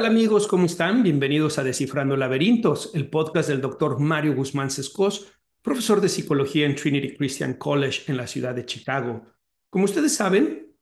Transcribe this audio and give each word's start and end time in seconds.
tal 0.00 0.06
amigos? 0.06 0.46
¿Cómo 0.46 0.64
están? 0.64 1.02
Bienvenidos 1.02 1.58
a 1.58 1.62
Descifrando 1.62 2.16
Laberintos, 2.16 2.90
el 2.94 3.10
podcast 3.10 3.50
del 3.50 3.60
doctor 3.60 4.00
Mario 4.00 4.34
Guzmán 4.34 4.70
Sescos, 4.70 5.30
profesor 5.60 6.00
de 6.00 6.08
psicología 6.08 6.64
en 6.64 6.74
Trinity 6.74 7.18
Christian 7.18 7.52
College 7.52 8.10
en 8.10 8.16
la 8.16 8.26
ciudad 8.26 8.54
de 8.54 8.64
Chicago. 8.64 9.26
Como 9.68 9.84
ustedes 9.84 10.14
saben, 10.14 10.74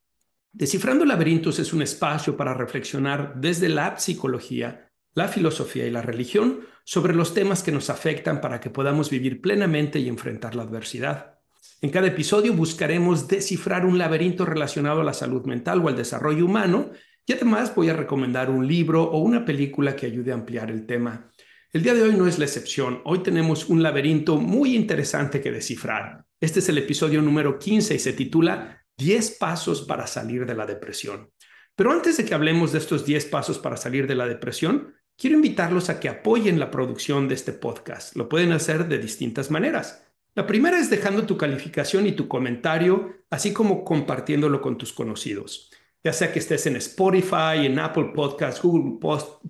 Descifrando 0.53 1.05
Laberintos 1.05 1.59
es 1.59 1.73
un 1.73 1.83
espacio 1.83 2.37
para 2.37 2.55
reflexionar 2.55 3.35
desde 3.41 3.69
la 3.69 3.99
psicología, 3.99 4.89
la 5.15 5.27
filosofía 5.27 5.85
y 5.85 5.91
la 5.91 6.03
religión 6.03 6.61
sobre 6.85 7.13
los 7.13 7.35
temas 7.35 7.65
que 7.65 7.73
nos 7.73 7.91
afectan 7.91 8.41
para 8.41 8.61
que 8.61 8.71
podamos 8.71 9.11
vivir 9.11 9.41
plenamente 9.41 9.99
y 9.99 10.07
enfrentar 10.07 10.55
la 10.55 10.63
adversidad. 10.63 11.41
En 11.81 11.91
cada 11.91 12.07
episodio 12.07 12.53
buscaremos 12.53 13.27
descifrar 13.27 13.85
un 13.85 13.99
laberinto 13.99 14.47
relacionado 14.47 15.01
a 15.01 15.05
la 15.05 15.13
salud 15.13 15.45
mental 15.45 15.81
o 15.85 15.89
al 15.89 15.97
desarrollo 15.97 16.45
humano 16.45 16.93
y 17.29 17.35
además 17.35 17.75
voy 17.75 17.91
a 17.91 17.93
recomendar 17.93 18.49
un 18.49 18.67
libro 18.67 19.05
o 19.05 19.19
una 19.19 19.45
película 19.45 19.95
que 19.95 20.07
ayude 20.07 20.33
a 20.33 20.35
ampliar 20.35 20.71
el 20.71 20.87
tema. 20.87 21.31
El 21.71 21.83
día 21.83 21.93
de 21.93 22.01
hoy 22.01 22.15
no 22.15 22.27
es 22.27 22.39
la 22.39 22.47
excepción. 22.47 23.03
Hoy 23.05 23.19
tenemos 23.19 23.69
un 23.69 23.83
laberinto 23.83 24.39
muy 24.39 24.75
interesante 24.75 25.43
que 25.43 25.53
descifrar. 25.53 26.25
Este 26.41 26.61
es 26.61 26.71
el 26.71 26.79
episodio 26.79 27.21
número 27.21 27.59
15 27.59 27.95
y 27.95 27.99
se 27.99 28.15
titula 28.15 28.83
10 28.97 29.33
pasos 29.33 29.83
para 29.83 30.07
salir 30.07 30.47
de 30.47 30.55
la 30.55 30.65
depresión. 30.65 31.31
Pero 31.77 31.93
antes 31.93 32.17
de 32.17 32.25
que 32.25 32.33
hablemos 32.33 32.73
de 32.73 32.79
estos 32.79 33.05
10 33.05 33.27
pasos 33.27 33.59
para 33.59 33.77
salir 33.77 34.07
de 34.07 34.15
la 34.15 34.27
depresión, 34.27 34.95
quiero 35.15 35.37
invitarlos 35.37 35.91
a 35.91 36.01
que 36.01 36.09
apoyen 36.09 36.59
la 36.59 36.71
producción 36.71 37.29
de 37.29 37.35
este 37.35 37.53
podcast. 37.53 38.17
Lo 38.17 38.31
pueden 38.31 38.53
hacer 38.53 38.89
de 38.89 38.97
distintas 38.97 39.51
maneras. 39.51 40.03
La 40.35 40.47
primera 40.47 40.81
es 40.81 40.89
dejando 40.89 41.27
tu 41.27 41.37
calificación 41.37 42.07
y 42.07 42.13
tu 42.13 42.27
comentario, 42.27 43.17
así 43.29 43.53
como 43.53 43.85
compartiéndolo 43.85 44.63
con 44.63 44.79
tus 44.79 44.95
conocidos 44.95 45.71
ya 46.05 46.13
sea 46.13 46.33
que 46.33 46.39
estés 46.39 46.67
en 46.67 46.77
Spotify, 46.77 47.65
en 47.65 47.79
Apple 47.79 48.13
Podcasts, 48.15 48.63
Google 48.63 48.99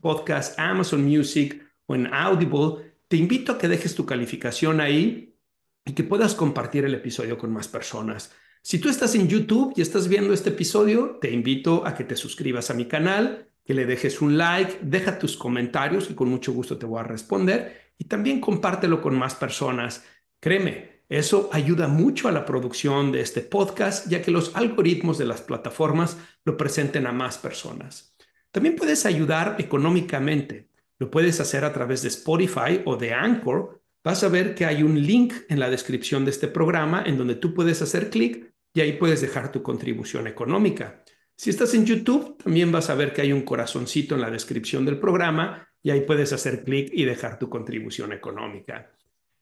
Podcasts, 0.00 0.58
Amazon 0.58 1.04
Music 1.04 1.62
o 1.86 1.94
en 1.94 2.12
Audible, 2.12 2.94
te 3.08 3.16
invito 3.16 3.52
a 3.52 3.58
que 3.58 3.68
dejes 3.68 3.94
tu 3.94 4.04
calificación 4.04 4.80
ahí 4.80 5.36
y 5.84 5.92
que 5.92 6.04
puedas 6.04 6.34
compartir 6.34 6.84
el 6.84 6.94
episodio 6.94 7.38
con 7.38 7.52
más 7.52 7.68
personas. 7.68 8.32
Si 8.62 8.78
tú 8.78 8.88
estás 8.88 9.14
en 9.14 9.28
YouTube 9.28 9.72
y 9.76 9.80
estás 9.80 10.08
viendo 10.08 10.34
este 10.34 10.50
episodio, 10.50 11.18
te 11.20 11.30
invito 11.30 11.86
a 11.86 11.94
que 11.94 12.04
te 12.04 12.16
suscribas 12.16 12.70
a 12.70 12.74
mi 12.74 12.86
canal, 12.86 13.48
que 13.64 13.74
le 13.74 13.86
dejes 13.86 14.20
un 14.20 14.36
like, 14.36 14.78
deja 14.82 15.18
tus 15.18 15.36
comentarios 15.36 16.10
y 16.10 16.14
con 16.14 16.28
mucho 16.28 16.52
gusto 16.52 16.76
te 16.76 16.86
voy 16.86 17.00
a 17.00 17.04
responder 17.04 17.92
y 17.98 18.04
también 18.04 18.40
compártelo 18.40 19.00
con 19.00 19.16
más 19.16 19.34
personas. 19.34 20.04
Créeme, 20.40 20.97
eso 21.08 21.48
ayuda 21.52 21.88
mucho 21.88 22.28
a 22.28 22.32
la 22.32 22.44
producción 22.44 23.12
de 23.12 23.22
este 23.22 23.40
podcast, 23.40 24.08
ya 24.08 24.20
que 24.20 24.30
los 24.30 24.54
algoritmos 24.54 25.16
de 25.16 25.24
las 25.24 25.40
plataformas 25.40 26.18
lo 26.44 26.56
presenten 26.56 27.06
a 27.06 27.12
más 27.12 27.38
personas. 27.38 28.14
También 28.50 28.76
puedes 28.76 29.06
ayudar 29.06 29.56
económicamente. 29.58 30.68
Lo 30.98 31.10
puedes 31.10 31.40
hacer 31.40 31.64
a 31.64 31.72
través 31.72 32.02
de 32.02 32.08
Spotify 32.08 32.82
o 32.84 32.96
de 32.96 33.14
Anchor. 33.14 33.80
Vas 34.04 34.22
a 34.22 34.28
ver 34.28 34.54
que 34.54 34.66
hay 34.66 34.82
un 34.82 35.00
link 35.00 35.32
en 35.48 35.60
la 35.60 35.70
descripción 35.70 36.24
de 36.24 36.30
este 36.30 36.48
programa 36.48 37.02
en 37.06 37.16
donde 37.16 37.36
tú 37.36 37.54
puedes 37.54 37.80
hacer 37.80 38.10
clic 38.10 38.52
y 38.74 38.80
ahí 38.80 38.92
puedes 38.94 39.20
dejar 39.20 39.50
tu 39.50 39.62
contribución 39.62 40.26
económica. 40.26 41.02
Si 41.36 41.50
estás 41.50 41.72
en 41.74 41.86
YouTube, 41.86 42.36
también 42.42 42.70
vas 42.72 42.90
a 42.90 42.94
ver 42.94 43.12
que 43.12 43.22
hay 43.22 43.32
un 43.32 43.42
corazoncito 43.42 44.14
en 44.14 44.20
la 44.20 44.30
descripción 44.30 44.84
del 44.84 44.98
programa 44.98 45.68
y 45.82 45.90
ahí 45.90 46.00
puedes 46.02 46.32
hacer 46.32 46.64
clic 46.64 46.90
y 46.92 47.04
dejar 47.04 47.38
tu 47.38 47.48
contribución 47.48 48.12
económica. 48.12 48.90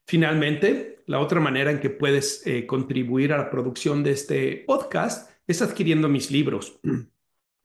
Finalmente, 0.07 1.03
la 1.05 1.19
otra 1.19 1.41
manera 1.41 1.69
en 1.69 1.81
que 1.81 1.89
puedes 1.89 2.47
eh, 2.47 2.65
contribuir 2.65 3.33
a 3.33 3.37
la 3.37 3.49
producción 3.49 4.03
de 4.03 4.11
este 4.11 4.63
podcast 4.65 5.29
es 5.45 5.61
adquiriendo 5.61 6.07
mis 6.07 6.31
libros. 6.31 6.79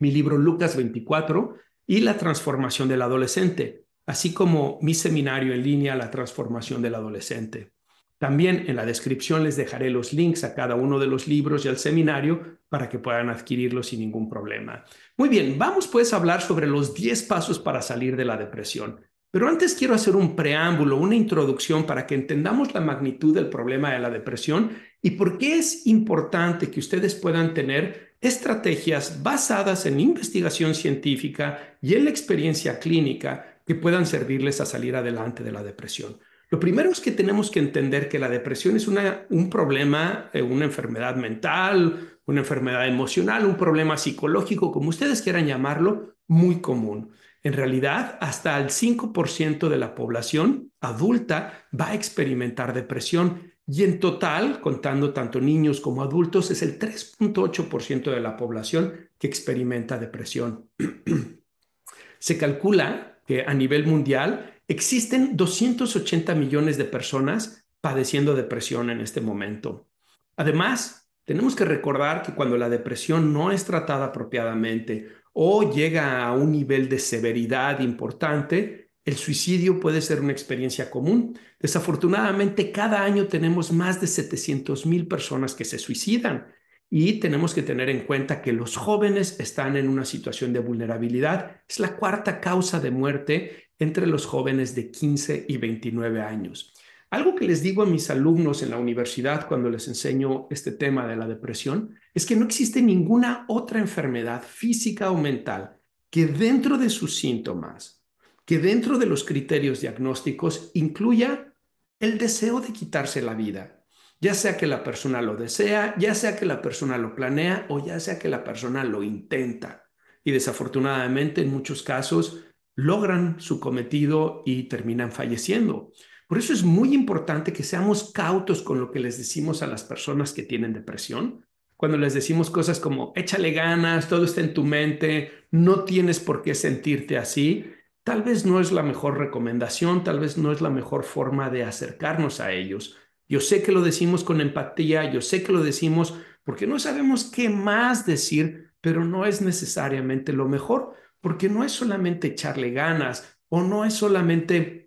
Mi 0.01 0.11
libro 0.11 0.37
Lucas 0.37 0.77
24 0.77 1.55
y 1.87 2.01
La 2.01 2.19
transformación 2.19 2.89
del 2.89 3.03
adolescente, 3.03 3.85
así 4.07 4.35
como 4.35 4.81
mi 4.83 4.93
seminario 4.95 5.55
en 5.55 5.63
línea 5.63 5.95
La 5.95 6.11
transformación 6.11 6.83
del 6.83 6.97
adolescente. 6.97 7.71
También 8.19 8.65
en 8.67 8.75
la 8.75 8.87
descripción 8.87 9.45
les 9.45 9.57
dejaré 9.57 9.91
los 9.91 10.13
links 10.13 10.43
a 10.43 10.55
cada 10.55 10.75
uno 10.75 10.99
de 10.99 11.07
los 11.07 11.29
libros 11.29 11.65
y 11.65 11.69
al 11.69 11.79
seminario 11.79 12.59
para 12.69 12.89
que 12.89 12.99
puedan 12.99 13.31
adquirirlos 13.31 13.89
sin 13.89 14.01
ningún 14.01 14.29
problema. 14.29 14.85
Muy 15.17 15.29
bien, 15.29 15.59
vamos 15.59 15.87
pues 15.87 16.13
a 16.13 16.17
hablar 16.17 16.43
sobre 16.43 16.67
los 16.67 16.93
10 16.93 17.23
pasos 17.25 17.61
para 17.61 17.83
salir 17.83 18.17
de 18.17 18.25
la 18.25 18.37
depresión. 18.37 19.01
Pero 19.33 19.49
antes 19.49 19.75
quiero 19.75 19.95
hacer 19.95 20.15
un 20.15 20.37
preámbulo, 20.37 20.99
una 20.99 21.17
introducción 21.17 21.87
para 21.87 22.07
que 22.07 22.15
entendamos 22.15 22.75
la 22.75 22.83
magnitud 22.83 23.35
del 23.35 23.49
problema 23.49 23.91
de 23.95 23.99
la 23.99 24.11
depresión 24.11 24.73
y 25.01 25.13
por 25.13 25.39
qué 25.39 25.59
es 25.59 25.87
importante 25.87 26.71
que 26.71 26.81
ustedes 26.81 27.15
puedan 27.15 27.55
tener 27.55 28.13
estrategias 28.21 29.23
basadas 29.23 29.87
en 29.87 30.01
investigación 30.01 30.75
científica 30.75 31.79
y 31.81 31.95
en 31.95 32.05
la 32.05 32.11
experiencia 32.11 32.79
clínica 32.79 33.61
que 33.67 33.75
puedan 33.75 34.05
servirles 34.05 34.61
a 34.61 34.67
salir 34.67 34.97
adelante 34.97 35.43
de 35.43 35.53
la 35.53 35.63
depresión. 35.63 36.19
Lo 36.51 36.61
primero 36.61 36.91
es 36.91 37.01
que 37.01 37.11
tenemos 37.11 37.51
que 37.51 37.61
entender 37.61 38.11
que 38.11 38.19
la 38.19 38.29
depresión 38.29 38.77
es 38.77 38.87
una, 38.87 39.25
un 39.31 39.49
problema, 39.49 40.29
eh, 40.35 40.43
una 40.43 40.67
enfermedad 40.67 41.17
mental, 41.17 42.19
una 42.27 42.41
enfermedad 42.41 42.87
emocional, 42.87 43.47
un 43.47 43.57
problema 43.57 43.97
psicológico, 43.97 44.71
como 44.71 44.91
ustedes 44.91 45.23
quieran 45.23 45.47
llamarlo, 45.47 46.17
muy 46.27 46.61
común. 46.61 47.13
En 47.43 47.55
realidad, 47.55 48.19
hasta 48.21 48.59
el 48.61 48.69
5% 48.71 49.69
de 49.69 49.79
la 49.79 49.95
población 49.95 50.71
adulta 50.81 51.67
va 51.79 51.89
a 51.89 51.95
experimentar 51.95 52.73
depresión 52.73 53.53
y 53.67 53.85
en 53.85 54.01
total, 54.01 54.61
contando 54.61 55.13
tanto 55.13 55.41
niños 55.41 55.81
como 55.81 56.03
adultos, 56.03 56.51
es 56.51 56.63
el 56.63 56.79
3.8% 56.79 58.11
de 58.11 58.21
la 58.21 58.37
población 58.37 59.09
que 59.19 59.27
experimenta 59.27 59.99
depresión. 59.99 60.69
Se 62.19 62.39
calcula 62.39 63.19
que 63.27 63.43
a 63.43 63.55
nivel 63.55 63.87
mundial 63.87 64.61
existen 64.69 65.37
280 65.37 66.35
millones 66.35 66.77
de 66.77 66.85
personas 66.85 67.65
padeciendo 67.81 68.35
depresión 68.35 68.91
en 68.91 69.01
este 69.01 69.21
momento. 69.21 69.89
Además, 70.37 71.09
tenemos 71.25 71.55
que 71.55 71.65
recordar 71.65 72.23
que 72.23 72.35
cuando 72.35 72.57
la 72.57 72.69
depresión 72.69 73.33
no 73.33 73.53
es 73.53 73.65
tratada 73.65 74.07
apropiadamente 74.07 75.09
o 75.33 75.73
llega 75.73 76.25
a 76.25 76.33
un 76.33 76.53
nivel 76.53 76.89
de 76.89 76.99
severidad 76.99 77.81
importante, 77.81 78.91
el 79.05 79.17
suicidio 79.17 79.81
puede 79.81 80.01
ser 80.01 80.21
una 80.21 80.33
experiencia 80.33 80.91
común. 80.91 81.39
Desafortunadamente, 81.59 82.71
cada 82.71 83.03
año 83.03 83.27
tenemos 83.27 83.73
más 83.73 84.01
de 84.01 84.07
700 84.07 84.87
mil 84.87 85.09
personas 85.09 85.55
que 85.55 85.65
se 85.65 85.79
suicidan 85.79 86.47
y 86.89 87.21
tenemos 87.21 87.55
que 87.55 87.63
tener 87.63 87.89
en 87.89 88.05
cuenta 88.05 88.43
que 88.43 88.53
los 88.53 88.77
jóvenes 88.77 89.41
están 89.41 89.77
en 89.77 89.89
una 89.89 90.05
situación 90.05 90.53
de 90.53 90.61
vulnerabilidad. 90.61 91.63
Es 91.67 91.81
la 91.81 91.97
cuarta 91.97 92.41
causa 92.41 92.81
de 92.81 92.91
muerte 92.91 93.71
entre 93.79 94.07
los 94.07 94.27
jóvenes 94.27 94.75
de 94.75 94.91
15 94.91 95.47
y 95.49 95.57
29 95.57 96.21
años. 96.21 96.75
Algo 97.13 97.35
que 97.35 97.45
les 97.45 97.63
digo 97.63 97.83
a 97.83 97.87
mis 97.87 98.09
alumnos 98.09 98.63
en 98.63 98.71
la 98.71 98.79
universidad 98.79 99.47
cuando 99.47 99.69
les 99.69 99.87
enseño 99.87 100.47
este 100.49 100.73
tema 100.73 101.07
de 101.07 101.15
la 101.15 101.29
depresión 101.29 101.95
es 102.15 102.25
que 102.25 102.35
no 102.35 102.47
existe 102.47 102.81
ninguna 102.81 103.45
otra 103.49 103.81
enfermedad 103.81 104.43
física 104.43 105.11
o 105.11 105.19
mental 105.19 105.77
que 106.09 106.25
dentro 106.25 106.79
de 106.79 106.89
sus 106.89 107.19
síntomas, 107.19 108.03
que 108.47 108.59
dentro 108.59 108.97
de 108.97 109.05
los 109.05 109.25
criterios 109.25 109.83
diagnósticos 109.83 110.71
incluya 110.73 111.53
el 112.01 112.17
deseo 112.17 112.63
de 112.63 112.73
quitarse 112.73 113.21
la 113.21 113.35
vida, 113.35 113.85
ya 114.19 114.33
sea 114.33 114.57
que 114.57 114.67
la 114.67 114.83
persona 114.83 115.21
lo 115.21 115.37
desea, 115.37 115.95
ya 115.99 116.15
sea 116.15 116.35
que 116.35 116.47
la 116.47 116.63
persona 116.63 116.97
lo 116.97 117.15
planea 117.15 117.67
o 117.69 117.85
ya 117.85 118.01
sea 118.01 118.19
que 118.19 118.31
la 118.31 118.43
persona 118.43 118.85
lo 118.85 119.03
intenta. 119.03 119.85
Y 120.25 120.31
desafortunadamente 120.31 121.43
en 121.43 121.51
muchos 121.51 121.83
casos 121.83 122.43
logran 122.75 123.39
su 123.39 123.61
cometido 123.61 124.43
y 124.47 124.63
terminan 124.63 125.13
falleciendo. 125.13 125.93
Por 126.33 126.39
eso 126.39 126.55
es 126.55 126.63
muy 126.65 126.95
importante 126.95 127.53
que 127.53 127.63
seamos 127.63 128.11
cautos 128.11 128.63
con 128.63 128.81
lo 128.81 128.91
que 128.91 129.01
les 129.01 129.19
decimos 129.19 129.63
a 129.63 129.67
las 129.67 129.85
personas 129.85 130.33
que 130.33 130.43
tienen 130.43 130.73
depresión. 130.73 131.45
Cuando 131.77 131.99
les 131.99 132.15
decimos 132.15 132.49
cosas 132.49 132.81
como 132.81 133.13
échale 133.17 133.53
ganas, 133.53 134.09
todo 134.09 134.25
está 134.25 134.41
en 134.41 134.55
tu 134.55 134.65
mente, 134.65 135.31
no 135.51 135.85
tienes 135.85 136.21
por 136.21 136.41
qué 136.41 136.55
sentirte 136.55 137.19
así, 137.19 137.67
tal 138.03 138.23
vez 138.23 138.47
no 138.47 138.61
es 138.61 138.73
la 138.73 138.83
mejor 138.83 139.19
recomendación, 139.19 140.05
tal 140.05 140.21
vez 140.21 140.39
no 140.39 140.53
es 140.53 140.63
la 140.63 140.71
mejor 140.71 141.05
forma 141.05 141.51
de 141.51 141.65
acercarnos 141.65 142.41
a 142.41 142.53
ellos. 142.53 142.97
Yo 143.29 143.41
sé 143.41 143.63
que 143.63 143.73
lo 143.73 143.83
decimos 143.83 144.25
con 144.25 144.41
empatía, 144.41 145.13
yo 145.13 145.21
sé 145.21 145.43
que 145.43 145.53
lo 145.53 145.63
decimos 145.63 146.19
porque 146.45 146.67
no 146.67 146.79
sabemos 146.79 147.25
qué 147.25 147.51
más 147.51 148.07
decir, 148.07 148.71
pero 148.81 149.05
no 149.05 149.27
es 149.27 149.43
necesariamente 149.43 150.33
lo 150.33 150.49
mejor, 150.49 150.95
porque 151.21 151.51
no 151.51 151.63
es 151.63 151.73
solamente 151.73 152.29
echarle 152.29 152.71
ganas 152.71 153.37
o 153.51 153.61
no 153.63 153.85
es 153.85 153.93
solamente 153.93 154.82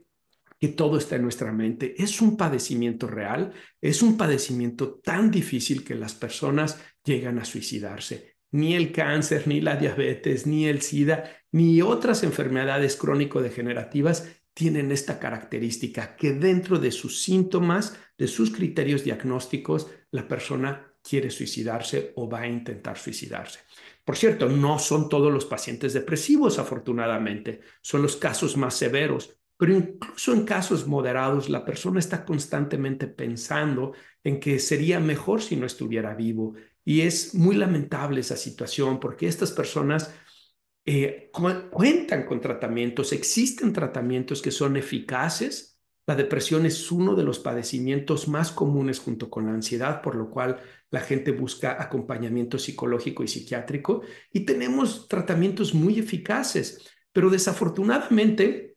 que 0.59 0.69
todo 0.69 0.97
está 0.97 1.15
en 1.15 1.23
nuestra 1.23 1.51
mente. 1.51 1.95
Es 2.01 2.21
un 2.21 2.37
padecimiento 2.37 3.07
real, 3.07 3.53
es 3.81 4.01
un 4.01 4.17
padecimiento 4.17 4.99
tan 5.03 5.31
difícil 5.31 5.83
que 5.83 5.95
las 5.95 6.13
personas 6.13 6.79
llegan 7.03 7.39
a 7.39 7.45
suicidarse. 7.45 8.35
Ni 8.51 8.75
el 8.75 8.91
cáncer, 8.91 9.47
ni 9.47 9.59
la 9.61 9.75
diabetes, 9.75 10.47
ni 10.47 10.67
el 10.67 10.81
SIDA, 10.81 11.25
ni 11.51 11.81
otras 11.81 12.23
enfermedades 12.23 12.95
crónico-degenerativas 12.95 14.27
tienen 14.53 14.91
esta 14.93 15.19
característica, 15.19 16.15
que 16.15 16.31
dentro 16.31 16.79
de 16.79 16.91
sus 16.91 17.21
síntomas, 17.21 17.99
de 18.17 18.27
sus 18.27 18.51
criterios 18.51 19.03
diagnósticos, 19.03 19.87
la 20.11 20.27
persona 20.27 20.93
quiere 21.03 21.29
suicidarse 21.29 22.13
o 22.15 22.29
va 22.29 22.41
a 22.41 22.47
intentar 22.47 22.97
suicidarse. 22.97 23.59
Por 24.03 24.15
cierto, 24.15 24.47
no 24.47 24.79
son 24.79 25.09
todos 25.09 25.31
los 25.31 25.45
pacientes 25.45 25.93
depresivos, 25.93 26.57
afortunadamente, 26.57 27.61
son 27.81 28.01
los 28.01 28.15
casos 28.15 28.55
más 28.55 28.75
severos, 28.75 29.37
pero 29.57 29.73
incluso 29.73 30.33
en 30.33 30.43
casos 30.43 30.85
moderados, 30.87 31.49
la 31.49 31.63
persona 31.63 31.99
está 31.99 32.25
constantemente 32.25 33.07
pensando 33.07 33.93
en 34.23 34.39
que 34.39 34.59
sería 34.59 34.99
mejor 34.99 35.41
si 35.41 35.55
no 35.55 35.65
estuviera 35.65 36.13
vivo. 36.13 36.55
Y 36.83 37.01
es 37.01 37.33
muy 37.33 37.55
lamentable 37.55 38.21
esa 38.21 38.35
situación 38.35 38.99
porque 38.99 39.27
estas 39.27 39.51
personas 39.51 40.13
eh, 40.85 41.31
cuentan 41.71 42.25
con 42.25 42.41
tratamientos, 42.41 43.11
existen 43.11 43.73
tratamientos 43.73 44.41
que 44.41 44.51
son 44.51 44.77
eficaces. 44.77 45.79
La 46.05 46.15
depresión 46.15 46.67
es 46.67 46.91
uno 46.91 47.15
de 47.15 47.23
los 47.23 47.39
padecimientos 47.39 48.27
más 48.27 48.51
comunes 48.51 48.99
junto 48.99 49.29
con 49.29 49.47
la 49.47 49.53
ansiedad, 49.53 50.01
por 50.01 50.15
lo 50.15 50.29
cual 50.29 50.61
la 50.91 50.99
gente 50.99 51.31
busca 51.31 51.81
acompañamiento 51.81 52.59
psicológico 52.59 53.23
y 53.23 53.27
psiquiátrico 53.27 54.03
y 54.31 54.41
tenemos 54.41 55.07
tratamientos 55.07 55.73
muy 55.73 55.97
eficaces, 55.97 56.87
pero 57.11 57.31
desafortunadamente 57.31 58.74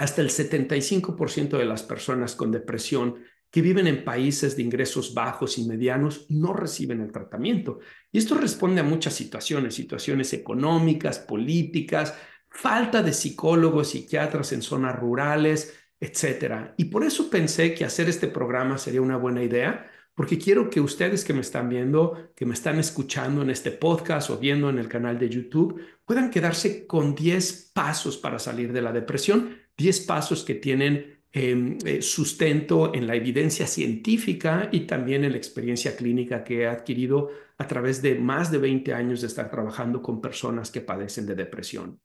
hasta 0.00 0.22
el 0.22 0.30
75% 0.30 1.58
de 1.58 1.64
las 1.66 1.82
personas 1.82 2.34
con 2.34 2.50
depresión 2.50 3.16
que 3.50 3.60
viven 3.60 3.86
en 3.86 4.02
países 4.02 4.56
de 4.56 4.62
ingresos 4.62 5.12
bajos 5.12 5.58
y 5.58 5.66
medianos 5.66 6.24
no 6.30 6.54
reciben 6.54 7.02
el 7.02 7.12
tratamiento. 7.12 7.80
Y 8.10 8.16
esto 8.16 8.34
responde 8.34 8.80
a 8.80 8.84
muchas 8.84 9.12
situaciones, 9.12 9.74
situaciones 9.74 10.32
económicas, 10.32 11.18
políticas, 11.18 12.14
falta 12.48 13.02
de 13.02 13.12
psicólogos, 13.12 13.90
psiquiatras 13.90 14.54
en 14.54 14.62
zonas 14.62 14.98
rurales, 14.98 15.74
etcétera. 16.00 16.72
Y 16.78 16.86
por 16.86 17.04
eso 17.04 17.28
pensé 17.28 17.74
que 17.74 17.84
hacer 17.84 18.08
este 18.08 18.28
programa 18.28 18.78
sería 18.78 19.02
una 19.02 19.18
buena 19.18 19.42
idea, 19.42 19.90
porque 20.14 20.38
quiero 20.38 20.70
que 20.70 20.80
ustedes 20.80 21.24
que 21.24 21.34
me 21.34 21.42
están 21.42 21.68
viendo, 21.68 22.30
que 22.34 22.46
me 22.46 22.54
están 22.54 22.78
escuchando 22.78 23.42
en 23.42 23.50
este 23.50 23.70
podcast 23.70 24.30
o 24.30 24.38
viendo 24.38 24.70
en 24.70 24.78
el 24.78 24.88
canal 24.88 25.18
de 25.18 25.28
YouTube, 25.28 25.78
puedan 26.06 26.30
quedarse 26.30 26.86
con 26.86 27.14
10 27.14 27.72
pasos 27.74 28.16
para 28.16 28.38
salir 28.38 28.72
de 28.72 28.80
la 28.80 28.92
depresión, 28.92 29.60
10 29.80 30.00
pasos 30.00 30.44
que 30.44 30.54
tienen 30.54 31.20
Em, 31.32 31.78
eh, 31.84 32.02
sustento 32.02 32.92
en 32.92 33.06
la 33.06 33.14
evidencia 33.14 33.64
científica 33.64 34.68
y 34.72 34.80
también 34.80 35.22
en 35.22 35.30
la 35.30 35.38
experiencia 35.38 35.94
clínica 35.94 36.42
que 36.42 36.62
he 36.62 36.66
adquirido 36.66 37.30
a 37.56 37.68
través 37.68 38.02
de 38.02 38.16
más 38.16 38.50
de 38.50 38.58
20 38.58 38.92
años 38.92 39.20
de 39.20 39.28
estar 39.28 39.48
trabajando 39.48 40.02
con 40.02 40.20
personas 40.20 40.72
que 40.72 40.80
padecen 40.80 41.26
de 41.26 41.36
depresión. 41.36 42.00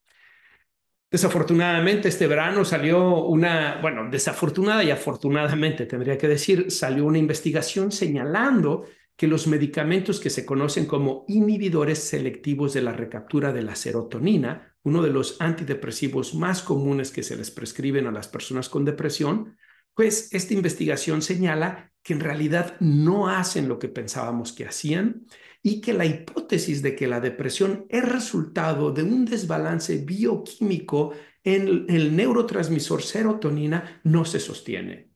Desafortunadamente, 1.09 2.09
este 2.09 2.27
verano 2.27 2.63
salió 2.63 3.25
una, 3.25 3.79
bueno, 3.81 4.07
desafortunada 4.11 4.83
y 4.83 4.91
afortunadamente 4.91 5.87
tendría 5.87 6.19
que 6.19 6.27
decir, 6.27 6.69
salió 6.69 7.05
una 7.05 7.17
investigación 7.17 7.91
señalando 7.91 8.85
que 9.15 9.27
los 9.27 9.47
medicamentos 9.47 10.19
que 10.19 10.29
se 10.29 10.45
conocen 10.45 10.85
como 10.85 11.25
inhibidores 11.29 11.97
selectivos 11.97 12.75
de 12.75 12.83
la 12.83 12.91
recaptura 12.91 13.51
de 13.51 13.63
la 13.63 13.75
serotonina 13.75 14.74
uno 14.85 15.01
de 15.01 15.09
los 15.09 15.41
antidepresivos 15.41 16.35
más 16.35 16.61
comunes 16.61 17.11
que 17.11 17.23
se 17.23 17.35
les 17.35 17.49
prescriben 17.49 18.05
a 18.05 18.11
las 18.11 18.27
personas 18.27 18.69
con 18.69 18.85
depresión, 18.85 19.57
pues 19.95 20.29
esta 20.31 20.53
investigación 20.53 21.23
señala 21.23 21.91
que 22.03 22.13
en 22.13 22.19
realidad 22.19 22.77
no 22.79 23.27
hacen 23.27 23.67
lo 23.67 23.79
que 23.79 23.87
pensábamos 23.89 24.53
que 24.53 24.67
hacían 24.67 25.25
y 25.63 25.81
que 25.81 25.93
la 25.93 26.05
hipótesis 26.05 26.83
de 26.83 26.95
que 26.95 27.07
la 27.07 27.19
depresión 27.19 27.87
es 27.89 28.07
resultado 28.07 28.91
de 28.91 29.01
un 29.01 29.25
desbalance 29.25 29.97
bioquímico 29.97 31.13
en 31.43 31.85
el 31.89 32.15
neurotransmisor 32.15 33.01
serotonina 33.01 34.01
no 34.03 34.23
se 34.23 34.39
sostiene, 34.39 35.09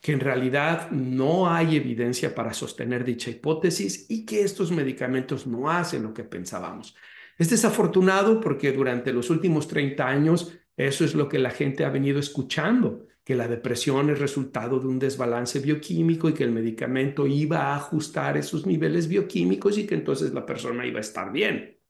que 0.00 0.12
en 0.12 0.20
realidad 0.20 0.90
no 0.90 1.50
hay 1.50 1.76
evidencia 1.76 2.34
para 2.34 2.54
sostener 2.54 3.04
dicha 3.04 3.28
hipótesis 3.28 4.06
y 4.08 4.24
que 4.24 4.42
estos 4.42 4.72
medicamentos 4.72 5.46
no 5.46 5.70
hacen 5.70 6.04
lo 6.04 6.14
que 6.14 6.24
pensábamos. 6.24 6.96
Es 7.40 7.48
desafortunado 7.48 8.38
porque 8.38 8.70
durante 8.70 9.14
los 9.14 9.30
últimos 9.30 9.66
30 9.66 10.06
años 10.06 10.52
eso 10.76 11.06
es 11.06 11.14
lo 11.14 11.26
que 11.26 11.38
la 11.38 11.48
gente 11.48 11.86
ha 11.86 11.88
venido 11.88 12.20
escuchando, 12.20 13.06
que 13.24 13.34
la 13.34 13.48
depresión 13.48 14.10
es 14.10 14.18
resultado 14.18 14.78
de 14.78 14.86
un 14.86 14.98
desbalance 14.98 15.58
bioquímico 15.58 16.28
y 16.28 16.34
que 16.34 16.44
el 16.44 16.52
medicamento 16.52 17.26
iba 17.26 17.60
a 17.60 17.76
ajustar 17.76 18.36
esos 18.36 18.66
niveles 18.66 19.08
bioquímicos 19.08 19.78
y 19.78 19.86
que 19.86 19.94
entonces 19.94 20.34
la 20.34 20.44
persona 20.44 20.84
iba 20.84 20.98
a 20.98 21.00
estar 21.00 21.32
bien. 21.32 21.80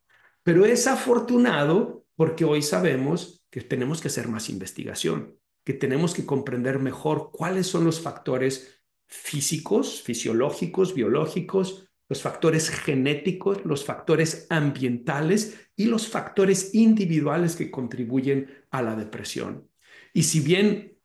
Pero 0.44 0.64
es 0.64 0.86
afortunado 0.86 2.06
porque 2.14 2.44
hoy 2.44 2.62
sabemos 2.62 3.44
que 3.50 3.62
tenemos 3.62 4.00
que 4.00 4.06
hacer 4.06 4.28
más 4.28 4.50
investigación, 4.50 5.36
que 5.64 5.74
tenemos 5.74 6.14
que 6.14 6.24
comprender 6.24 6.78
mejor 6.78 7.32
cuáles 7.32 7.66
son 7.66 7.84
los 7.84 8.00
factores 8.00 8.84
físicos, 9.08 10.00
fisiológicos, 10.00 10.94
biológicos, 10.94 11.89
los 12.10 12.22
factores 12.22 12.68
genéticos, 12.70 13.64
los 13.64 13.84
factores 13.84 14.48
ambientales 14.50 15.70
y 15.76 15.84
los 15.84 16.08
factores 16.08 16.74
individuales 16.74 17.54
que 17.54 17.70
contribuyen 17.70 18.48
a 18.72 18.82
la 18.82 18.96
depresión. 18.96 19.68
Y 20.12 20.24
si 20.24 20.40
bien 20.40 20.98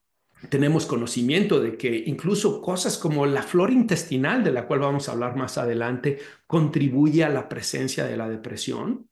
tenemos 0.49 0.87
conocimiento 0.87 1.59
de 1.59 1.77
que 1.77 1.95
incluso 2.07 2.59
cosas 2.59 2.97
como 2.97 3.27
la 3.27 3.43
flora 3.43 3.71
intestinal, 3.71 4.43
de 4.43 4.51
la 4.51 4.65
cual 4.65 4.79
vamos 4.79 5.07
a 5.07 5.11
hablar 5.11 5.35
más 5.35 5.59
adelante, 5.59 6.17
contribuye 6.47 7.23
a 7.23 7.29
la 7.29 7.47
presencia 7.47 8.05
de 8.05 8.17
la 8.17 8.27
depresión, 8.27 9.07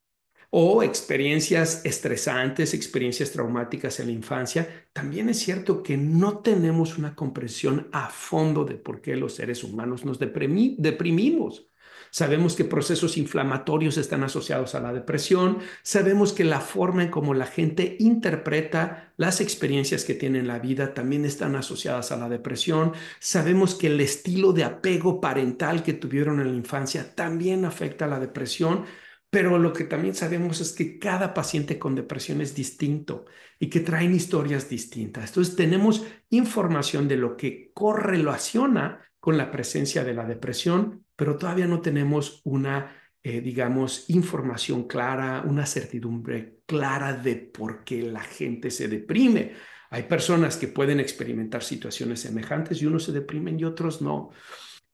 o 0.50 0.82
experiencias 0.82 1.86
estresantes, 1.86 2.74
experiencias 2.74 3.32
traumáticas 3.32 4.00
en 4.00 4.08
la 4.08 4.14
infancia, 4.14 4.88
también 4.94 5.30
es 5.30 5.38
cierto 5.40 5.84
que 5.84 5.96
no 5.96 6.40
tenemos 6.40 6.98
una 6.98 7.16
comprensión 7.16 7.88
a 7.92 8.10
fondo 8.10 8.66
de 8.66 8.76
por 8.76 9.00
qué 9.00 9.16
los 9.16 9.36
seres 9.36 9.64
humanos 9.64 10.06
nos 10.06 10.18
deprimimos. 10.20 11.68
Sabemos 12.14 12.56
que 12.56 12.64
procesos 12.64 13.18
inflamatorios 13.18 13.98
están 13.98 14.24
asociados 14.24 14.76
a 14.76 14.80
la 14.80 14.94
depresión. 14.94 15.58
Sabemos 15.82 16.32
que 16.32 16.44
la 16.44 16.62
forma 16.62 17.02
en 17.02 17.10
cómo 17.10 17.34
la 17.34 17.48
gente 17.48 17.96
interpreta 17.98 19.12
las 19.18 19.42
experiencias 19.42 20.06
que 20.06 20.14
tiene 20.14 20.38
en 20.38 20.46
la 20.46 20.60
vida 20.60 20.94
también 20.94 21.26
están 21.26 21.56
asociadas 21.56 22.12
a 22.12 22.18
la 22.18 22.30
depresión. 22.30 22.94
Sabemos 23.20 23.74
que 23.74 23.88
el 23.88 24.00
estilo 24.00 24.54
de 24.54 24.64
apego 24.64 25.20
parental 25.20 25.82
que 25.82 25.94
tuvieron 25.94 26.40
en 26.40 26.52
la 26.52 26.56
infancia 26.56 27.16
también 27.16 27.66
afecta 27.66 28.06
a 28.06 28.10
la 28.10 28.20
depresión. 28.20 28.86
Pero 29.32 29.58
lo 29.58 29.74
que 29.74 29.86
también 29.86 30.14
sabemos 30.14 30.62
es 30.62 30.72
que 30.74 31.00
cada 31.00 31.34
paciente 31.34 31.80
con 31.80 31.96
depresión 31.96 32.42
es 32.42 32.54
distinto 32.54 33.26
y 33.58 33.72
que 33.72 33.80
traen 33.80 34.14
historias 34.14 34.70
distintas. 34.70 35.30
Entonces 35.30 35.56
tenemos 35.56 36.06
información 36.30 37.08
de 37.08 37.18
lo 37.18 37.36
que 37.36 37.72
correlaciona 37.74 39.02
con 39.20 39.36
la 39.36 39.50
presencia 39.50 40.04
de 40.04 40.14
la 40.14 40.26
depresión 40.26 41.03
pero 41.16 41.38
todavía 41.38 41.68
no 41.68 41.82
tenemos 41.82 42.42
una, 42.44 42.96
eh, 43.22 43.42
digamos, 43.42 44.10
información 44.10 44.88
clara, 44.88 45.44
una 45.46 45.66
certidumbre 45.66 46.60
clara 46.66 47.14
de 47.14 47.36
por 47.36 47.84
qué 47.84 48.02
la 48.04 48.22
gente 48.22 48.72
se 48.72 48.88
deprime. 48.88 49.54
Hay 49.90 50.04
personas 50.04 50.58
que 50.58 50.68
pueden 50.68 51.00
experimentar 51.00 51.64
situaciones 51.64 52.22
semejantes 52.22 52.82
y 52.82 52.86
unos 52.86 53.04
se 53.04 53.12
deprimen 53.12 53.60
y 53.60 53.64
otros 53.64 54.02
no. 54.02 54.32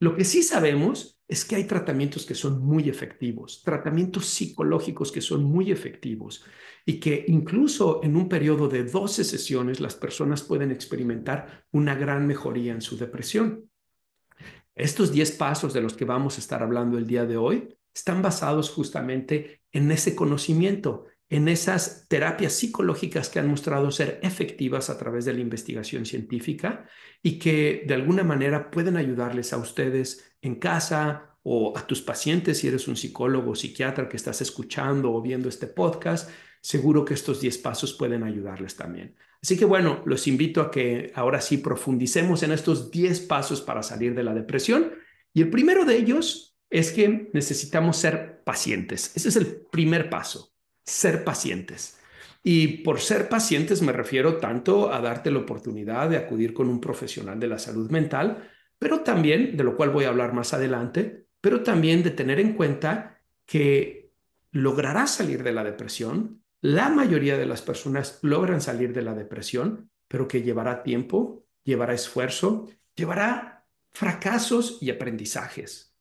Lo 0.01 0.15
que 0.15 0.23
sí 0.23 0.43
sabemos 0.43 1.19
es 1.27 1.45
que 1.45 1.55
hay 1.55 1.65
tratamientos 1.65 2.25
que 2.25 2.35
son 2.35 2.59
muy 2.59 2.89
efectivos, 2.89 3.61
tratamientos 3.63 4.25
psicológicos 4.25 5.11
que 5.11 5.21
son 5.21 5.43
muy 5.43 5.71
efectivos 5.71 6.43
y 6.85 6.99
que 6.99 7.25
incluso 7.27 8.01
en 8.03 8.15
un 8.15 8.27
periodo 8.27 8.67
de 8.67 8.83
12 8.83 9.23
sesiones 9.23 9.79
las 9.79 9.95
personas 9.95 10.41
pueden 10.41 10.71
experimentar 10.71 11.65
una 11.71 11.95
gran 11.95 12.25
mejoría 12.25 12.73
en 12.73 12.81
su 12.81 12.97
depresión. 12.97 13.69
Estos 14.75 15.11
10 15.11 15.31
pasos 15.33 15.73
de 15.73 15.81
los 15.81 15.93
que 15.93 16.05
vamos 16.05 16.37
a 16.37 16.41
estar 16.41 16.63
hablando 16.63 16.97
el 16.97 17.07
día 17.07 17.25
de 17.25 17.37
hoy 17.37 17.75
están 17.93 18.21
basados 18.21 18.69
justamente 18.69 19.61
en 19.71 19.91
ese 19.91 20.15
conocimiento, 20.15 21.05
en 21.29 21.47
esas 21.47 22.07
terapias 22.07 22.53
psicológicas 22.53 23.29
que 23.29 23.39
han 23.39 23.47
mostrado 23.47 23.91
ser 23.91 24.19
efectivas 24.23 24.89
a 24.89 24.97
través 24.97 25.25
de 25.25 25.33
la 25.33 25.41
investigación 25.41 26.05
científica 26.05 26.87
y 27.21 27.37
que 27.37 27.83
de 27.85 27.93
alguna 27.93 28.23
manera 28.23 28.71
pueden 28.71 28.97
ayudarles 28.97 29.53
a 29.53 29.57
ustedes 29.57 30.33
en 30.41 30.55
casa 30.55 31.37
o 31.43 31.77
a 31.77 31.85
tus 31.85 32.01
pacientes 32.01 32.59
si 32.59 32.67
eres 32.67 32.87
un 32.87 32.95
psicólogo 32.95 33.51
o 33.51 33.55
psiquiatra 33.55 34.09
que 34.09 34.17
estás 34.17 34.41
escuchando 34.41 35.13
o 35.13 35.21
viendo 35.21 35.49
este 35.49 35.67
podcast. 35.67 36.29
Seguro 36.61 37.05
que 37.05 37.13
estos 37.13 37.39
10 37.41 37.57
pasos 37.59 37.93
pueden 37.93 38.23
ayudarles 38.23 38.75
también. 38.75 39.15
Así 39.41 39.57
que 39.57 39.65
bueno, 39.65 40.01
los 40.05 40.27
invito 40.27 40.61
a 40.61 40.69
que 40.71 41.11
ahora 41.15 41.39
sí 41.39 41.57
profundicemos 41.57 42.43
en 42.43 42.51
estos 42.51 42.91
10 42.91 43.21
pasos 43.21 43.61
para 43.61 43.83
salir 43.83 44.13
de 44.13 44.23
la 44.23 44.33
depresión. 44.33 44.91
Y 45.33 45.41
el 45.41 45.49
primero 45.49 45.85
de 45.85 45.97
ellos 45.97 46.57
es 46.69 46.91
que 46.91 47.29
necesitamos 47.33 47.97
ser 47.97 48.43
pacientes. 48.43 49.15
Ese 49.15 49.29
es 49.29 49.35
el 49.35 49.61
primer 49.71 50.09
paso, 50.09 50.51
ser 50.85 51.23
pacientes. 51.23 51.97
Y 52.43 52.83
por 52.83 52.99
ser 52.99 53.29
pacientes 53.29 53.81
me 53.81 53.91
refiero 53.91 54.37
tanto 54.37 54.93
a 54.93 55.01
darte 55.01 55.31
la 55.31 55.39
oportunidad 55.39 56.09
de 56.09 56.17
acudir 56.17 56.53
con 56.53 56.69
un 56.69 56.79
profesional 56.79 57.39
de 57.39 57.47
la 57.47 57.59
salud 57.59 57.89
mental, 57.89 58.49
pero 58.77 59.01
también, 59.01 59.57
de 59.57 59.63
lo 59.63 59.75
cual 59.75 59.89
voy 59.89 60.05
a 60.05 60.09
hablar 60.09 60.33
más 60.33 60.53
adelante, 60.53 61.25
pero 61.41 61.63
también 61.63 62.01
de 62.03 62.11
tener 62.11 62.39
en 62.39 62.53
cuenta 62.53 63.21
que 63.45 64.11
lograrás 64.51 65.15
salir 65.15 65.43
de 65.43 65.51
la 65.51 65.63
depresión 65.63 66.43
la 66.61 66.89
mayoría 66.89 67.37
de 67.37 67.45
las 67.45 67.61
personas 67.61 68.19
logran 68.21 68.61
salir 68.61 68.93
de 68.93 69.01
la 69.01 69.13
depresión, 69.13 69.89
pero 70.07 70.27
que 70.27 70.41
llevará 70.41 70.83
tiempo, 70.83 71.45
llevará 71.63 71.93
esfuerzo, 71.93 72.67
llevará 72.95 73.65
fracasos 73.91 74.77
y 74.81 74.89
aprendizajes. 74.89 75.95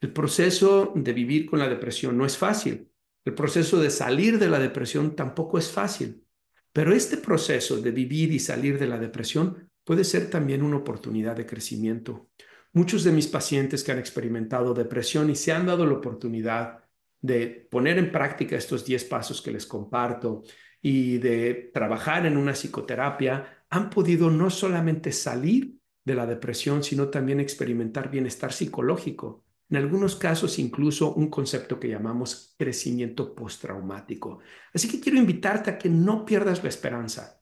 El 0.00 0.12
proceso 0.12 0.92
de 0.94 1.12
vivir 1.12 1.46
con 1.46 1.60
la 1.60 1.68
depresión 1.68 2.18
no 2.18 2.26
es 2.26 2.36
fácil. 2.36 2.90
El 3.24 3.34
proceso 3.34 3.80
de 3.80 3.88
salir 3.88 4.38
de 4.38 4.48
la 4.48 4.58
depresión 4.58 5.14
tampoco 5.14 5.58
es 5.58 5.70
fácil. 5.70 6.26
Pero 6.72 6.92
este 6.92 7.18
proceso 7.18 7.80
de 7.80 7.90
vivir 7.90 8.32
y 8.32 8.38
salir 8.38 8.78
de 8.78 8.86
la 8.86 8.98
depresión 8.98 9.70
puede 9.84 10.04
ser 10.04 10.28
también 10.28 10.62
una 10.62 10.78
oportunidad 10.78 11.36
de 11.36 11.46
crecimiento. 11.46 12.30
Muchos 12.72 13.04
de 13.04 13.12
mis 13.12 13.28
pacientes 13.28 13.84
que 13.84 13.92
han 13.92 13.98
experimentado 13.98 14.74
depresión 14.74 15.30
y 15.30 15.36
se 15.36 15.52
han 15.52 15.66
dado 15.66 15.86
la 15.86 15.94
oportunidad 15.94 16.81
de 17.22 17.68
poner 17.70 17.98
en 17.98 18.12
práctica 18.12 18.56
estos 18.56 18.84
10 18.84 19.04
pasos 19.04 19.40
que 19.40 19.52
les 19.52 19.64
comparto 19.64 20.42
y 20.82 21.18
de 21.18 21.70
trabajar 21.72 22.26
en 22.26 22.36
una 22.36 22.52
psicoterapia, 22.52 23.64
han 23.70 23.88
podido 23.88 24.28
no 24.28 24.50
solamente 24.50 25.12
salir 25.12 25.76
de 26.04 26.14
la 26.14 26.26
depresión, 26.26 26.82
sino 26.82 27.08
también 27.08 27.40
experimentar 27.40 28.10
bienestar 28.10 28.52
psicológico. 28.52 29.44
En 29.70 29.76
algunos 29.76 30.16
casos 30.16 30.58
incluso 30.58 31.14
un 31.14 31.30
concepto 31.30 31.80
que 31.80 31.88
llamamos 31.88 32.54
crecimiento 32.58 33.34
postraumático. 33.34 34.40
Así 34.74 34.88
que 34.88 35.00
quiero 35.00 35.18
invitarte 35.18 35.70
a 35.70 35.78
que 35.78 35.88
no 35.88 36.24
pierdas 36.24 36.62
la 36.62 36.68
esperanza. 36.68 37.40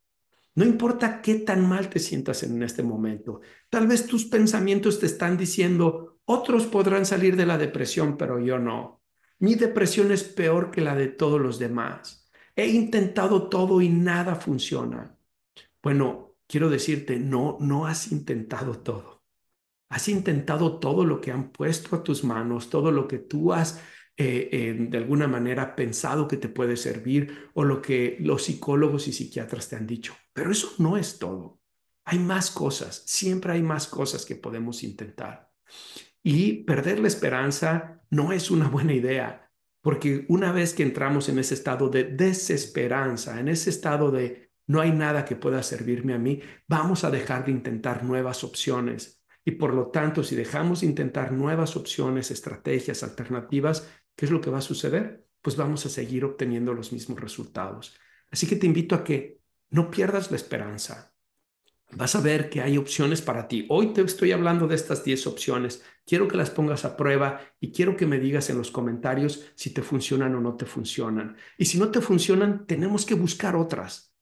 No 0.54 0.64
importa 0.64 1.22
qué 1.22 1.36
tan 1.36 1.66
mal 1.66 1.88
te 1.88 1.98
sientas 1.98 2.42
en 2.42 2.62
este 2.62 2.82
momento. 2.82 3.40
Tal 3.70 3.86
vez 3.86 4.06
tus 4.06 4.26
pensamientos 4.26 5.00
te 5.00 5.06
están 5.06 5.38
diciendo, 5.38 6.18
otros 6.24 6.66
podrán 6.66 7.06
salir 7.06 7.34
de 7.34 7.46
la 7.46 7.56
depresión, 7.56 8.16
pero 8.16 8.38
yo 8.38 8.58
no. 8.58 8.99
Mi 9.40 9.54
depresión 9.54 10.12
es 10.12 10.22
peor 10.22 10.70
que 10.70 10.82
la 10.82 10.94
de 10.94 11.08
todos 11.08 11.40
los 11.40 11.58
demás. 11.58 12.30
He 12.54 12.68
intentado 12.68 13.48
todo 13.48 13.80
y 13.80 13.88
nada 13.88 14.34
funciona. 14.36 15.18
Bueno, 15.82 16.36
quiero 16.46 16.68
decirte, 16.68 17.18
no, 17.18 17.56
no 17.58 17.86
has 17.86 18.12
intentado 18.12 18.78
todo. 18.78 19.24
Has 19.88 20.08
intentado 20.08 20.78
todo 20.78 21.04
lo 21.04 21.20
que 21.20 21.32
han 21.32 21.50
puesto 21.52 21.96
a 21.96 22.02
tus 22.02 22.22
manos, 22.22 22.70
todo 22.70 22.92
lo 22.92 23.08
que 23.08 23.18
tú 23.18 23.52
has 23.52 23.80
eh, 24.16 24.76
de 24.78 24.98
alguna 24.98 25.26
manera 25.26 25.74
pensado 25.74 26.28
que 26.28 26.36
te 26.36 26.50
puede 26.50 26.76
servir 26.76 27.50
o 27.54 27.64
lo 27.64 27.80
que 27.80 28.18
los 28.20 28.44
psicólogos 28.44 29.08
y 29.08 29.12
psiquiatras 29.12 29.70
te 29.70 29.76
han 29.76 29.86
dicho. 29.86 30.14
Pero 30.34 30.52
eso 30.52 30.74
no 30.76 30.98
es 30.98 31.18
todo. 31.18 31.60
Hay 32.04 32.18
más 32.18 32.50
cosas, 32.50 33.02
siempre 33.06 33.54
hay 33.54 33.62
más 33.62 33.86
cosas 33.86 34.26
que 34.26 34.36
podemos 34.36 34.82
intentar. 34.82 35.50
Y 36.22 36.64
perder 36.64 37.00
la 37.00 37.08
esperanza 37.08 38.02
no 38.10 38.32
es 38.32 38.50
una 38.50 38.68
buena 38.68 38.92
idea, 38.92 39.50
porque 39.80 40.26
una 40.28 40.52
vez 40.52 40.74
que 40.74 40.82
entramos 40.82 41.28
en 41.28 41.38
ese 41.38 41.54
estado 41.54 41.88
de 41.88 42.04
desesperanza, 42.04 43.40
en 43.40 43.48
ese 43.48 43.70
estado 43.70 44.10
de 44.10 44.50
no 44.66 44.80
hay 44.80 44.92
nada 44.92 45.24
que 45.24 45.36
pueda 45.36 45.62
servirme 45.62 46.14
a 46.14 46.18
mí, 46.18 46.40
vamos 46.68 47.04
a 47.04 47.10
dejar 47.10 47.46
de 47.46 47.52
intentar 47.52 48.04
nuevas 48.04 48.44
opciones. 48.44 49.20
Y 49.44 49.52
por 49.52 49.74
lo 49.74 49.88
tanto, 49.88 50.22
si 50.22 50.36
dejamos 50.36 50.82
de 50.82 50.86
intentar 50.86 51.32
nuevas 51.32 51.76
opciones, 51.76 52.30
estrategias, 52.30 53.02
alternativas, 53.02 53.88
¿qué 54.14 54.26
es 54.26 54.30
lo 54.30 54.40
que 54.40 54.50
va 54.50 54.58
a 54.58 54.62
suceder? 54.62 55.26
Pues 55.40 55.56
vamos 55.56 55.86
a 55.86 55.88
seguir 55.88 56.24
obteniendo 56.24 56.74
los 56.74 56.92
mismos 56.92 57.20
resultados. 57.20 57.96
Así 58.30 58.46
que 58.46 58.56
te 58.56 58.66
invito 58.66 58.94
a 58.94 59.02
que 59.02 59.40
no 59.70 59.90
pierdas 59.90 60.30
la 60.30 60.36
esperanza. 60.36 61.09
Vas 61.92 62.14
a 62.14 62.20
ver 62.20 62.48
que 62.50 62.60
hay 62.60 62.78
opciones 62.78 63.20
para 63.20 63.48
ti. 63.48 63.66
Hoy 63.68 63.92
te 63.92 64.02
estoy 64.02 64.30
hablando 64.30 64.68
de 64.68 64.76
estas 64.76 65.02
10 65.02 65.26
opciones. 65.26 65.82
Quiero 66.06 66.28
que 66.28 66.36
las 66.36 66.50
pongas 66.50 66.84
a 66.84 66.96
prueba 66.96 67.40
y 67.58 67.72
quiero 67.72 67.96
que 67.96 68.06
me 68.06 68.20
digas 68.20 68.48
en 68.48 68.58
los 68.58 68.70
comentarios 68.70 69.50
si 69.56 69.74
te 69.74 69.82
funcionan 69.82 70.34
o 70.36 70.40
no 70.40 70.56
te 70.56 70.66
funcionan. 70.66 71.36
Y 71.58 71.64
si 71.64 71.78
no 71.78 71.90
te 71.90 72.00
funcionan, 72.00 72.64
tenemos 72.66 73.04
que 73.04 73.14
buscar 73.14 73.56
otras. 73.56 74.14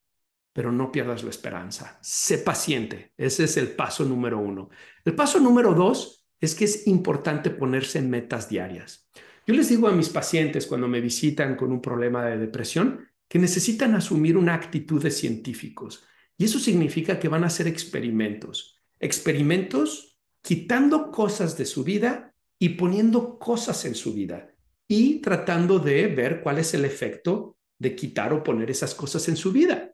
Pero 0.54 0.72
no 0.72 0.90
pierdas 0.90 1.22
la 1.24 1.30
esperanza. 1.30 1.98
Sé 2.00 2.38
paciente. 2.38 3.12
Ese 3.18 3.44
es 3.44 3.56
el 3.58 3.68
paso 3.68 4.04
número 4.04 4.38
uno. 4.38 4.70
El 5.04 5.14
paso 5.14 5.38
número 5.38 5.74
dos 5.74 6.26
es 6.40 6.54
que 6.54 6.64
es 6.64 6.86
importante 6.86 7.50
ponerse 7.50 8.00
metas 8.00 8.48
diarias. 8.48 9.10
Yo 9.46 9.54
les 9.54 9.68
digo 9.68 9.88
a 9.88 9.92
mis 9.92 10.08
pacientes 10.08 10.66
cuando 10.66 10.88
me 10.88 11.02
visitan 11.02 11.54
con 11.54 11.70
un 11.70 11.82
problema 11.82 12.24
de 12.24 12.38
depresión 12.38 13.08
que 13.28 13.38
necesitan 13.38 13.94
asumir 13.94 14.38
una 14.38 14.54
actitud 14.54 15.02
de 15.02 15.10
científicos. 15.10 16.07
Y 16.38 16.44
eso 16.44 16.58
significa 16.58 17.18
que 17.18 17.28
van 17.28 17.44
a 17.44 17.48
hacer 17.48 17.66
experimentos. 17.66 18.80
Experimentos 19.00 20.18
quitando 20.40 21.10
cosas 21.10 21.58
de 21.58 21.66
su 21.66 21.84
vida 21.84 22.32
y 22.58 22.70
poniendo 22.70 23.38
cosas 23.38 23.84
en 23.84 23.94
su 23.94 24.14
vida 24.14 24.54
y 24.88 25.20
tratando 25.20 25.78
de 25.78 26.06
ver 26.06 26.40
cuál 26.40 26.58
es 26.58 26.72
el 26.74 26.84
efecto 26.84 27.56
de 27.78 27.94
quitar 27.94 28.32
o 28.32 28.42
poner 28.42 28.70
esas 28.70 28.94
cosas 28.94 29.28
en 29.28 29.36
su 29.36 29.52
vida. 29.52 29.92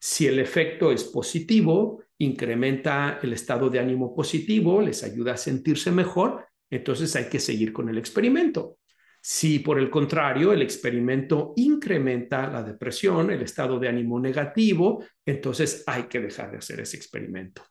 Si 0.00 0.26
el 0.26 0.38
efecto 0.38 0.90
es 0.90 1.04
positivo, 1.04 2.02
incrementa 2.18 3.20
el 3.22 3.32
estado 3.34 3.70
de 3.70 3.78
ánimo 3.78 4.14
positivo, 4.14 4.82
les 4.82 5.04
ayuda 5.04 5.34
a 5.34 5.36
sentirse 5.36 5.92
mejor, 5.92 6.46
entonces 6.70 7.14
hay 7.16 7.26
que 7.26 7.38
seguir 7.38 7.72
con 7.72 7.88
el 7.88 7.98
experimento. 7.98 8.78
Si 9.24 9.60
por 9.60 9.78
el 9.78 9.88
contrario 9.88 10.52
el 10.52 10.62
experimento 10.62 11.54
incrementa 11.56 12.50
la 12.50 12.60
depresión, 12.64 13.30
el 13.30 13.42
estado 13.42 13.78
de 13.78 13.88
ánimo 13.88 14.18
negativo, 14.18 15.04
entonces 15.24 15.84
hay 15.86 16.04
que 16.04 16.18
dejar 16.18 16.50
de 16.50 16.58
hacer 16.58 16.80
ese 16.80 16.96
experimento. 16.96 17.62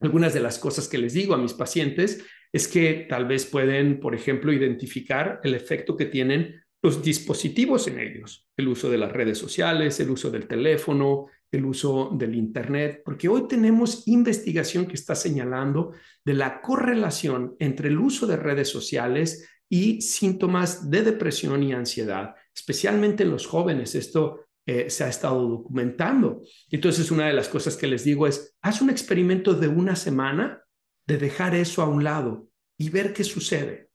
Algunas 0.00 0.34
de 0.34 0.40
las 0.40 0.58
cosas 0.58 0.86
que 0.86 0.98
les 0.98 1.14
digo 1.14 1.32
a 1.32 1.38
mis 1.38 1.54
pacientes 1.54 2.22
es 2.52 2.68
que 2.68 3.06
tal 3.08 3.24
vez 3.24 3.46
pueden, 3.46 3.98
por 4.00 4.14
ejemplo, 4.14 4.52
identificar 4.52 5.40
el 5.42 5.54
efecto 5.54 5.96
que 5.96 6.04
tienen 6.04 6.62
los 6.82 7.02
dispositivos 7.02 7.88
en 7.88 7.98
ellos, 7.98 8.46
el 8.54 8.68
uso 8.68 8.90
de 8.90 8.98
las 8.98 9.10
redes 9.10 9.38
sociales, 9.38 9.98
el 9.98 10.10
uso 10.10 10.30
del 10.30 10.46
teléfono, 10.46 11.28
el 11.50 11.64
uso 11.64 12.10
del 12.12 12.34
Internet, 12.34 13.00
porque 13.02 13.28
hoy 13.28 13.48
tenemos 13.48 14.06
investigación 14.06 14.86
que 14.86 14.94
está 14.94 15.14
señalando 15.14 15.92
de 16.22 16.34
la 16.34 16.60
correlación 16.60 17.56
entre 17.58 17.88
el 17.88 17.98
uso 17.98 18.26
de 18.26 18.36
redes 18.36 18.68
sociales 18.68 19.48
y 19.68 20.00
síntomas 20.00 20.90
de 20.90 21.02
depresión 21.02 21.62
y 21.62 21.72
ansiedad, 21.72 22.34
especialmente 22.54 23.24
en 23.24 23.30
los 23.30 23.46
jóvenes. 23.46 23.94
Esto 23.94 24.46
eh, 24.64 24.90
se 24.90 25.04
ha 25.04 25.08
estado 25.08 25.48
documentando. 25.48 26.42
Entonces, 26.70 27.10
una 27.10 27.26
de 27.26 27.32
las 27.32 27.48
cosas 27.48 27.76
que 27.76 27.86
les 27.86 28.04
digo 28.04 28.26
es, 28.26 28.56
haz 28.62 28.80
un 28.80 28.90
experimento 28.90 29.54
de 29.54 29.68
una 29.68 29.96
semana 29.96 30.62
de 31.06 31.18
dejar 31.18 31.54
eso 31.54 31.82
a 31.82 31.88
un 31.88 32.02
lado 32.02 32.48
y 32.78 32.90
ver 32.90 33.12
qué 33.12 33.24
sucede. 33.24 33.90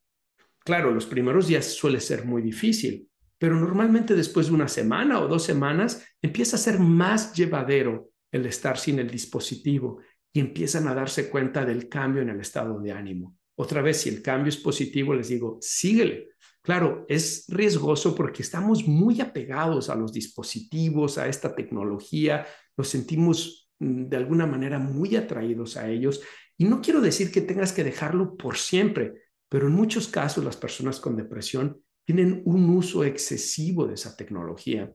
Claro, 0.63 0.91
los 0.91 1.05
primeros 1.05 1.47
días 1.47 1.65
suele 1.65 1.99
ser 1.99 2.25
muy 2.25 2.41
difícil, 2.41 3.09
pero 3.37 3.55
normalmente 3.59 4.15
después 4.15 4.47
de 4.47 4.53
una 4.53 4.67
semana 4.67 5.19
o 5.19 5.27
dos 5.27 5.43
semanas 5.43 6.05
empieza 6.21 6.55
a 6.55 6.59
ser 6.59 6.79
más 6.79 7.33
llevadero 7.33 8.11
el 8.31 8.45
estar 8.45 8.77
sin 8.77 8.99
el 8.99 9.09
dispositivo 9.09 9.99
y 10.31 10.39
empiezan 10.39 10.87
a 10.87 10.93
darse 10.93 11.29
cuenta 11.29 11.65
del 11.65 11.89
cambio 11.89 12.21
en 12.21 12.29
el 12.29 12.39
estado 12.39 12.79
de 12.79 12.91
ánimo. 12.91 13.35
Otra 13.55 13.81
vez, 13.81 14.01
si 14.01 14.09
el 14.09 14.21
cambio 14.21 14.49
es 14.49 14.57
positivo, 14.57 15.13
les 15.13 15.29
digo, 15.29 15.57
síguele. 15.61 16.29
Claro, 16.61 17.05
es 17.09 17.45
riesgoso 17.47 18.13
porque 18.15 18.43
estamos 18.43 18.87
muy 18.87 19.19
apegados 19.19 19.89
a 19.89 19.95
los 19.95 20.13
dispositivos, 20.13 21.17
a 21.17 21.27
esta 21.27 21.55
tecnología, 21.55 22.45
nos 22.77 22.87
sentimos 22.87 23.69
mm, 23.79 24.05
de 24.09 24.17
alguna 24.17 24.45
manera 24.45 24.79
muy 24.79 25.15
atraídos 25.15 25.77
a 25.77 25.89
ellos. 25.89 26.21
Y 26.57 26.65
no 26.65 26.81
quiero 26.81 27.01
decir 27.01 27.31
que 27.31 27.41
tengas 27.41 27.73
que 27.73 27.83
dejarlo 27.83 28.37
por 28.37 28.57
siempre, 28.57 29.13
pero 29.49 29.67
en 29.67 29.73
muchos 29.73 30.07
casos 30.07 30.43
las 30.43 30.55
personas 30.57 30.99
con 30.99 31.17
depresión 31.17 31.81
tienen 32.05 32.41
un 32.45 32.69
uso 32.69 33.03
excesivo 33.03 33.87
de 33.87 33.95
esa 33.95 34.15
tecnología. 34.15 34.93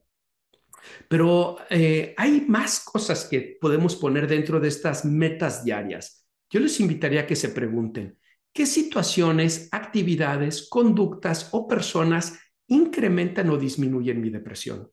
Pero 1.09 1.57
eh, 1.71 2.15
hay 2.17 2.45
más 2.49 2.81
cosas 2.81 3.25
que 3.25 3.59
podemos 3.61 3.97
poner 3.97 4.29
dentro 4.29 4.61
de 4.61 4.69
estas 4.69 5.05
metas 5.05 5.65
diarias. 5.65 6.27
Yo 6.51 6.61
les 6.61 6.79
invitaría 6.81 7.23
a 7.23 7.27
que 7.27 7.37
se 7.37 7.49
pregunten, 7.49 8.19
¿Qué 8.57 8.65
situaciones, 8.65 9.69
actividades, 9.71 10.67
conductas 10.71 11.51
o 11.53 11.69
personas 11.69 12.41
incrementan 12.69 13.51
o 13.51 13.59
disminuyen 13.59 14.19
mi 14.19 14.31
depresión? 14.31 14.91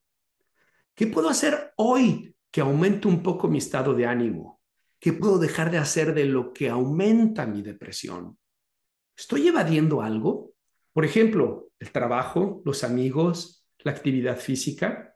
¿Qué 0.93 1.07
puedo 1.07 1.29
hacer 1.29 1.71
hoy 1.77 2.35
que 2.51 2.59
aumente 2.59 3.07
un 3.07 3.23
poco 3.23 3.47
mi 3.47 3.59
estado 3.59 3.93
de 3.93 4.05
ánimo? 4.05 4.59
¿Qué 4.99 5.13
puedo 5.13 5.39
dejar 5.39 5.71
de 5.71 5.77
hacer 5.77 6.13
de 6.13 6.25
lo 6.25 6.51
que 6.51 6.67
aumenta 6.67 7.45
mi 7.45 7.61
depresión? 7.61 8.37
¿Estoy 9.15 9.47
evadiendo 9.47 10.01
algo? 10.01 10.55
Por 10.91 11.05
ejemplo, 11.05 11.69
el 11.79 11.89
trabajo, 11.93 12.61
los 12.65 12.83
amigos, 12.83 13.65
la 13.79 13.93
actividad 13.93 14.37
física. 14.37 15.15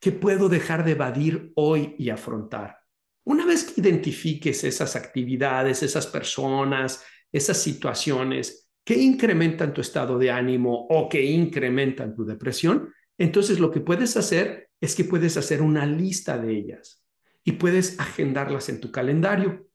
¿Qué 0.00 0.10
puedo 0.10 0.48
dejar 0.48 0.84
de 0.84 0.90
evadir 0.90 1.52
hoy 1.54 1.94
y 2.00 2.10
afrontar? 2.10 2.80
Una 3.22 3.46
vez 3.46 3.62
que 3.62 3.80
identifiques 3.80 4.64
esas 4.64 4.96
actividades, 4.96 5.84
esas 5.84 6.08
personas, 6.08 7.04
esas 7.34 7.60
situaciones 7.60 8.70
que 8.84 8.94
incrementan 8.94 9.74
tu 9.74 9.80
estado 9.80 10.18
de 10.18 10.30
ánimo 10.30 10.86
o 10.88 11.08
que 11.08 11.24
incrementan 11.24 12.14
tu 12.14 12.24
depresión, 12.24 12.94
entonces 13.18 13.58
lo 13.58 13.72
que 13.72 13.80
puedes 13.80 14.16
hacer 14.16 14.70
es 14.80 14.94
que 14.94 15.02
puedes 15.02 15.36
hacer 15.36 15.60
una 15.60 15.84
lista 15.84 16.38
de 16.38 16.56
ellas 16.56 17.04
y 17.42 17.52
puedes 17.52 17.98
agendarlas 17.98 18.68
en 18.68 18.80
tu 18.80 18.92
calendario 18.92 19.66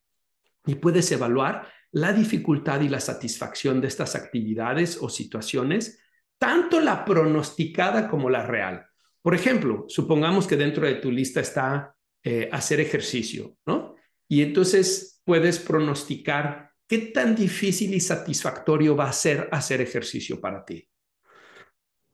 y 0.65 0.75
puedes 0.75 1.11
evaluar 1.11 1.67
la 1.91 2.13
dificultad 2.13 2.79
y 2.79 2.87
la 2.87 3.01
satisfacción 3.01 3.81
de 3.81 3.87
estas 3.87 4.15
actividades 4.15 4.97
o 5.01 5.09
situaciones, 5.09 5.99
tanto 6.37 6.79
la 6.79 7.03
pronosticada 7.03 8.07
como 8.07 8.29
la 8.29 8.45
real. 8.45 8.85
Por 9.21 9.35
ejemplo, 9.35 9.83
supongamos 9.89 10.47
que 10.47 10.55
dentro 10.55 10.85
de 10.85 10.95
tu 10.95 11.11
lista 11.11 11.41
está 11.41 11.93
eh, 12.23 12.47
hacer 12.53 12.79
ejercicio, 12.79 13.57
¿no? 13.65 13.95
Y 14.29 14.43
entonces 14.43 15.21
puedes 15.25 15.59
pronosticar 15.59 16.68
¿qué 16.89 16.97
tan 16.97 17.35
difícil 17.35 17.93
y 17.93 17.99
satisfactorio 17.99 18.95
va 18.95 19.07
a 19.07 19.13
ser 19.13 19.47
hacer 19.51 19.79
ejercicio 19.79 20.41
para 20.41 20.65
ti? 20.65 20.89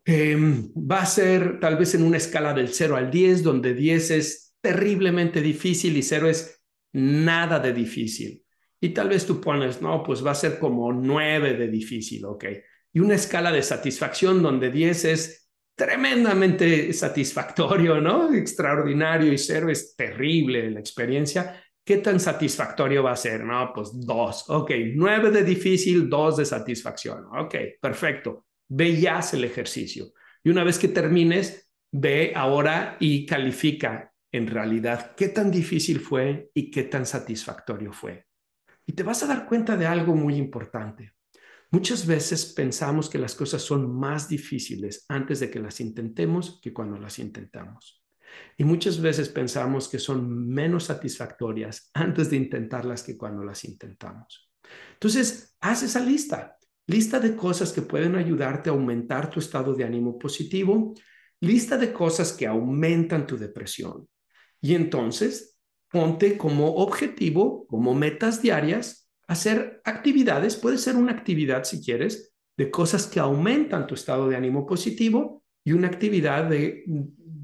Em, 0.04 0.70
va 0.76 1.02
a 1.02 1.06
ser 1.06 1.60
tal 1.60 1.78
vez 1.78 1.96
en 1.96 2.04
una 2.04 2.18
escala 2.18 2.54
del 2.54 2.68
0 2.68 2.98
al 2.98 3.10
10, 3.10 3.42
donde 3.42 3.74
10 3.74 4.12
es 4.12 4.54
terriblemente 4.62 5.42
difícil 5.42 5.96
y 5.96 6.04
0 6.04 6.30
es 6.30 6.62
nada 6.92 7.60
de 7.60 7.74
difícil. 7.74 8.44
Y 8.82 8.90
tal 8.90 9.10
vez 9.10 9.26
tú 9.26 9.40
pones, 9.40 9.82
no, 9.82 10.04
pues 10.04 10.24
va 10.24 10.32
a 10.32 10.36
ser 10.36 10.60
como 10.60 10.92
9 10.92 11.54
de 11.54 11.70
difícil, 11.70 12.26
ok. 12.26 12.46
Y 12.94 13.00
una 13.00 13.16
escala 13.16 13.52
de 13.52 13.64
satisfacción 13.64 14.44
donde 14.44 14.70
10 14.70 15.06
es 15.06 15.50
tremendamente 15.74 16.92
satisfactorio, 16.94 18.02
¿no? 18.02 18.34
Extraordinario 18.34 19.32
y 19.32 19.38
0 19.38 19.72
es 19.72 19.96
terrible 19.96 20.70
la 20.70 20.82
experiencia. 20.82 21.65
¿Qué 21.86 21.98
tan 21.98 22.20
satisfactorio 22.20 23.04
va 23.04 23.12
a 23.12 23.16
ser? 23.16 23.46
No, 23.46 23.72
pues 23.74 23.92
2. 23.94 24.50
Ok, 24.50 24.72
9 24.96 25.32
de 25.32 25.44
difícil, 25.44 26.10
2 26.10 26.38
de 26.38 26.46
satisfacción. 26.46 27.26
Ok, 27.38 27.56
perfecto 27.80 28.46
ve 28.68 28.90
y 28.90 29.06
el 29.06 29.44
ejercicio. 29.44 30.14
Y 30.44 30.50
una 30.50 30.64
vez 30.64 30.78
que 30.80 30.88
termines, 30.88 31.70
ve 31.92 32.34
ahora 32.36 32.98
y 33.00 33.26
califica 33.26 34.14
en 34.32 34.48
realidad 34.48 35.16
qué 35.16 35.30
tan 35.30 35.50
difícil 35.50 36.00
fue 36.00 36.52
y 36.54 36.70
qué 36.70 36.84
tan 36.84 37.06
satisfactorio 37.06 37.94
fue. 37.94 38.26
Y 38.86 38.94
te 38.94 39.04
vas 39.04 39.24
a 39.24 39.28
dar 39.28 39.48
cuenta 39.48 39.78
de 39.78 39.88
algo 39.88 40.16
muy 40.16 40.36
importante. 40.36 41.14
Muchas 41.72 42.06
veces 42.06 42.54
pensamos 42.54 43.10
que 43.10 43.18
las 43.18 43.34
cosas 43.34 43.62
son 43.62 43.94
más 43.98 44.30
difíciles 44.30 45.06
antes 45.10 45.40
de 45.40 45.50
que 45.50 45.60
las 45.60 45.80
intentemos 45.80 46.60
que 46.62 46.74
cuando 46.74 46.98
las 46.98 47.18
intentamos. 47.20 48.05
Y 48.58 48.64
muchas 48.64 49.02
veces 49.02 49.30
pensamos 49.30 49.90
que 49.90 50.00
son 50.00 50.48
menos 50.48 50.86
satisfactorias 50.86 51.90
antes 51.94 52.30
de 52.30 52.38
intentarlas 52.38 53.04
que 53.04 53.18
cuando 53.18 53.44
las 53.44 53.66
intentamos. 53.66 54.52
Entonces, 54.94 55.56
haz 55.62 55.84
esa 55.84 56.00
lista. 56.00 56.58
Lista 56.88 57.20
de 57.20 57.36
cosas 57.36 57.74
que 57.74 57.82
pueden 57.82 58.16
ayudarte 58.16 58.70
a 58.70 58.74
aumentar 58.74 59.30
tu 59.30 59.40
estado 59.40 59.74
de 59.74 59.84
ánimo 59.84 60.18
positivo. 60.18 60.94
Lista 61.42 61.78
de 61.78 61.92
cosas 61.92 62.34
que 62.34 62.48
aumentan 62.48 63.28
tu 63.28 63.38
depresión. 63.38 64.08
Y 64.62 64.76
entonces, 64.76 65.58
ponte 65.92 66.38
como 66.38 66.76
objetivo, 66.76 67.68
como 67.68 67.94
metas 67.94 68.42
diarias, 68.42 69.10
hacer 69.28 69.82
actividades. 69.84 70.56
Puede 70.56 70.78
ser 70.78 70.96
una 70.96 71.12
actividad, 71.12 71.64
si 71.64 71.84
quieres, 71.84 72.34
de 72.58 72.72
cosas 72.72 73.08
que 73.08 73.20
aumentan 73.20 73.86
tu 73.86 73.96
estado 73.96 74.30
de 74.30 74.36
ánimo 74.36 74.66
positivo 74.66 75.44
y 75.64 75.74
una 75.74 75.88
actividad 75.88 76.50
de, 76.50 76.84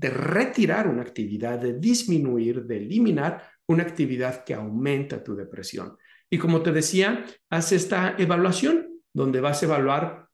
de 0.02 0.10
retirar 0.10 0.88
una 0.88 1.04
actividad, 1.04 1.60
de 1.60 1.78
disminuir, 1.78 2.64
de 2.66 2.78
eliminar 2.78 3.44
una 3.68 3.84
actividad 3.84 4.44
que 4.44 4.56
aumenta 4.56 5.24
tu 5.24 5.36
depresión. 5.36 5.96
Y 6.28 6.40
como 6.40 6.64
te 6.64 6.72
decía, 6.72 7.24
haz 7.52 7.72
esta 7.72 8.16
evaluación 8.18 9.00
donde 9.14 9.42
vas 9.42 9.62
a 9.62 9.66
evaluar 9.68 10.28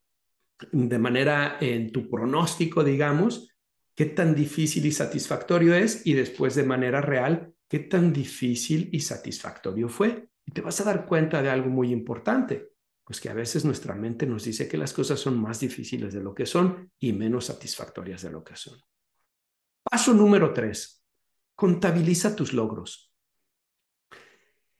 de 0.71 0.99
manera 0.99 1.57
en 1.59 1.91
tu 1.91 2.09
pronóstico, 2.09 2.81
digamos, 2.81 3.53
qué 3.93 4.05
tan 4.05 4.33
difícil 4.33 4.85
y 4.85 4.93
satisfactorio 4.93 5.75
es 5.75 6.07
y 6.07 6.13
después 6.13 6.55
de 6.55 6.63
manera 6.63 7.01
real, 7.01 7.53
qué 7.67 7.79
tan 7.79 8.13
difícil 8.13 8.87
y 8.93 9.01
satisfactorio 9.01 9.89
fue. 9.89 10.29
Y 10.45 10.53
te 10.53 10.61
vas 10.61 10.79
a 10.79 10.85
dar 10.85 11.05
cuenta 11.05 11.41
de 11.41 11.49
algo 11.49 11.69
muy 11.69 11.91
importante, 11.91 12.69
pues 13.03 13.19
que 13.19 13.29
a 13.29 13.33
veces 13.33 13.65
nuestra 13.65 13.95
mente 13.95 14.25
nos 14.25 14.45
dice 14.45 14.69
que 14.69 14.77
las 14.77 14.93
cosas 14.93 15.19
son 15.19 15.37
más 15.41 15.59
difíciles 15.59 16.13
de 16.13 16.23
lo 16.23 16.33
que 16.33 16.45
son 16.45 16.89
y 16.99 17.11
menos 17.11 17.47
satisfactorias 17.47 18.21
de 18.21 18.31
lo 18.31 18.45
que 18.45 18.55
son. 18.55 18.79
Paso 19.89 20.13
número 20.13 20.53
tres, 20.53 21.03
contabiliza 21.55 22.35
tus 22.35 22.53
logros. 22.53 23.13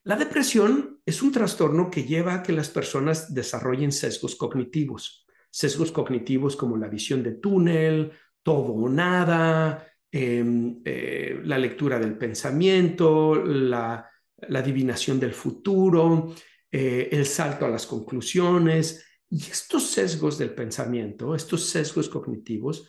La 0.03 0.15
depresión 0.15 1.01
es 1.05 1.21
un 1.21 1.32
trastorno 1.32 1.89
que 1.89 2.03
lleva 2.03 2.36
a 2.36 2.43
que 2.43 2.53
las 2.53 2.69
personas 2.69 3.34
desarrollen 3.34 3.91
sesgos 3.91 4.36
cognitivos, 4.36 5.25
sesgos 5.49 5.91
cognitivos 5.91 6.55
como 6.55 6.77
la 6.77 6.88
visión 6.88 7.23
de 7.23 7.34
túnel, 7.34 8.12
todo 8.41 8.73
o 8.73 8.89
nada, 8.89 9.86
em, 10.12 10.82
eh, 10.86 11.41
la 11.43 11.58
lectura 11.58 11.99
del 11.99 12.17
pensamiento, 12.17 13.36
la, 13.36 14.10
adivinación 14.53 15.19
del 15.19 15.34
futuro, 15.34 16.34
eh, 16.71 17.10
el 17.12 17.25
salto 17.25 17.65
a 17.65 17.69
las 17.69 17.86
conclusiones. 17.88 19.03
Y 19.29 19.41
estos 19.41 19.89
sesgos 19.89 20.38
del 20.38 20.53
pensamiento, 20.53 21.36
estos 21.36 21.65
sesgos 21.65 22.08
cognitivos, 22.08 22.88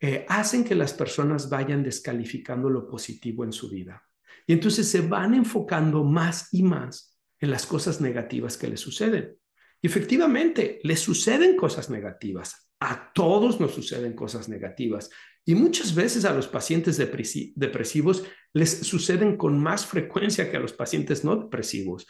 eh, 0.00 0.26
hacen 0.28 0.64
que 0.64 0.74
las 0.74 0.92
personas 0.92 1.48
vayan 1.48 1.82
descalificando 1.82 2.68
lo 2.68 2.86
positivo 2.86 3.44
en 3.44 3.52
su 3.52 3.70
vida. 3.70 4.02
Y 4.46 4.52
entonces 4.52 4.88
se 4.88 5.00
van 5.00 5.34
enfocando 5.34 6.04
más 6.04 6.52
y 6.52 6.62
más 6.62 7.18
en 7.40 7.50
las 7.50 7.66
cosas 7.66 8.00
negativas 8.00 8.56
que 8.56 8.68
les 8.68 8.80
suceden. 8.80 9.36
Y 9.80 9.86
efectivamente, 9.86 10.80
les 10.82 11.00
suceden 11.00 11.56
cosas 11.56 11.90
negativas. 11.90 12.70
A 12.80 13.12
todos 13.12 13.60
nos 13.60 13.74
suceden 13.74 14.14
cosas 14.14 14.48
negativas. 14.48 15.10
Y 15.46 15.54
muchas 15.54 15.94
veces 15.94 16.24
a 16.24 16.34
los 16.34 16.48
pacientes 16.48 16.96
depresivos 16.96 18.24
les 18.54 18.78
suceden 18.80 19.36
con 19.36 19.58
más 19.58 19.84
frecuencia 19.84 20.50
que 20.50 20.56
a 20.56 20.60
los 20.60 20.72
pacientes 20.72 21.24
no 21.24 21.36
depresivos. 21.36 22.06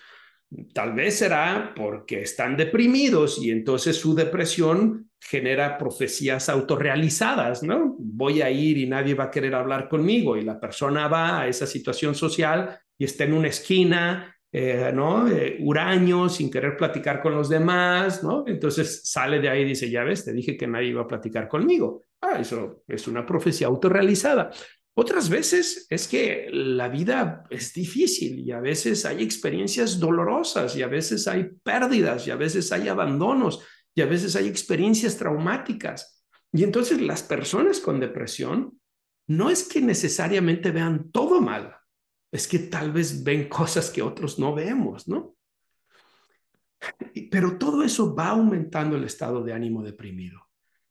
Tal 0.73 0.95
vez 0.95 1.19
será 1.19 1.73
porque 1.75 2.23
están 2.23 2.57
deprimidos 2.57 3.43
y 3.43 3.51
entonces 3.51 3.97
su 3.97 4.15
depresión 4.15 5.11
genera 5.27 5.79
profecías 5.79 6.49
autorrealizadas, 6.49 7.63
¿no? 7.63 7.97
Voy 7.99 8.43
a 8.43 8.51
ir 8.51 8.77
y 8.77 8.87
nadie 8.87 9.15
va 9.15 9.25
a 9.25 9.31
querer 9.31 9.55
hablar 9.55 9.89
conmigo 9.89 10.37
y 10.37 10.43
la 10.43 10.61
persona 10.61 11.09
va 11.09 11.41
a 11.41 11.49
esa 11.49 11.67
situación 11.67 12.15
social 12.15 12.79
y 12.99 13.05
está 13.05 13.25
en 13.25 13.33
una 13.33 13.49
esquina, 13.49 14.37
eh, 14.53 14.93
¿no? 14.95 15.27
Eh, 15.27 15.57
huraño, 15.61 16.29
sin 16.29 16.51
querer 16.51 16.77
platicar 16.77 17.23
con 17.23 17.35
los 17.35 17.49
demás, 17.49 18.23
¿no? 18.23 18.45
Entonces 18.47 19.01
sale 19.05 19.41
de 19.41 19.49
ahí 19.49 19.63
y 19.63 19.67
dice, 19.67 19.91
ya 19.91 20.05
ves, 20.05 20.27
te 20.27 20.33
dije 20.33 20.57
que 20.57 20.67
nadie 20.67 20.89
iba 20.89 21.03
a 21.03 21.09
platicar 21.09 21.49
conmigo. 21.49 22.05
Ah, 22.21 22.39
eso 22.39 22.83
es 22.87 23.09
una 23.09 23.25
profecía 23.25 23.67
autorrealizada. 23.67 24.51
Otras 24.97 25.29
veces 25.29 25.87
es 25.91 26.07
que 26.07 26.49
la 26.53 26.89
vida 26.89 27.45
es 27.51 27.73
difícil 27.73 28.39
y 28.39 28.53
a 28.53 28.61
veces 28.61 29.05
hay 29.05 29.25
experiencias 29.25 29.99
dolorosas 29.99 30.77
y 30.77 30.83
a 30.83 30.87
veces 30.87 31.27
hay 31.27 31.49
pérdidas 31.63 32.29
y 32.29 32.31
a 32.31 32.37
veces 32.37 32.71
hay 32.71 32.87
abandonos 32.89 33.61
y 33.95 34.03
a 34.03 34.07
veces 34.07 34.37
hay 34.37 34.49
experiencias 34.49 35.17
traumáticas. 35.17 36.25
Y 36.53 36.65
entonces 36.65 37.01
las 37.01 37.23
personas 37.23 37.81
con 37.81 38.01
depresión 38.01 38.81
no 39.27 39.51
es 39.51 39.65
que 39.65 39.81
necesariamente 39.81 40.71
vean 40.71 41.11
todo 41.11 41.41
mal, 41.41 41.77
es 42.31 42.47
que 42.47 42.59
tal 42.59 42.93
vez 42.93 43.23
ven 43.23 43.49
cosas 43.49 43.91
que 43.91 44.03
otros 44.03 44.39
no 44.39 44.55
vemos, 44.55 45.09
¿no? 45.09 45.37
Pero 47.31 47.57
todo 47.57 47.83
eso 47.83 48.15
va 48.15 48.29
aumentando 48.29 48.97
el 48.97 49.05
estado 49.05 49.43
de 49.43 49.53
ánimo 49.53 49.83
deprimido 49.83 50.45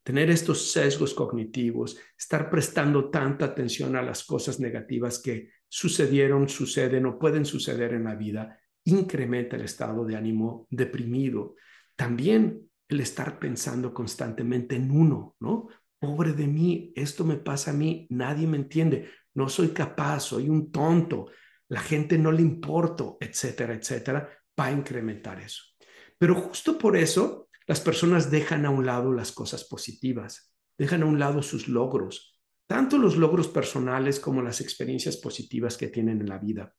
tener 0.03 0.29
estos 0.29 0.71
sesgos 0.71 1.13
cognitivos, 1.13 1.97
estar 2.17 2.49
prestando 2.49 3.09
tanta 3.09 3.45
atención 3.45 3.95
a 3.95 4.01
las 4.01 4.23
cosas 4.25 4.59
negativas 4.59 5.19
que 5.19 5.49
sucedieron, 5.67 6.49
suceden 6.49 7.05
o 7.05 7.17
pueden 7.17 7.45
suceder 7.45 7.93
en 7.93 8.03
la 8.03 8.15
vida, 8.15 8.59
incrementa 8.83 9.55
el 9.55 9.63
estado 9.63 10.05
de 10.05 10.17
ánimo 10.17 10.67
deprimido. 10.69 11.55
También 11.95 12.69
el 12.93 13.01
estar 13.01 13.39
pensando 13.39 13.93
constantemente 13.93 14.75
en 14.75 14.91
uno, 14.91 15.35
¿no? 15.39 15.67
Pobre 15.99 16.33
de 16.33 16.47
mí, 16.47 16.93
esto 16.95 17.23
me 17.23 17.37
pasa 17.37 17.71
a 17.71 17.73
mí, 17.73 18.07
nadie 18.09 18.47
me 18.47 18.57
entiende, 18.57 19.09
no 19.33 19.49
soy 19.49 19.69
capaz, 19.69 20.21
soy 20.21 20.49
un 20.49 20.71
tonto, 20.71 21.27
la 21.69 21.81
gente 21.81 22.17
no 22.17 22.31
le 22.31 22.41
importo, 22.41 23.17
etcétera, 23.19 23.73
etcétera, 23.73 24.29
va 24.59 24.65
a 24.65 24.71
incrementar 24.71 25.39
eso. 25.41 25.63
Pero 26.17 26.35
justo 26.35 26.77
por 26.77 26.95
eso 26.95 27.49
las 27.65 27.81
personas 27.81 28.29
dejan 28.29 28.65
a 28.65 28.69
un 28.69 28.85
lado 28.85 29.11
las 29.11 29.31
cosas 29.31 29.63
positivas, 29.63 30.53
dejan 30.77 31.03
a 31.03 31.05
un 31.05 31.19
lado 31.19 31.41
sus 31.41 31.67
logros, 31.67 32.39
tanto 32.67 32.97
los 32.97 33.17
logros 33.17 33.47
personales 33.47 34.19
como 34.19 34.41
las 34.41 34.61
experiencias 34.61 35.17
positivas 35.17 35.77
que 35.77 35.87
tienen 35.87 36.21
en 36.21 36.29
la 36.29 36.37
vida. 36.37 36.75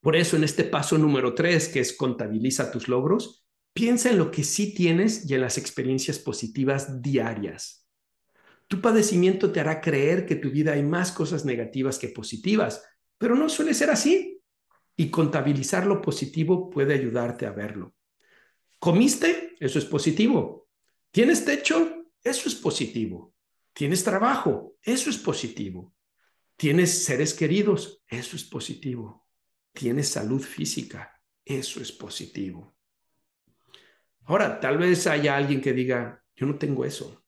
Por 0.00 0.16
eso 0.16 0.36
en 0.36 0.44
este 0.44 0.64
paso 0.64 0.98
número 0.98 1.34
tres, 1.34 1.68
que 1.68 1.80
es 1.80 1.96
contabiliza 1.96 2.70
tus 2.70 2.88
logros, 2.88 3.45
piensa 3.76 4.08
en 4.08 4.16
lo 4.16 4.30
que 4.30 4.42
sí 4.42 4.72
tienes 4.72 5.28
y 5.28 5.34
en 5.34 5.42
las 5.42 5.58
experiencias 5.58 6.18
positivas 6.18 7.02
diarias. 7.02 7.86
Tu 8.68 8.80
padecimiento 8.80 9.52
te 9.52 9.60
hará 9.60 9.82
creer 9.82 10.24
que 10.24 10.34
tu 10.34 10.50
vida 10.50 10.72
hay 10.72 10.82
más 10.82 11.12
cosas 11.12 11.44
negativas 11.44 11.98
que 11.98 12.08
positivas, 12.08 12.82
pero 13.18 13.34
no 13.34 13.50
suele 13.50 13.74
ser 13.74 13.90
así. 13.90 14.40
Y 14.96 15.10
contabilizar 15.10 15.84
lo 15.84 16.00
positivo 16.00 16.70
puede 16.70 16.94
ayudarte 16.94 17.44
a 17.44 17.52
verlo. 17.52 17.94
¿Comiste? 18.78 19.56
Eso 19.60 19.78
es 19.78 19.84
positivo. 19.84 20.70
¿Tienes 21.10 21.44
techo? 21.44 22.06
Eso 22.24 22.48
es 22.48 22.54
positivo. 22.54 23.34
¿Tienes 23.74 24.02
trabajo? 24.02 24.78
Eso 24.80 25.10
es 25.10 25.18
positivo. 25.18 25.92
¿Tienes 26.56 27.04
seres 27.04 27.34
queridos? 27.34 28.02
Eso 28.08 28.36
es 28.36 28.44
positivo. 28.44 29.26
¿Tienes 29.74 30.08
salud 30.08 30.40
física? 30.40 31.20
Eso 31.44 31.82
es 31.82 31.92
positivo. 31.92 32.75
Ahora, 34.26 34.58
tal 34.58 34.78
vez 34.78 35.06
haya 35.06 35.36
alguien 35.36 35.60
que 35.60 35.72
diga, 35.72 36.22
yo 36.34 36.46
no 36.46 36.58
tengo 36.58 36.84
eso. 36.84 37.24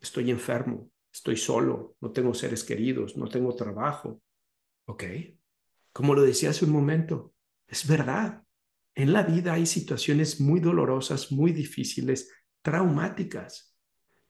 Estoy 0.00 0.30
enfermo, 0.30 0.90
estoy 1.12 1.36
solo, 1.36 1.96
no 2.00 2.12
tengo 2.12 2.34
seres 2.34 2.62
queridos, 2.62 3.16
no 3.16 3.28
tengo 3.28 3.54
trabajo. 3.54 4.22
Ok. 4.86 5.04
Como 5.92 6.14
lo 6.14 6.22
decía 6.22 6.50
hace 6.50 6.64
un 6.64 6.70
momento, 6.70 7.34
es 7.66 7.86
verdad. 7.86 8.44
En 8.94 9.12
la 9.12 9.24
vida 9.24 9.54
hay 9.54 9.66
situaciones 9.66 10.40
muy 10.40 10.60
dolorosas, 10.60 11.32
muy 11.32 11.52
difíciles, 11.52 12.30
traumáticas. 12.62 13.76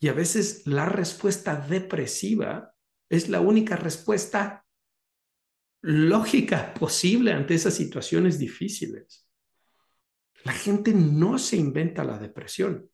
Y 0.01 0.09
a 0.09 0.13
veces 0.15 0.67
la 0.67 0.89
respuesta 0.89 1.57
depresiva 1.57 2.73
es 3.11 3.29
la 3.29 3.41
única 3.41 3.77
respuesta 3.77 4.65
lógica 5.83 6.73
posible 6.75 7.33
ante 7.33 7.55
esas 7.55 7.75
situaciones 7.75 8.39
difíciles. 8.39 9.26
La 10.47 10.53
gente 10.53 10.95
no 10.95 11.41
se 11.41 11.57
inventa 11.57 12.05
la 12.05 12.21
depresión. 12.21 12.89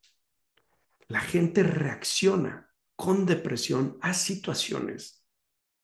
La 1.07 1.19
gente 1.19 1.61
reacciona 1.61 2.67
con 2.95 3.27
depresión 3.27 3.99
a 4.01 4.15
situaciones 4.15 5.23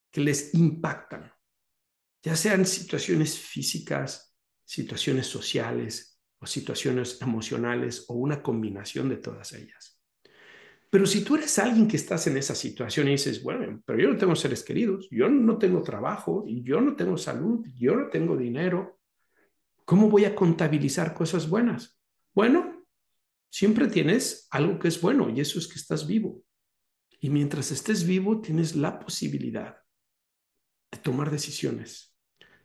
que 0.09 0.21
les 0.21 0.55
impactan, 0.55 1.31
ya 2.23 2.35
sean 2.35 2.65
situaciones 2.65 3.37
físicas, 3.37 4.35
situaciones 4.65 5.27
sociales 5.27 6.19
o 6.39 6.47
situaciones 6.47 7.21
emocionales 7.21 8.03
o 8.07 8.15
una 8.15 8.41
combinación 8.41 9.07
de 9.07 9.17
todas 9.17 9.53
ellas. 9.53 10.01
Pero 10.89 11.05
si 11.05 11.23
tú 11.23 11.35
eres 11.35 11.59
alguien 11.59 11.87
que 11.87 11.97
estás 11.97 12.25
en 12.25 12.37
esa 12.37 12.55
situación 12.55 13.09
y 13.09 13.11
dices, 13.11 13.43
bueno, 13.43 13.79
pero 13.85 13.99
yo 13.99 14.09
no 14.09 14.17
tengo 14.17 14.35
seres 14.35 14.63
queridos, 14.63 15.07
yo 15.11 15.29
no 15.29 15.59
tengo 15.59 15.83
trabajo, 15.83 16.45
yo 16.47 16.81
no 16.81 16.95
tengo 16.95 17.15
salud, 17.15 17.63
yo 17.75 17.95
no 17.95 18.09
tengo 18.09 18.35
dinero, 18.35 18.98
¿cómo 19.89 20.07
voy 20.07 20.23
a 20.25 20.35
contabilizar 20.35 21.15
cosas 21.15 21.49
buenas? 21.49 21.99
Bueno, 22.35 22.85
siempre 23.49 23.87
tienes 23.87 24.47
algo 24.51 24.77
que 24.77 24.87
es 24.87 25.01
bueno 25.01 25.31
y 25.31 25.39
eso 25.39 25.57
es 25.57 25.67
que 25.67 25.79
estás 25.79 26.05
vivo. 26.05 26.43
Y 27.19 27.31
mientras 27.31 27.71
estés 27.71 28.05
vivo, 28.05 28.39
tienes 28.39 28.75
la 28.75 28.99
posibilidad 28.99 29.77
de 30.91 30.97
tomar 30.99 31.31
decisiones, 31.31 32.15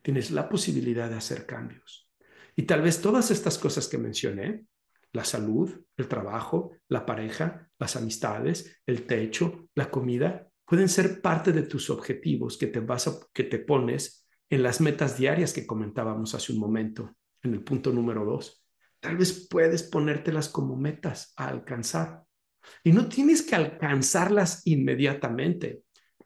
tienes 0.02 0.32
la 0.32 0.50
posibilidad 0.50 1.08
de 1.08 1.16
hacer 1.16 1.46
cambios. 1.46 2.10
Y 2.56 2.64
tal 2.64 2.82
vez 2.82 3.00
todas 3.00 3.30
estas 3.30 3.56
cosas 3.56 3.88
que 3.88 3.96
mencioné, 3.96 4.66
la 5.14 5.24
salud, 5.24 5.82
el 5.96 6.08
trabajo, 6.08 6.72
la 6.88 7.06
pareja, 7.06 7.70
las 7.78 7.96
amistades, 7.96 8.82
el 8.84 9.06
techo, 9.06 9.70
la 9.74 9.90
comida, 9.90 10.46
pueden 10.66 10.90
ser 10.90 11.22
parte 11.22 11.52
de 11.52 11.62
tus 11.62 11.88
objetivos 11.88 12.58
que 12.58 12.66
te, 12.66 12.80
vas 12.80 13.08
a, 13.08 13.18
que 13.32 13.44
te 13.44 13.60
pones 13.60 14.23
en 14.50 14.62
las 14.62 14.80
metas 14.80 15.16
diarias 15.16 15.52
que 15.52 15.66
comentábamos 15.66 16.34
hace 16.34 16.52
un 16.52 16.58
momento, 16.58 17.16
en 17.42 17.54
el 17.54 17.62
punto 17.62 17.92
número 17.92 18.24
dos. 18.24 18.64
Tal 19.00 19.16
vez 19.16 19.46
puedes 19.48 19.82
ponértelas 19.82 20.48
como 20.48 20.76
metas 20.76 21.32
a 21.36 21.48
alcanzar. 21.48 22.22
Y 22.82 22.92
no 22.92 23.08
tienes 23.08 23.42
que 23.42 23.54
alcanzarlas 23.54 24.66
inmediatamente. 24.66 25.82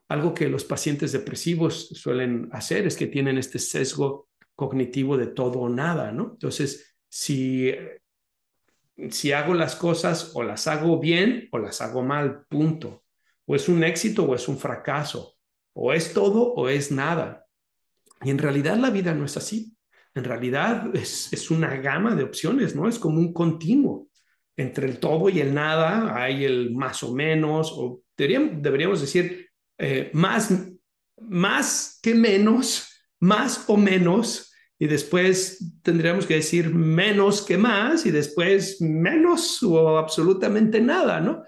Algo 0.09 0.33
que 0.33 0.49
los 0.49 0.65
pacientes 0.65 1.13
depresivos 1.13 1.89
suelen 1.89 2.49
hacer 2.53 2.87
es 2.87 2.97
que 2.97 3.09
tienen 3.09 3.39
este 3.39 3.59
sesgo 3.59 4.29
cognitivo 4.55 5.17
de 5.17 5.27
todo 5.27 5.61
o 5.61 5.69
nada, 5.69 6.13
¿no? 6.13 6.31
Entonces, 6.33 6.97
si 7.09 7.73
si 9.11 9.33
hago 9.33 9.55
las 9.55 9.77
cosas 9.77 10.33
o 10.35 10.43
las 10.43 10.67
hago 10.67 10.99
bien 10.99 11.49
o 11.53 11.59
las 11.59 11.81
hago 11.81 12.03
mal, 12.03 12.45
punto. 12.49 13.05
O 13.47 13.55
es 13.55 13.69
un 13.69 13.85
éxito 13.85 14.25
o 14.25 14.35
es 14.35 14.49
un 14.49 14.59
fracaso. 14.59 15.37
O 15.73 15.93
es 15.93 16.13
todo 16.13 16.53
o 16.55 16.69
es 16.69 16.91
nada. 16.91 17.47
Y 18.23 18.31
en 18.31 18.39
realidad 18.39 18.77
la 18.77 18.91
vida 18.91 19.15
no 19.15 19.25
es 19.25 19.37
así. 19.37 19.77
En 20.15 20.25
realidad 20.25 20.95
es, 20.95 21.51
una 21.51 21.77
gama 21.77 22.15
de 22.15 22.25
opciones, 22.25 22.75
¿no? 22.75 22.89
Es 22.89 22.99
como 22.99 23.19
un 23.19 23.33
continuo. 23.33 24.09
Entre 24.57 24.89
el 24.89 24.99
todo 24.99 25.29
y 25.29 25.41
el 25.41 25.55
nada 25.55 26.21
hay 26.21 26.45
el 26.45 26.75
más 26.75 27.03
o 27.05 27.15
menos, 27.15 27.73
o 27.73 28.03
deberíamos, 28.17 29.01
decir 29.01 29.49
eh, 29.79 30.11
más, 30.13 30.53
más 31.21 32.01
que 32.03 32.15
menos, 32.15 32.89
más 33.21 33.65
o 33.69 33.77
menos, 33.77 34.53
y 34.81 34.87
después 34.87 35.77
tendríamos 35.83 36.27
que 36.27 36.35
decir 36.35 36.75
menos 36.75 37.43
que 37.43 37.57
más 37.57 38.05
y 38.07 38.11
después 38.11 38.81
menos 38.81 39.63
o 39.63 39.99
absolutamente 39.99 40.81
nada, 40.81 41.21
¿no? 41.21 41.45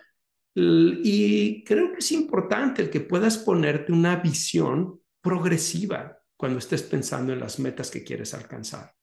Y 0.55 1.65
creo 1.65 1.93
que 1.93 1.99
es 1.99 2.13
importante 2.13 2.83
el 2.83 2.91
que 2.91 3.01
puedas 3.01 3.39
ponerte 3.39 3.93
una 3.93 4.17
visión 4.17 5.01
progresiva 5.21 6.20
cuando 6.41 6.59
estés 6.59 6.83
pensando 6.83 7.35
en 7.35 7.39
las 7.39 7.59
metas 7.59 7.91
que 7.91 8.03
quieres 8.03 8.33
alcanzar. 8.33 8.95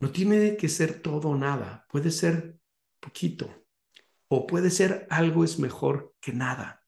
No 0.00 0.10
tiene 0.10 0.56
que 0.56 0.70
ser 0.70 1.02
todo 1.02 1.28
o 1.28 1.36
nada, 1.36 1.84
puede 1.90 2.10
ser 2.10 2.56
poquito 2.98 3.66
o 4.28 4.46
puede 4.46 4.70
ser 4.70 5.06
algo 5.10 5.44
es 5.44 5.58
mejor 5.58 6.14
que 6.18 6.32
nada, 6.32 6.82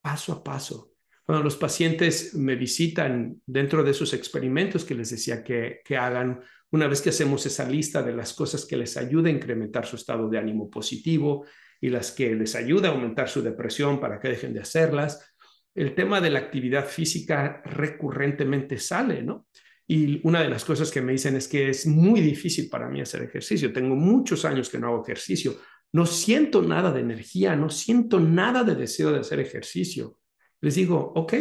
paso 0.00 0.32
a 0.32 0.44
paso. 0.44 0.92
Cuando 1.26 1.42
los 1.42 1.56
pacientes 1.56 2.32
me 2.34 2.54
visitan 2.54 3.42
dentro 3.44 3.82
de 3.82 3.90
esos 3.90 4.14
experimentos 4.14 4.84
que 4.84 4.94
les 4.94 5.10
decía 5.10 5.42
que, 5.42 5.80
que 5.84 5.96
hagan, 5.96 6.40
una 6.70 6.86
vez 6.86 7.02
que 7.02 7.10
hacemos 7.10 7.44
esa 7.44 7.68
lista 7.68 8.04
de 8.04 8.14
las 8.14 8.32
cosas 8.32 8.64
que 8.66 8.76
les 8.76 8.96
ayuda 8.96 9.30
a 9.30 9.32
incrementar 9.32 9.84
su 9.84 9.96
estado 9.96 10.28
de 10.28 10.38
ánimo 10.38 10.70
positivo 10.70 11.44
y 11.80 11.88
las 11.88 12.12
que 12.12 12.36
les 12.36 12.54
ayuda 12.54 12.90
a 12.90 12.92
aumentar 12.92 13.28
su 13.28 13.42
depresión 13.42 13.98
para 13.98 14.20
que 14.20 14.28
dejen 14.28 14.54
de 14.54 14.60
hacerlas, 14.60 15.34
el 15.74 15.94
tema 15.94 16.20
de 16.20 16.30
la 16.30 16.40
actividad 16.40 16.86
física 16.86 17.62
recurrentemente 17.64 18.78
sale, 18.78 19.22
¿no? 19.22 19.46
Y 19.86 20.20
una 20.26 20.42
de 20.42 20.48
las 20.48 20.64
cosas 20.64 20.90
que 20.90 21.00
me 21.00 21.12
dicen 21.12 21.36
es 21.36 21.48
que 21.48 21.70
es 21.70 21.86
muy 21.86 22.20
difícil 22.20 22.68
para 22.68 22.88
mí 22.88 23.00
hacer 23.00 23.22
ejercicio. 23.22 23.72
Tengo 23.72 23.94
muchos 23.94 24.44
años 24.44 24.68
que 24.68 24.78
no 24.78 24.88
hago 24.88 25.02
ejercicio. 25.02 25.56
No 25.92 26.04
siento 26.04 26.60
nada 26.60 26.92
de 26.92 27.00
energía, 27.00 27.56
no 27.56 27.70
siento 27.70 28.20
nada 28.20 28.64
de 28.64 28.74
deseo 28.74 29.12
de 29.12 29.20
hacer 29.20 29.40
ejercicio 29.40 30.18
les 30.60 30.74
digo, 30.74 31.12
ok, 31.14 31.34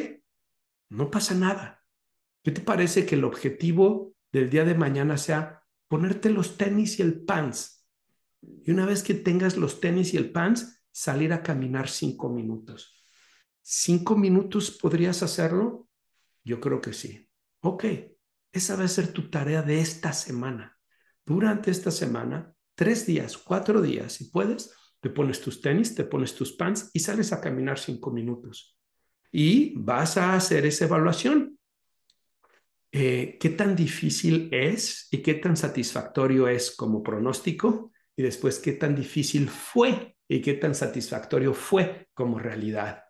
no 0.90 1.10
pasa 1.10 1.34
nada. 1.34 1.84
¿Qué 2.44 2.52
te 2.52 2.62
parece 2.62 3.06
que 3.06 3.16
el 3.16 3.24
objetivo 3.24 4.14
del 4.32 4.50
día 4.50 4.64
de 4.64 4.76
mañana 4.76 5.18
sea 5.18 5.64
ponerte 5.88 6.30
los 6.30 6.58
tenis 6.58 7.00
y 7.00 7.02
el 7.02 7.24
pants? 7.26 7.88
Y 8.42 8.72
una 8.72 8.86
vez 8.86 9.04
que 9.04 9.16
tengas 9.16 9.58
los 9.58 9.80
tenis 9.80 10.14
y 10.14 10.18
el 10.18 10.32
pants, 10.32 10.84
salir 10.92 11.34
a 11.34 11.44
caminar 11.44 11.90
cinco 11.90 12.30
minutos. 12.30 12.97
¿Cinco 13.70 14.16
minutos 14.16 14.72
podrías 14.72 15.24
hacerlo? 15.24 15.90
Yo 16.46 16.62
creo 16.62 16.80
que 16.80 16.94
sí. 16.94 17.30
Ok, 17.60 17.84
esa 18.54 18.78
va 18.78 18.86
a 18.86 18.88
ser 18.88 19.12
tu 19.12 19.30
tarea 19.30 19.62
de 19.62 19.82
esta 19.82 20.14
semana. 20.14 20.80
Durante 21.26 21.70
esta 21.70 21.92
semana, 21.92 22.56
tres 22.76 23.06
días, 23.06 23.38
cuatro 23.38 23.82
días, 23.82 24.14
si 24.14 24.30
puedes, 24.30 24.74
te 25.02 25.10
pones 25.10 25.42
tus 25.42 25.60
tenis, 25.60 25.96
te 25.96 26.06
pones 26.06 26.34
tus 26.34 26.54
pants 26.54 26.92
y 26.94 27.02
sales 27.02 27.34
a 27.34 27.42
caminar 27.42 27.78
cinco 27.78 28.10
minutos 28.10 28.80
y 29.34 29.74
vas 29.76 30.16
a 30.16 30.36
hacer 30.36 30.66
esa 30.66 30.86
evaluación. 30.86 31.60
Eh, 32.94 33.38
¿Qué 33.38 33.50
tan 33.50 33.76
difícil 33.76 34.48
es 34.54 35.10
y 35.12 35.22
qué 35.22 35.34
tan 35.34 35.58
satisfactorio 35.58 36.48
es 36.48 36.74
como 36.74 37.04
pronóstico? 37.04 37.92
Y 38.16 38.24
después, 38.24 38.60
¿qué 38.60 38.72
tan 38.72 38.96
difícil 38.96 39.50
fue 39.50 40.16
y 40.26 40.42
qué 40.42 40.54
tan 40.54 40.74
satisfactorio 40.74 41.54
fue 41.54 42.08
como 42.14 42.40
realidad? 42.40 43.07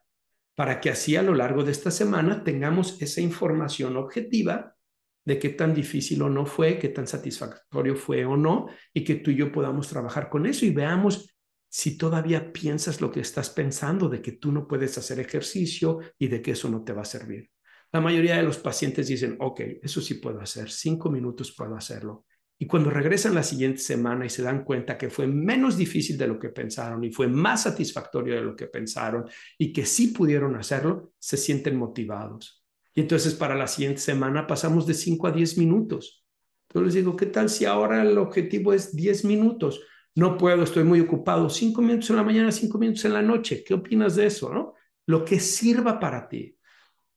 Para 0.58 0.82
que 0.82 0.89
así 0.89 1.15
a 1.15 1.22
lo 1.22 1.36
largo 1.36 1.63
de 1.63 1.72
esta 1.72 1.91
semana 1.91 2.43
tengamos 2.43 3.00
esa 3.00 3.22
información 3.22 3.96
objetiva 3.96 4.76
de 5.24 5.38
qué 5.38 5.50
tan 5.50 5.76
difícil 5.76 6.24
o 6.24 6.30
no 6.30 6.48
fue, 6.48 6.80
qué 6.80 6.89
tan 6.89 7.06
satisfactorio 7.06 7.96
fue 7.96 8.26
o 8.26 8.36
no, 8.36 8.65
y 8.91 9.04
que 9.04 9.15
tú 9.15 9.30
y 9.30 9.36
yo 9.36 9.52
podamos 9.52 9.88
trabajar 9.88 10.30
con 10.30 10.48
eso 10.48 10.65
y 10.65 10.72
veamos 10.72 11.36
si 11.70 11.96
todavía 11.96 12.52
piensas 12.52 13.02
lo 13.02 13.12
que 13.12 13.20
estás 13.20 13.52
pensando 13.52 14.10
de 14.10 14.20
que 14.20 14.32
tú 14.32 14.52
no 14.52 14.67
puedes 14.67 14.98
hacer 14.98 15.20
ejercicio 15.20 16.00
y 16.17 16.28
de 16.28 16.41
que 16.41 16.52
eso 16.52 16.70
no 16.70 16.84
te 16.84 16.91
va 16.91 17.04
a 17.04 17.06
servir. 17.06 17.52
La 17.91 18.02
mayoría 18.02 18.38
de 18.38 18.43
los 18.43 18.58
pacientes 18.58 19.10
dicen, 19.10 19.38
ok, 19.39 19.62
eso 19.84 20.02
sí 20.02 20.15
puedo 20.15 20.41
hacer, 20.41 20.72
cinco 20.72 21.12
minutos 21.12 21.54
puedo 21.56 21.76
hacerlo. 21.76 22.26
Y 22.60 22.65
cuando 22.65 22.89
regresan 22.89 23.36
la 23.36 23.43
siguiente 23.43 23.80
semana 23.80 24.26
y 24.26 24.30
se 24.30 24.41
dan 24.41 24.63
cuenta 24.63 24.98
que 24.98 25.10
fue 25.10 25.28
menos 25.28 25.78
difícil 25.78 26.17
de 26.17 26.28
lo 26.28 26.39
que 26.39 26.50
pensaron 26.50 27.04
y 27.04 27.12
fue 27.12 27.28
más 27.28 27.63
satisfactorio 27.63 28.36
de 28.36 28.41
lo 28.41 28.56
que 28.56 28.67
pensaron 28.67 29.26
y 29.58 29.72
que 29.72 29.86
sí 29.86 30.08
pudieron 30.08 30.56
hacerlo, 30.56 31.13
se 31.20 31.38
sienten 31.38 31.76
motivados. 31.78 32.63
Y 32.96 33.02
entonces 33.02 33.36
para 33.36 33.56
la 33.56 33.67
siguiente 33.67 34.02
semana 34.02 34.48
pasamos 34.48 34.88
de 34.88 34.96
cinco 34.96 35.28
a 35.28 35.32
diez 35.32 35.58
minutos. 35.58 36.26
Entonces 36.67 36.96
les 36.96 37.04
digo, 37.06 37.15
¿qué 37.15 37.28
tal 37.28 37.50
si 37.50 37.65
ahora 37.65 38.02
el 38.02 38.17
objetivo 38.17 38.74
es 38.74 38.96
diez 38.96 39.24
minutos? 39.24 39.82
no 40.17 40.36
puedo, 40.36 40.63
estoy 40.63 40.84
muy 40.84 41.00
ocupado, 41.00 41.48
cinco 41.48 41.84
minutos 41.84 42.10
en 42.10 42.15
la 42.15 42.24
mañana, 42.24 42.52
cinco 42.52 42.80
minutos 42.80 43.06
en 43.06 43.13
la 43.13 43.22
noche, 43.22 43.63
¿qué 43.63 43.76
opinas 43.76 44.15
de 44.15 44.26
eso? 44.26 44.52
¿no? 44.52 44.74
Lo 45.06 45.24
que 45.24 45.39
sirva 45.39 46.00
para 46.00 46.28
ti. 46.28 46.58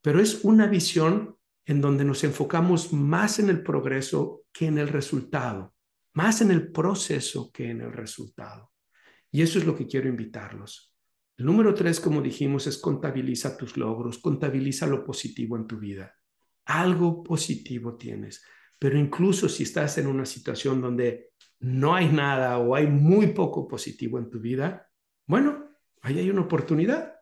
Pero 0.03 0.21
es 0.21 0.45
una 0.45 0.67
visión 0.67 1.35
en 1.71 1.81
donde 1.81 2.05
nos 2.05 2.25
enfocamos 2.25 2.93
más 2.93 3.39
en 3.39 3.49
el 3.49 3.63
progreso 3.63 4.43
que 4.53 4.67
en 4.67 4.77
el 4.77 4.89
resultado, 4.89 5.73
más 6.15 6.41
en 6.41 6.51
el 6.51 6.73
proceso 6.73 7.53
que 7.53 7.71
en 7.71 7.81
el 7.81 7.93
resultado. 7.93 8.73
Y 9.31 9.43
eso 9.43 9.61
es 9.61 9.65
lo 9.65 9.77
que 9.77 9.87
quiero 9.87 10.09
invitarlos. 10.09 10.97
El 11.37 11.47
número 11.47 11.73
tres, 11.73 12.01
como 12.01 12.21
dijimos, 12.23 12.67
es 12.67 12.77
contabiliza 12.77 13.57
tus 13.57 13.77
logros, 13.77 14.19
contabiliza 14.19 14.89
lo 14.89 15.05
positivo 15.05 15.57
en 15.57 15.69
tu 15.69 15.79
vida. 15.79 16.13
Algo 16.65 17.23
positivo 17.23 17.97
tienes. 17.97 18.45
Pero 18.77 18.99
incluso 18.99 19.49
si 19.49 19.63
estás 19.63 19.97
en 19.99 20.09
una 20.09 20.27
situación 20.27 20.81
donde 20.81 21.31
no 21.61 21.95
hay 21.95 22.09
nada 22.09 22.59
o 22.59 22.75
hay 22.75 22.89
muy 22.89 23.29
poco 23.29 23.69
positivo 23.69 24.19
en 24.19 24.29
tu 24.29 24.41
vida, 24.41 24.91
bueno, 25.25 25.71
ahí 26.03 26.19
hay 26.19 26.31
una 26.31 26.43
oportunidad 26.43 27.15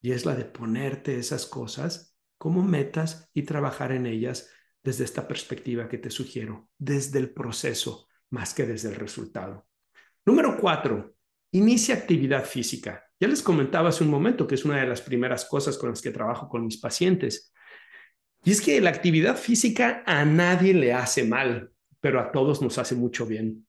y 0.00 0.12
es 0.12 0.24
la 0.24 0.36
de 0.36 0.44
ponerte 0.44 1.18
esas 1.18 1.44
cosas 1.46 2.15
como 2.38 2.62
metas 2.62 3.30
y 3.32 3.42
trabajar 3.42 3.92
en 3.92 4.06
ellas 4.06 4.50
desde 4.82 5.04
esta 5.04 5.26
perspectiva 5.26 5.88
que 5.88 5.98
te 5.98 6.10
sugiero, 6.10 6.68
desde 6.78 7.18
el 7.18 7.30
proceso, 7.30 8.06
más 8.30 8.54
que 8.54 8.66
desde 8.66 8.90
el 8.90 8.94
resultado. 8.94 9.66
Número 10.24 10.56
cuatro, 10.60 11.14
inicia 11.52 11.94
actividad 11.94 12.44
física. 12.44 13.04
Ya 13.18 13.28
les 13.28 13.42
comentaba 13.42 13.88
hace 13.88 14.04
un 14.04 14.10
momento 14.10 14.46
que 14.46 14.56
es 14.56 14.64
una 14.64 14.80
de 14.80 14.86
las 14.86 15.00
primeras 15.00 15.44
cosas 15.46 15.78
con 15.78 15.90
las 15.90 16.02
que 16.02 16.10
trabajo 16.10 16.48
con 16.48 16.64
mis 16.64 16.78
pacientes. 16.78 17.52
Y 18.44 18.52
es 18.52 18.60
que 18.60 18.80
la 18.80 18.90
actividad 18.90 19.36
física 19.36 20.02
a 20.06 20.24
nadie 20.24 20.74
le 20.74 20.92
hace 20.92 21.24
mal, 21.24 21.72
pero 22.00 22.20
a 22.20 22.30
todos 22.30 22.62
nos 22.62 22.78
hace 22.78 22.94
mucho 22.94 23.26
bien. 23.26 23.66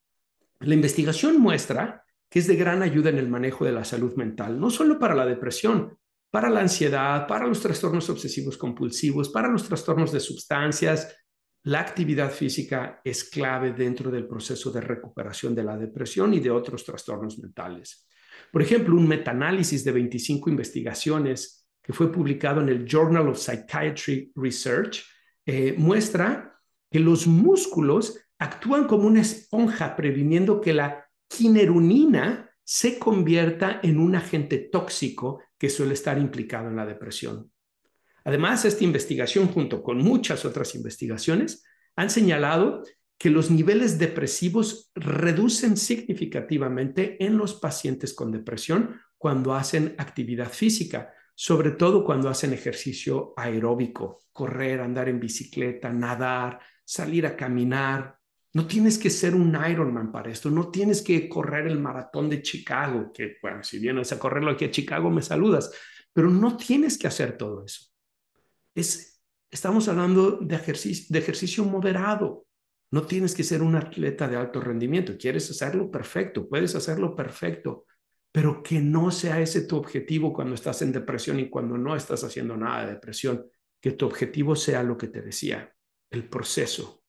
La 0.59 0.73
investigación 0.73 1.39
muestra 1.39 2.03
que 2.29 2.39
es 2.39 2.47
de 2.47 2.55
gran 2.55 2.83
ayuda 2.83 3.09
en 3.09 3.17
el 3.17 3.29
manejo 3.29 3.65
de 3.65 3.71
la 3.71 3.85
salud 3.85 4.15
mental, 4.15 4.59
no 4.59 4.69
solo 4.69 4.99
para 4.99 5.15
la 5.15 5.25
depresión, 5.25 5.97
para 6.29 6.49
la 6.49 6.61
ansiedad, 6.61 7.27
para 7.27 7.47
los 7.47 7.61
trastornos 7.61 8.09
obsesivos 8.09 8.57
compulsivos, 8.57 9.29
para 9.29 9.47
los 9.47 9.67
trastornos 9.67 10.11
de 10.11 10.19
sustancias. 10.19 11.15
La 11.63 11.79
actividad 11.79 12.31
física 12.31 13.01
es 13.03 13.23
clave 13.25 13.73
dentro 13.73 14.11
del 14.11 14.27
proceso 14.27 14.71
de 14.71 14.81
recuperación 14.81 15.55
de 15.55 15.63
la 15.63 15.77
depresión 15.77 16.33
y 16.33 16.39
de 16.39 16.51
otros 16.51 16.83
trastornos 16.83 17.39
mentales. 17.39 18.07
Por 18.51 18.61
ejemplo, 18.61 18.95
un 18.95 19.07
metaanálisis 19.07 19.83
de 19.83 19.91
25 19.91 20.49
investigaciones 20.49 21.67
que 21.81 21.93
fue 21.93 22.11
publicado 22.11 22.61
en 22.61 22.69
el 22.69 22.85
Journal 22.85 23.29
of 23.29 23.37
Psychiatry 23.37 24.31
Research 24.35 25.03
eh, 25.45 25.73
muestra 25.77 26.59
que 26.91 26.99
los 26.99 27.27
músculos 27.27 28.19
actúan 28.39 28.85
como 28.85 29.07
una 29.07 29.21
esponja 29.21 29.95
previniendo 29.95 30.61
que 30.61 30.73
la 30.73 31.05
quinerunina 31.27 32.46
se 32.69 32.99
convierta 32.99 33.79
en 33.81 33.97
un 33.97 34.13
agente 34.13 34.57
tóxico 34.57 35.41
que 35.57 35.69
suele 35.69 35.93
estar 35.93 36.17
implicado 36.17 36.67
en 36.67 36.75
la 36.75 36.85
depresión. 36.85 37.49
Además, 38.25 38.65
esta 38.65 38.83
investigación, 38.83 39.47
junto 39.47 39.81
con 39.81 39.99
muchas 39.99 40.43
otras 40.43 40.75
investigaciones, 40.75 41.63
han 41.95 42.09
señalado 42.09 42.83
que 43.17 43.29
los 43.29 43.49
niveles 43.49 43.97
depresivos 43.97 44.91
reducen 44.95 45.77
significativamente 45.77 47.23
en 47.23 47.37
los 47.37 47.53
pacientes 47.53 48.13
con 48.13 48.33
depresión 48.33 48.99
cuando 49.17 49.53
hacen 49.53 49.95
actividad 49.97 50.51
física, 50.51 51.13
sobre 51.35 51.71
todo 51.71 52.03
cuando 52.03 52.27
hacen 52.27 52.51
ejercicio 52.51 53.33
aeróbico, 53.37 54.25
correr, 54.33 54.81
andar 54.81 55.07
en 55.07 55.21
bicicleta, 55.21 55.93
nadar, 55.93 56.59
salir 56.83 57.25
a 57.25 57.37
caminar, 57.37 58.16
no 58.57 58.65
tienes 58.65 58.97
que 58.97 59.11
ser 59.11 59.35
un 59.35 59.55
Ironman 59.69 60.11
para 60.11 60.31
esto, 60.31 60.49
no 60.49 60.71
tienes 60.71 61.03
que 61.03 61.29
correr 61.29 61.67
el 61.67 61.79
maratón 61.79 62.27
de 62.27 62.41
Chicago, 62.41 63.11
que 63.13 63.37
bueno, 63.39 63.63
si 63.63 63.77
vienes 63.77 64.11
a 64.11 64.17
correrlo 64.17 64.49
aquí 64.49 64.65
a 64.65 64.71
Chicago 64.71 65.11
me 65.11 65.21
saludas, 65.21 65.71
pero 66.11 66.31
no 66.31 66.57
tienes 66.57 66.97
que 66.97 67.05
hacer 67.05 67.37
todo 67.37 67.63
eso. 67.63 67.85
Es, 68.73 69.21
estamos 69.51 69.87
hablando 69.87 70.37
de 70.37 70.55
ejercicio, 70.55 71.05
de 71.07 71.19
ejercicio 71.19 71.65
moderado. 71.65 72.47
No 72.89 73.03
tienes 73.03 73.35
que 73.35 73.43
ser 73.43 73.61
un 73.61 73.75
atleta 73.75 74.27
de 74.27 74.37
alto 74.37 74.59
rendimiento. 74.59 75.19
¿Quieres 75.19 75.51
hacerlo? 75.51 75.91
Perfecto, 75.91 76.49
puedes 76.49 76.73
hacerlo 76.73 77.15
perfecto, 77.15 77.85
pero 78.31 78.63
que 78.63 78.79
no 78.79 79.11
sea 79.11 79.39
ese 79.39 79.67
tu 79.67 79.77
objetivo 79.77 80.33
cuando 80.33 80.55
estás 80.55 80.81
en 80.81 80.91
depresión 80.91 81.39
y 81.39 81.47
cuando 81.47 81.77
no 81.77 81.95
estás 81.95 82.23
haciendo 82.23 82.57
nada 82.57 82.87
de 82.87 82.93
depresión. 82.93 83.45
Que 83.79 83.91
tu 83.91 84.07
objetivo 84.07 84.55
sea 84.55 84.81
lo 84.81 84.97
que 84.97 85.09
te 85.09 85.21
decía, 85.21 85.71
el 86.09 86.27
proceso, 86.27 87.03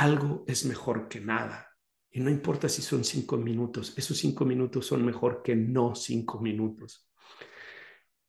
algo 0.00 0.44
es 0.46 0.64
mejor 0.64 1.08
que 1.08 1.20
nada. 1.20 1.68
Y 2.10 2.20
no 2.20 2.30
importa 2.30 2.68
si 2.68 2.80
son 2.80 3.04
cinco 3.04 3.36
minutos, 3.36 3.92
esos 3.96 4.16
cinco 4.16 4.44
minutos 4.46 4.86
son 4.86 5.04
mejor 5.04 5.42
que 5.42 5.54
no 5.54 5.94
cinco 5.94 6.40
minutos. 6.40 7.06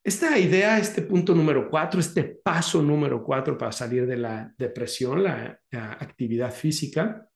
Esta 0.04 0.38
idea, 0.38 0.78
este 0.78 1.02
punto 1.02 1.34
número 1.34 1.70
cuatro, 1.70 1.98
este 1.98 2.24
paso 2.24 2.82
número 2.82 3.24
cuatro 3.24 3.56
para 3.56 3.72
salir 3.72 4.06
de 4.06 4.16
la 4.16 4.52
depresión, 4.58 5.22
la, 5.22 5.60
actividad 5.70 6.52
física, 6.52 7.26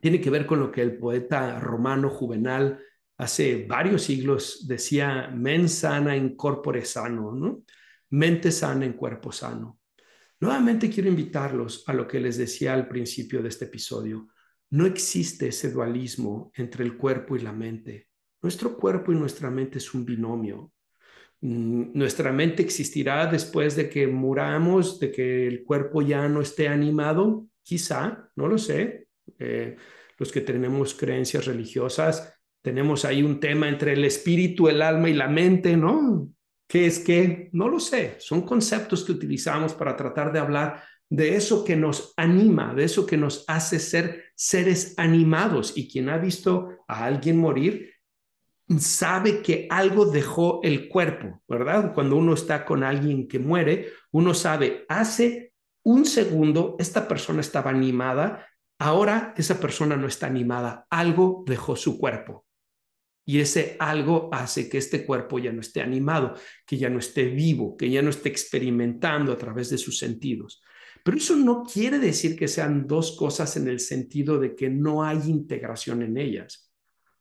tiene 0.00 0.20
que 0.20 0.30
ver 0.30 0.46
con 0.46 0.58
lo 0.58 0.72
que 0.72 0.80
el 0.80 0.96
poeta 0.96 1.58
romano 1.60 2.08
Juvenal 2.08 2.80
hace 3.18 3.66
varios 3.66 4.02
siglos 4.02 4.66
decía, 4.66 5.28
men 5.34 5.68
sana 5.68 6.16
en 6.16 6.34
corpore 6.34 6.84
sano, 6.84 7.32
¿no? 7.32 7.62
Mente 8.10 8.52
sana 8.52 8.86
en 8.86 8.94
cuerpo 8.94 9.32
sano. 9.32 9.78
Nuevamente 10.40 10.90
quiero 10.90 11.08
invitarlos 11.08 11.84
a 11.86 11.94
lo 11.94 12.06
que 12.06 12.20
les 12.20 12.36
decía 12.36 12.74
al 12.74 12.88
principio 12.88 13.42
de 13.42 13.48
este 13.48 13.64
episodio. 13.66 14.28
No 14.70 14.84
existe 14.84 15.48
ese 15.48 15.70
dualismo 15.70 16.52
entre 16.54 16.84
el 16.84 16.96
cuerpo 16.96 17.36
y 17.36 17.40
la 17.40 17.52
mente. 17.52 18.08
Nuestro 18.42 18.76
cuerpo 18.76 19.12
y 19.12 19.14
nuestra 19.14 19.50
mente 19.50 19.78
es 19.78 19.94
un 19.94 20.04
binomio. 20.04 20.72
Mm, 21.40 21.96
nuestra 21.96 22.32
mente 22.32 22.62
existirá 22.62 23.26
después 23.26 23.76
de 23.76 23.88
que 23.88 24.06
muramos, 24.06 25.00
de 25.00 25.10
que 25.10 25.46
el 25.46 25.64
cuerpo 25.64 26.02
ya 26.02 26.28
no 26.28 26.42
esté 26.42 26.68
animado, 26.68 27.46
quizá, 27.62 28.30
no 28.36 28.48
lo 28.48 28.58
sé. 28.58 29.08
Eh, 29.38 29.76
los 30.18 30.32
que 30.32 30.40
tenemos 30.40 30.94
creencias 30.94 31.46
religiosas, 31.46 32.32
tenemos 32.62 33.04
ahí 33.04 33.22
un 33.22 33.38
tema 33.40 33.68
entre 33.68 33.92
el 33.92 34.04
espíritu, 34.04 34.68
el 34.68 34.82
alma 34.82 35.08
y 35.08 35.14
la 35.14 35.28
mente, 35.28 35.76
¿no? 35.76 36.28
¿Qué 36.66 36.86
es 36.86 36.98
qué? 36.98 37.48
No 37.52 37.68
lo 37.68 37.78
sé. 37.78 38.16
Son 38.18 38.42
conceptos 38.42 39.04
que 39.04 39.12
utilizamos 39.12 39.74
para 39.74 39.96
tratar 39.96 40.32
de 40.32 40.40
hablar 40.40 40.82
de 41.08 41.36
eso 41.36 41.64
que 41.64 41.76
nos 41.76 42.12
anima, 42.16 42.74
de 42.74 42.84
eso 42.84 43.06
que 43.06 43.16
nos 43.16 43.44
hace 43.46 43.78
ser 43.78 44.24
seres 44.34 44.94
animados. 44.96 45.76
Y 45.76 45.88
quien 45.88 46.08
ha 46.08 46.18
visto 46.18 46.70
a 46.88 47.04
alguien 47.04 47.38
morir 47.38 47.92
sabe 48.78 49.42
que 49.42 49.68
algo 49.70 50.06
dejó 50.06 50.60
el 50.62 50.88
cuerpo, 50.88 51.42
¿verdad? 51.48 51.94
Cuando 51.94 52.16
uno 52.16 52.34
está 52.34 52.64
con 52.64 52.82
alguien 52.82 53.28
que 53.28 53.38
muere, 53.38 53.92
uno 54.10 54.34
sabe, 54.34 54.84
hace 54.88 55.52
un 55.84 56.04
segundo 56.04 56.74
esta 56.80 57.06
persona 57.06 57.40
estaba 57.40 57.70
animada, 57.70 58.44
ahora 58.78 59.34
esa 59.36 59.60
persona 59.60 59.96
no 59.96 60.08
está 60.08 60.26
animada, 60.26 60.86
algo 60.90 61.44
dejó 61.46 61.76
su 61.76 61.96
cuerpo. 61.96 62.45
Y 63.28 63.40
ese 63.40 63.76
algo 63.80 64.30
hace 64.32 64.68
que 64.68 64.78
este 64.78 65.04
cuerpo 65.04 65.40
ya 65.40 65.52
no 65.52 65.60
esté 65.60 65.82
animado, 65.82 66.34
que 66.64 66.78
ya 66.78 66.88
no 66.88 67.00
esté 67.00 67.24
vivo, 67.24 67.76
que 67.76 67.90
ya 67.90 68.00
no 68.00 68.10
esté 68.10 68.28
experimentando 68.28 69.32
a 69.32 69.36
través 69.36 69.68
de 69.68 69.78
sus 69.78 69.98
sentidos. 69.98 70.62
Pero 71.02 71.16
eso 71.16 71.36
no 71.36 71.64
quiere 71.64 71.98
decir 71.98 72.36
que 72.36 72.48
sean 72.48 72.86
dos 72.86 73.16
cosas 73.16 73.56
en 73.56 73.66
el 73.68 73.80
sentido 73.80 74.38
de 74.38 74.54
que 74.54 74.70
no 74.70 75.02
hay 75.02 75.18
integración 75.28 76.02
en 76.02 76.16
ellas, 76.16 76.72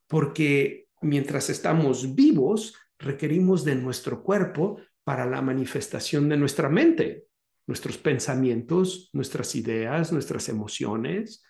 porque 0.08 0.88
mientras 1.02 1.50
estamos 1.50 2.16
vivos, 2.16 2.76
requerimos 3.00 3.66
de 3.66 3.76
nuestro 3.76 4.24
cuerpo 4.24 4.80
para 5.04 5.26
la 5.26 5.42
manifestación 5.42 6.30
de 6.30 6.38
nuestra 6.38 6.70
mente, 6.70 7.26
nuestros 7.68 7.98
pensamientos, 7.98 9.10
nuestras 9.14 9.56
ideas, 9.56 10.12
nuestras 10.12 10.50
emociones, 10.50 11.44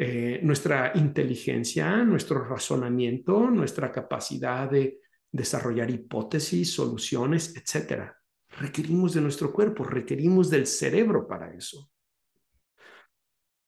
eh, 0.00 0.38
nuestra 0.44 0.92
inteligencia, 0.94 2.04
nuestro 2.04 2.44
razonamiento, 2.44 3.50
nuestra 3.50 3.90
capacidad 3.90 4.70
de 4.70 5.00
desarrollar 5.30 5.90
hipótesis, 5.90 6.72
soluciones, 6.72 7.56
etcétera. 7.56 8.16
Requerimos 8.60 9.14
de 9.14 9.20
nuestro 9.20 9.52
cuerpo, 9.52 9.82
requerimos 9.82 10.50
del 10.50 10.66
cerebro 10.66 11.26
para 11.26 11.52
eso. 11.52 11.90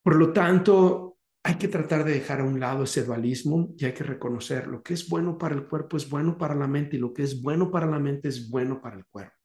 Por 0.03 0.17
lo 0.17 0.33
tanto, 0.33 1.19
hay 1.43 1.57
que 1.57 1.69
tratar 1.69 2.05
de 2.05 2.13
dejar 2.13 2.41
a 2.41 2.45
un 2.45 2.61
lado 2.61 2.85
ese 2.85 3.03
dualismo 3.05 3.75
y 3.77 3.87
hay 3.87 3.93
que 3.93 4.05
reconocer 4.05 4.67
lo 4.69 4.83
que 4.83 4.95
es 4.95 5.09
bueno 5.09 5.37
para 5.37 5.55
el 5.55 5.67
cuerpo 5.67 5.97
es 5.97 6.09
bueno 6.09 6.39
para 6.39 6.55
la 6.55 6.69
mente 6.69 6.97
y 6.97 7.01
lo 7.01 7.13
que 7.13 7.23
es 7.23 7.43
bueno 7.43 7.71
para 7.71 7.87
la 7.87 7.99
mente 7.99 8.29
es 8.29 8.49
bueno 8.49 8.81
para 8.81 8.97
el 8.97 9.07
cuerpo. 9.07 9.40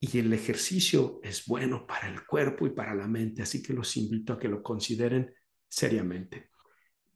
Y 0.00 0.18
el 0.18 0.32
ejercicio 0.32 1.20
es 1.22 1.46
bueno 1.46 1.86
para 1.86 2.08
el 2.08 2.24
cuerpo 2.24 2.66
y 2.66 2.70
para 2.70 2.94
la 2.94 3.08
mente, 3.08 3.42
así 3.42 3.62
que 3.62 3.72
los 3.72 3.96
invito 3.96 4.32
a 4.32 4.38
que 4.38 4.48
lo 4.48 4.62
consideren 4.62 5.34
seriamente. 5.68 6.50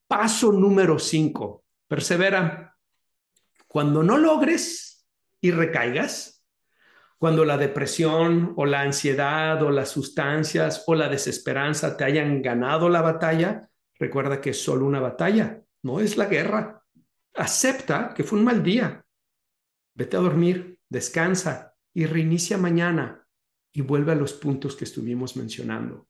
Paso 0.07 0.53
número 0.53 0.99
cinco, 0.99 1.65
persevera. 1.87 2.77
Cuando 3.69 4.03
no 4.03 4.19
logres 4.19 5.07
y 5.41 5.53
recaigas, 5.53 6.45
cuando 7.19 7.45
la 7.45 7.57
depresión 7.57 8.53
o 8.57 8.67
la 8.67 8.81
ansiedad 8.81 9.63
o 9.63 9.71
las 9.71 9.91
sustancias 9.91 10.83
o 10.89 10.97
la 10.97 11.09
desesperanza 11.09 11.97
te 11.97 12.03
hayan 12.03 12.43
ganado 12.43 12.89
la 12.89 13.01
batalla, 13.01 13.69
recuerda 13.97 14.41
que 14.41 14.51
es 14.51 14.61
solo 14.61 14.85
una 14.85 14.99
batalla, 14.99 15.63
no 15.83 16.01
es 16.01 16.17
la 16.17 16.27
guerra. 16.27 16.83
Acepta 17.35 18.13
que 18.13 18.25
fue 18.25 18.41
un 18.41 18.45
mal 18.45 18.63
día. 18.63 19.05
Vete 19.95 20.17
a 20.17 20.21
dormir, 20.21 20.79
descansa, 20.89 21.72
y 21.95 22.07
reinicia 22.07 22.59
mañana 22.59 23.27
y 23.73 23.81
vuelve 23.81 24.13
a 24.13 24.17
los 24.17 24.33
puntos 24.35 24.77
que 24.77 24.85
estuvimos 24.85 25.37
mencionando. 25.37 26.09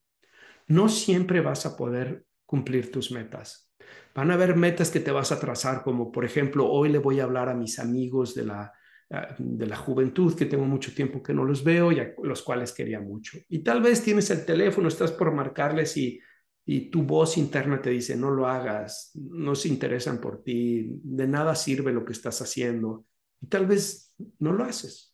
No 0.66 0.88
siempre 0.88 1.40
vas 1.40 1.66
a 1.66 1.77
poder 1.77 2.25
cumplir 2.45 2.90
tus 2.90 3.11
metas. 3.11 3.73
Van 4.14 4.31
a 4.31 4.35
haber 4.35 4.57
metas 4.57 4.90
que 4.90 5.01
te 5.01 5.11
vas 5.11 5.33
a 5.33 5.40
trazar, 5.40 5.83
como 5.83 6.12
por 6.12 6.25
ejemplo, 6.25 6.68
hoy 6.68 6.90
le 6.90 6.99
voy 6.99 7.21
a 7.21 7.25
hablar 7.25 7.49
a 7.49 7.55
mis 7.55 7.79
amigos 7.79 8.35
de 8.35 8.45
la, 8.45 8.73
ah, 9.11 9.35
de 9.38 9.66
la 9.66 9.77
juventud, 9.77 10.35
que 10.37 10.47
tengo 10.47 10.64
mucho 10.64 10.95
tiempo 10.95 11.23
que 11.23 11.35
no 11.35 11.45
los 11.45 11.64
veo 11.64 11.92
y 11.92 12.01
a 12.01 12.14
los 12.23 12.42
cuales 12.42 12.73
quería 12.73 13.01
mucho. 13.01 13.38
Y 13.49 13.61
tal 13.61 13.83
vez 13.83 14.03
tienes 14.03 14.31
el 14.31 14.45
teléfono, 14.45 14.88
estás 14.88 15.12
por 15.12 15.33
marcarles 15.33 15.97
y, 15.97 16.21
y 16.64 16.90
tu 16.90 17.03
voz 17.03 17.38
interna 17.38 17.81
te 17.81 17.90
dice, 17.90 18.16
no 18.16 18.31
lo 18.31 18.47
hagas, 18.47 19.11
no 19.14 19.55
se 19.55 19.68
interesan 19.68 20.21
por 20.21 20.42
ti, 20.42 21.01
de 21.03 21.27
nada 21.27 21.55
sirve 21.55 21.92
lo 21.92 22.05
que 22.05 22.12
estás 22.12 22.40
haciendo. 22.42 23.07
Y 23.40 23.47
tal 23.47 23.66
vez 23.66 24.14
no 24.38 24.53
lo 24.53 24.64
haces. 24.64 25.12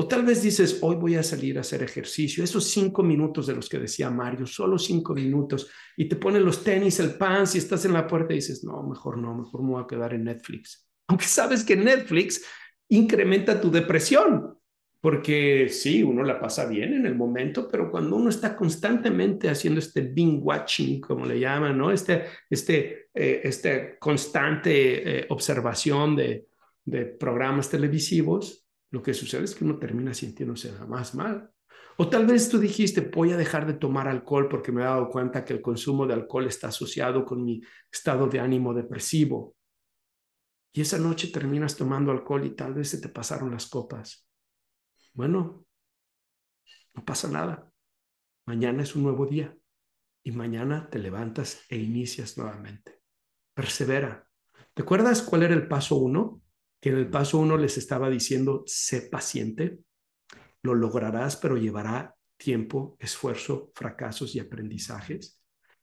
O 0.00 0.06
tal 0.06 0.24
vez 0.24 0.40
dices, 0.44 0.78
hoy 0.82 0.94
voy 0.94 1.16
a 1.16 1.24
salir 1.24 1.58
a 1.58 1.62
hacer 1.62 1.82
ejercicio, 1.82 2.44
esos 2.44 2.70
cinco 2.70 3.02
minutos 3.02 3.48
de 3.48 3.56
los 3.56 3.68
que 3.68 3.80
decía 3.80 4.08
Mario, 4.08 4.46
solo 4.46 4.78
cinco 4.78 5.12
minutos, 5.12 5.68
y 5.96 6.08
te 6.08 6.14
ponen 6.14 6.44
los 6.44 6.62
tenis, 6.62 7.00
el 7.00 7.14
pan, 7.16 7.48
si 7.48 7.58
estás 7.58 7.84
en 7.84 7.94
la 7.94 8.06
puerta 8.06 8.32
y 8.32 8.36
dices, 8.36 8.62
no, 8.62 8.80
mejor 8.84 9.18
no, 9.18 9.34
mejor 9.34 9.60
me 9.60 9.70
voy 9.70 9.82
a 9.82 9.88
quedar 9.88 10.14
en 10.14 10.22
Netflix. 10.22 10.88
Aunque 11.08 11.24
sabes 11.24 11.64
que 11.64 11.74
Netflix 11.74 12.44
incrementa 12.90 13.60
tu 13.60 13.72
depresión, 13.72 14.56
porque 15.00 15.68
sí, 15.68 16.04
uno 16.04 16.22
la 16.22 16.38
pasa 16.38 16.66
bien 16.66 16.94
en 16.94 17.04
el 17.04 17.16
momento, 17.16 17.66
pero 17.68 17.90
cuando 17.90 18.14
uno 18.14 18.30
está 18.30 18.54
constantemente 18.54 19.48
haciendo 19.48 19.80
este 19.80 20.02
binge 20.02 20.44
watching, 20.44 21.00
como 21.00 21.26
le 21.26 21.40
llaman, 21.40 21.76
¿no? 21.76 21.90
Este, 21.90 22.22
este, 22.48 23.08
eh, 23.12 23.40
este 23.42 23.96
constante 23.98 25.22
eh, 25.22 25.26
observación 25.30 26.14
de, 26.14 26.46
de 26.84 27.04
programas 27.04 27.68
televisivos, 27.68 28.64
lo 28.90 29.02
que 29.02 29.14
sucede 29.14 29.44
es 29.44 29.54
que 29.54 29.64
uno 29.64 29.78
termina 29.78 30.14
sintiéndose 30.14 30.72
más 30.86 31.14
mal. 31.14 31.50
O 31.96 32.08
tal 32.08 32.26
vez 32.26 32.48
tú 32.48 32.58
dijiste, 32.58 33.00
voy 33.00 33.32
a 33.32 33.36
dejar 33.36 33.66
de 33.66 33.74
tomar 33.74 34.06
alcohol 34.06 34.48
porque 34.48 34.70
me 34.70 34.82
he 34.82 34.84
dado 34.84 35.08
cuenta 35.08 35.44
que 35.44 35.52
el 35.52 35.60
consumo 35.60 36.06
de 36.06 36.14
alcohol 36.14 36.46
está 36.46 36.68
asociado 36.68 37.24
con 37.24 37.44
mi 37.44 37.60
estado 37.90 38.28
de 38.28 38.38
ánimo 38.38 38.72
depresivo. 38.72 39.56
Y 40.72 40.82
esa 40.82 40.98
noche 40.98 41.28
terminas 41.28 41.76
tomando 41.76 42.12
alcohol 42.12 42.44
y 42.46 42.54
tal 42.54 42.74
vez 42.74 42.90
se 42.90 43.00
te 43.00 43.08
pasaron 43.08 43.50
las 43.50 43.68
copas. 43.68 44.28
Bueno, 45.12 45.66
no 46.94 47.04
pasa 47.04 47.28
nada. 47.28 47.72
Mañana 48.46 48.84
es 48.84 48.94
un 48.94 49.02
nuevo 49.02 49.26
día 49.26 49.56
y 50.22 50.30
mañana 50.30 50.88
te 50.90 51.00
levantas 51.00 51.64
e 51.68 51.76
inicias 51.76 52.38
nuevamente. 52.38 53.00
Persevera. 53.54 54.28
¿Te 54.72 54.82
acuerdas 54.82 55.22
cuál 55.22 55.42
era 55.42 55.54
el 55.54 55.66
paso 55.66 55.96
uno? 55.96 56.42
Que 56.80 56.90
en 56.90 56.96
el 56.96 57.10
paso 57.10 57.38
uno 57.38 57.56
les 57.56 57.78
estaba 57.78 58.08
diciendo, 58.08 58.62
sé 58.66 59.02
paciente, 59.02 59.80
lo 60.62 60.74
lograrás, 60.74 61.36
pero 61.36 61.56
llevará 61.56 62.14
tiempo, 62.36 62.96
esfuerzo, 63.00 63.72
fracasos 63.74 64.34
y 64.34 64.40
aprendizajes. 64.40 65.42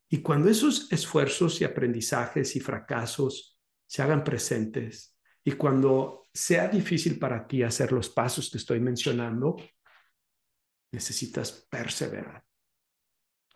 Y 0.10 0.22
cuando 0.22 0.50
esos 0.50 0.92
esfuerzos 0.92 1.60
y 1.62 1.66
aprendizajes 1.66 2.56
y 2.56 2.60
fracasos 2.60 3.60
se 3.88 4.02
hagan 4.02 4.24
presentes 4.24 5.18
y 5.44 5.54
cuando 5.54 6.24
sea 6.34 6.68
difícil 6.68 7.20
para 7.20 7.48
ti 7.48 7.64
hacer 7.64 7.92
los 7.92 8.10
pasos 8.10 8.50
que 8.50 8.58
estoy 8.58 8.80
mencionando, 8.80 9.58
necesitas 10.92 11.68
perseverar. 11.70 12.44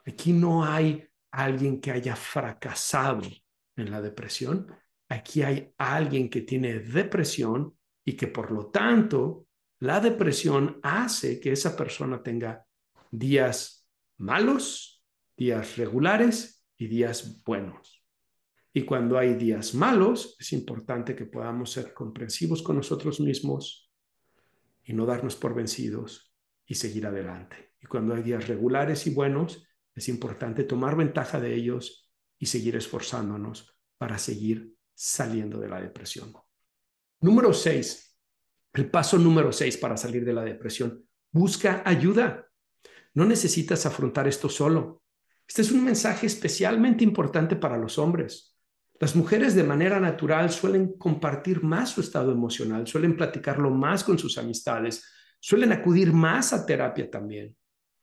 Aquí 0.06 0.34
no 0.34 0.66
hay 0.66 1.08
alguien 1.32 1.80
que 1.80 1.92
haya 1.92 2.16
fracasado 2.16 3.22
en 3.76 3.92
la 3.92 4.02
depresión, 4.02 4.68
Aquí 5.10 5.42
hay 5.42 5.74
alguien 5.78 6.30
que 6.30 6.42
tiene 6.42 6.80
depresión 6.80 7.76
y 8.06 8.14
que 8.14 8.28
por 8.28 8.52
lo 8.52 8.68
tanto 8.68 9.48
la 9.80 10.00
depresión 10.00 10.80
hace 10.84 11.40
que 11.40 11.52
esa 11.52 11.76
persona 11.76 12.22
tenga 12.22 12.66
días 13.12 13.88
malos, 14.18 15.04
días 15.36 15.78
regulares 15.78 16.64
y 16.78 16.88
días 16.88 17.44
buenos. 17.44 18.04
Y 18.72 18.84
cuando 18.84 19.18
hay 19.18 19.34
días 19.34 19.74
malos, 19.74 20.36
es 20.40 20.54
importante 20.54 21.16
que 21.16 21.26
podamos 21.26 21.72
ser 21.72 21.94
comprensivos 21.94 22.62
con 22.62 22.76
nosotros 22.76 23.20
mismos 23.20 23.92
y 24.84 24.94
no 24.94 25.06
darnos 25.06 25.36
por 25.36 25.56
vencidos 25.56 26.36
y 26.66 26.76
seguir 26.76 27.08
adelante. 27.08 27.74
Y 27.82 27.88
cuando 27.88 28.14
hay 28.14 28.22
días 28.22 28.48
regulares 28.48 29.08
y 29.08 29.14
buenos, 29.14 29.68
es 29.96 30.08
importante 30.08 30.64
tomar 30.64 30.96
ventaja 30.96 31.40
de 31.40 31.56
ellos 31.56 32.12
y 32.38 32.46
seguir 32.46 32.76
esforzándonos 32.76 33.76
para 33.98 34.18
seguir 34.18 34.79
saliendo 35.02 35.62
de 35.62 35.70
la 35.70 35.80
depresión. 35.80 36.34
Número 37.22 37.54
seis, 37.54 38.20
el 38.74 38.92
paso 38.92 39.18
número 39.18 39.54
seis 39.54 39.78
para 39.78 39.96
salir 39.96 40.26
de 40.26 40.34
la 40.34 40.44
depresión, 40.44 41.06
busca 41.32 41.82
ayuda. 41.86 42.50
No 43.14 43.24
necesitas 43.24 43.86
afrontar 43.86 44.28
esto 44.28 44.50
solo. 44.50 45.04
Este 45.48 45.62
es 45.62 45.72
un 45.72 45.86
mensaje 45.86 46.28
especialmente 46.28 47.06
importante 47.06 47.56
para 47.56 47.78
los 47.78 47.98
hombres. 47.98 48.58
Las 49.00 49.16
mujeres 49.16 49.56
de 49.56 49.64
manera 49.64 50.02
natural 50.02 50.52
suelen 50.52 50.98
compartir 50.98 51.64
más 51.64 51.92
su 51.92 52.02
estado 52.02 52.34
emocional, 52.34 52.86
suelen 52.86 53.16
platicarlo 53.16 53.70
más 53.70 54.04
con 54.04 54.20
sus 54.20 54.38
amistades, 54.38 55.06
suelen 55.40 55.72
acudir 55.72 56.12
más 56.12 56.52
a 56.52 56.66
terapia 56.66 57.10
también, 57.10 57.56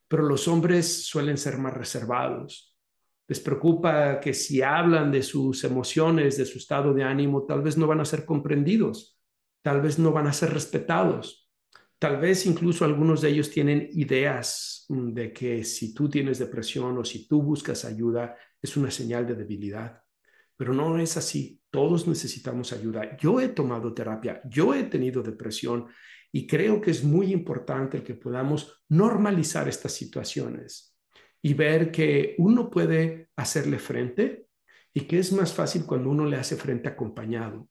pero 0.08 0.22
los 0.22 0.48
hombres 0.48 1.04
suelen 1.04 1.36
ser 1.36 1.58
más 1.58 1.74
reservados, 1.74 2.74
les 3.28 3.40
preocupa 3.40 4.20
que 4.20 4.32
si 4.32 4.62
hablan 4.62 5.10
de 5.10 5.22
sus 5.22 5.64
emociones, 5.64 6.36
de 6.36 6.44
su 6.44 6.58
estado 6.58 6.94
de 6.94 7.02
ánimo, 7.02 7.44
tal 7.44 7.62
vez 7.62 7.76
no 7.76 7.86
van 7.86 8.00
a 8.00 8.04
ser 8.04 8.24
comprendidos, 8.24 9.18
tal 9.62 9.80
vez 9.80 9.98
no 9.98 10.12
van 10.12 10.28
a 10.28 10.32
ser 10.32 10.52
respetados, 10.52 11.50
tal 11.98 12.18
vez 12.20 12.46
incluso 12.46 12.84
algunos 12.84 13.20
de 13.20 13.30
ellos 13.30 13.50
tienen 13.50 13.88
ideas 13.92 14.84
mm, 14.88 15.12
de 15.12 15.32
que 15.32 15.64
si 15.64 15.92
tú 15.92 16.08
tienes 16.08 16.38
depresión 16.38 16.96
o 16.98 17.04
si 17.04 17.26
tú 17.26 17.42
buscas 17.42 17.84
ayuda 17.84 18.36
es 18.62 18.76
una 18.76 18.90
señal 18.90 19.26
de 19.26 19.34
debilidad. 19.34 20.02
Pero 20.56 20.72
no 20.72 20.96
es 20.98 21.16
así, 21.16 21.60
todos 21.70 22.06
necesitamos 22.06 22.72
ayuda. 22.72 23.16
Yo 23.18 23.40
he 23.40 23.48
tomado 23.48 23.92
terapia, 23.92 24.40
yo 24.48 24.72
he 24.72 24.84
tenido 24.84 25.22
depresión 25.22 25.86
y 26.32 26.46
creo 26.46 26.80
que 26.80 26.92
es 26.92 27.04
muy 27.04 27.32
importante 27.32 28.02
que 28.02 28.14
podamos 28.14 28.84
normalizar 28.88 29.68
estas 29.68 29.92
situaciones 29.92 30.95
y 31.46 31.54
ver 31.54 31.92
que 31.92 32.34
uno 32.38 32.68
puede 32.68 33.28
hacerle 33.36 33.78
frente 33.78 34.48
y 34.92 35.02
que 35.02 35.20
es 35.20 35.30
más 35.30 35.54
fácil 35.54 35.86
cuando 35.86 36.10
uno 36.10 36.26
le 36.26 36.38
hace 36.38 36.56
frente 36.56 36.88
acompañado. 36.88 37.68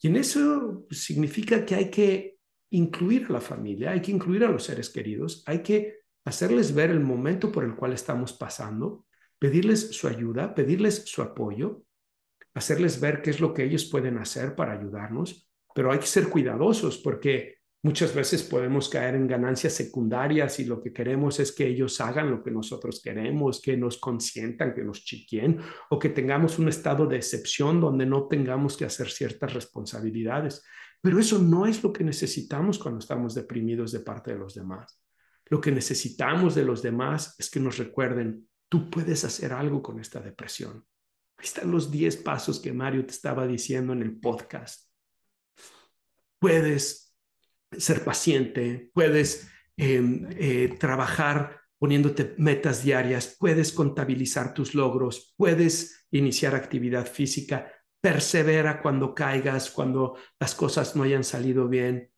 Y 0.00 0.06
en 0.06 0.14
eso 0.14 0.86
significa 0.92 1.66
que 1.66 1.74
hay 1.74 1.90
que 1.90 2.38
incluir 2.70 3.26
a 3.28 3.32
la 3.32 3.40
familia, 3.40 3.90
hay 3.90 4.00
que 4.00 4.12
incluir 4.12 4.44
a 4.44 4.48
los 4.48 4.62
seres 4.62 4.90
queridos, 4.90 5.42
hay 5.44 5.60
que 5.64 6.02
hacerles 6.24 6.72
ver 6.72 6.90
el 6.90 7.00
momento 7.00 7.50
por 7.50 7.64
el 7.64 7.74
cual 7.74 7.94
estamos 7.94 8.32
pasando, 8.32 9.06
pedirles 9.40 9.90
su 9.90 10.06
ayuda, 10.06 10.54
pedirles 10.54 11.02
su 11.06 11.20
apoyo, 11.20 11.82
hacerles 12.54 13.00
ver 13.00 13.22
qué 13.22 13.30
es 13.30 13.40
lo 13.40 13.52
que 13.52 13.64
ellos 13.64 13.86
pueden 13.86 14.18
hacer 14.18 14.54
para 14.54 14.74
ayudarnos, 14.74 15.50
pero 15.74 15.90
hay 15.90 15.98
que 15.98 16.06
ser 16.06 16.28
cuidadosos 16.28 16.98
porque 16.98 17.55
Muchas 17.86 18.12
veces 18.12 18.42
podemos 18.42 18.88
caer 18.88 19.14
en 19.14 19.28
ganancias 19.28 19.74
secundarias 19.74 20.58
y 20.58 20.64
lo 20.64 20.82
que 20.82 20.92
queremos 20.92 21.38
es 21.38 21.52
que 21.52 21.68
ellos 21.68 22.00
hagan 22.00 22.32
lo 22.32 22.42
que 22.42 22.50
nosotros 22.50 23.00
queremos, 23.00 23.62
que 23.62 23.76
nos 23.76 23.98
consientan, 23.98 24.74
que 24.74 24.82
nos 24.82 25.04
chiquien 25.04 25.60
o 25.90 25.96
que 25.96 26.08
tengamos 26.08 26.58
un 26.58 26.68
estado 26.68 27.06
de 27.06 27.18
excepción 27.18 27.80
donde 27.80 28.04
no 28.04 28.26
tengamos 28.26 28.76
que 28.76 28.86
hacer 28.86 29.08
ciertas 29.08 29.54
responsabilidades. 29.54 30.64
Pero 31.00 31.20
eso 31.20 31.38
no 31.38 31.64
es 31.64 31.80
lo 31.84 31.92
que 31.92 32.02
necesitamos 32.02 32.80
cuando 32.80 32.98
estamos 32.98 33.36
deprimidos 33.36 33.92
de 33.92 34.00
parte 34.00 34.32
de 34.32 34.40
los 34.40 34.56
demás. 34.56 35.00
Lo 35.44 35.60
que 35.60 35.70
necesitamos 35.70 36.56
de 36.56 36.64
los 36.64 36.82
demás 36.82 37.36
es 37.38 37.48
que 37.48 37.60
nos 37.60 37.78
recuerden, 37.78 38.48
tú 38.68 38.90
puedes 38.90 39.24
hacer 39.24 39.52
algo 39.52 39.80
con 39.80 40.00
esta 40.00 40.18
depresión. 40.18 40.84
Ahí 41.36 41.44
están 41.44 41.70
los 41.70 41.92
10 41.92 42.16
pasos 42.16 42.58
que 42.58 42.72
Mario 42.72 43.06
te 43.06 43.12
estaba 43.12 43.46
diciendo 43.46 43.92
en 43.92 44.02
el 44.02 44.18
podcast. 44.18 44.90
Puedes 46.40 47.05
ser 47.78 48.04
paciente, 48.04 48.90
puedes 48.92 49.48
em, 49.76 50.26
eh, 50.38 50.74
trabajar 50.78 51.60
poniéndote 51.78 52.34
metas 52.38 52.82
diarias, 52.82 53.36
puedes 53.38 53.72
contabilizar 53.72 54.54
tus 54.54 54.74
logros, 54.74 55.34
puedes 55.36 56.06
iniciar 56.10 56.54
actividad 56.54 57.06
física, 57.06 57.70
persevera 58.00 58.80
cuando 58.80 59.14
caigas, 59.14 59.70
cuando 59.70 60.16
las 60.40 60.54
cosas 60.54 60.96
no 60.96 61.02
hayan 61.02 61.24
salido 61.24 61.68
bien 61.68 62.10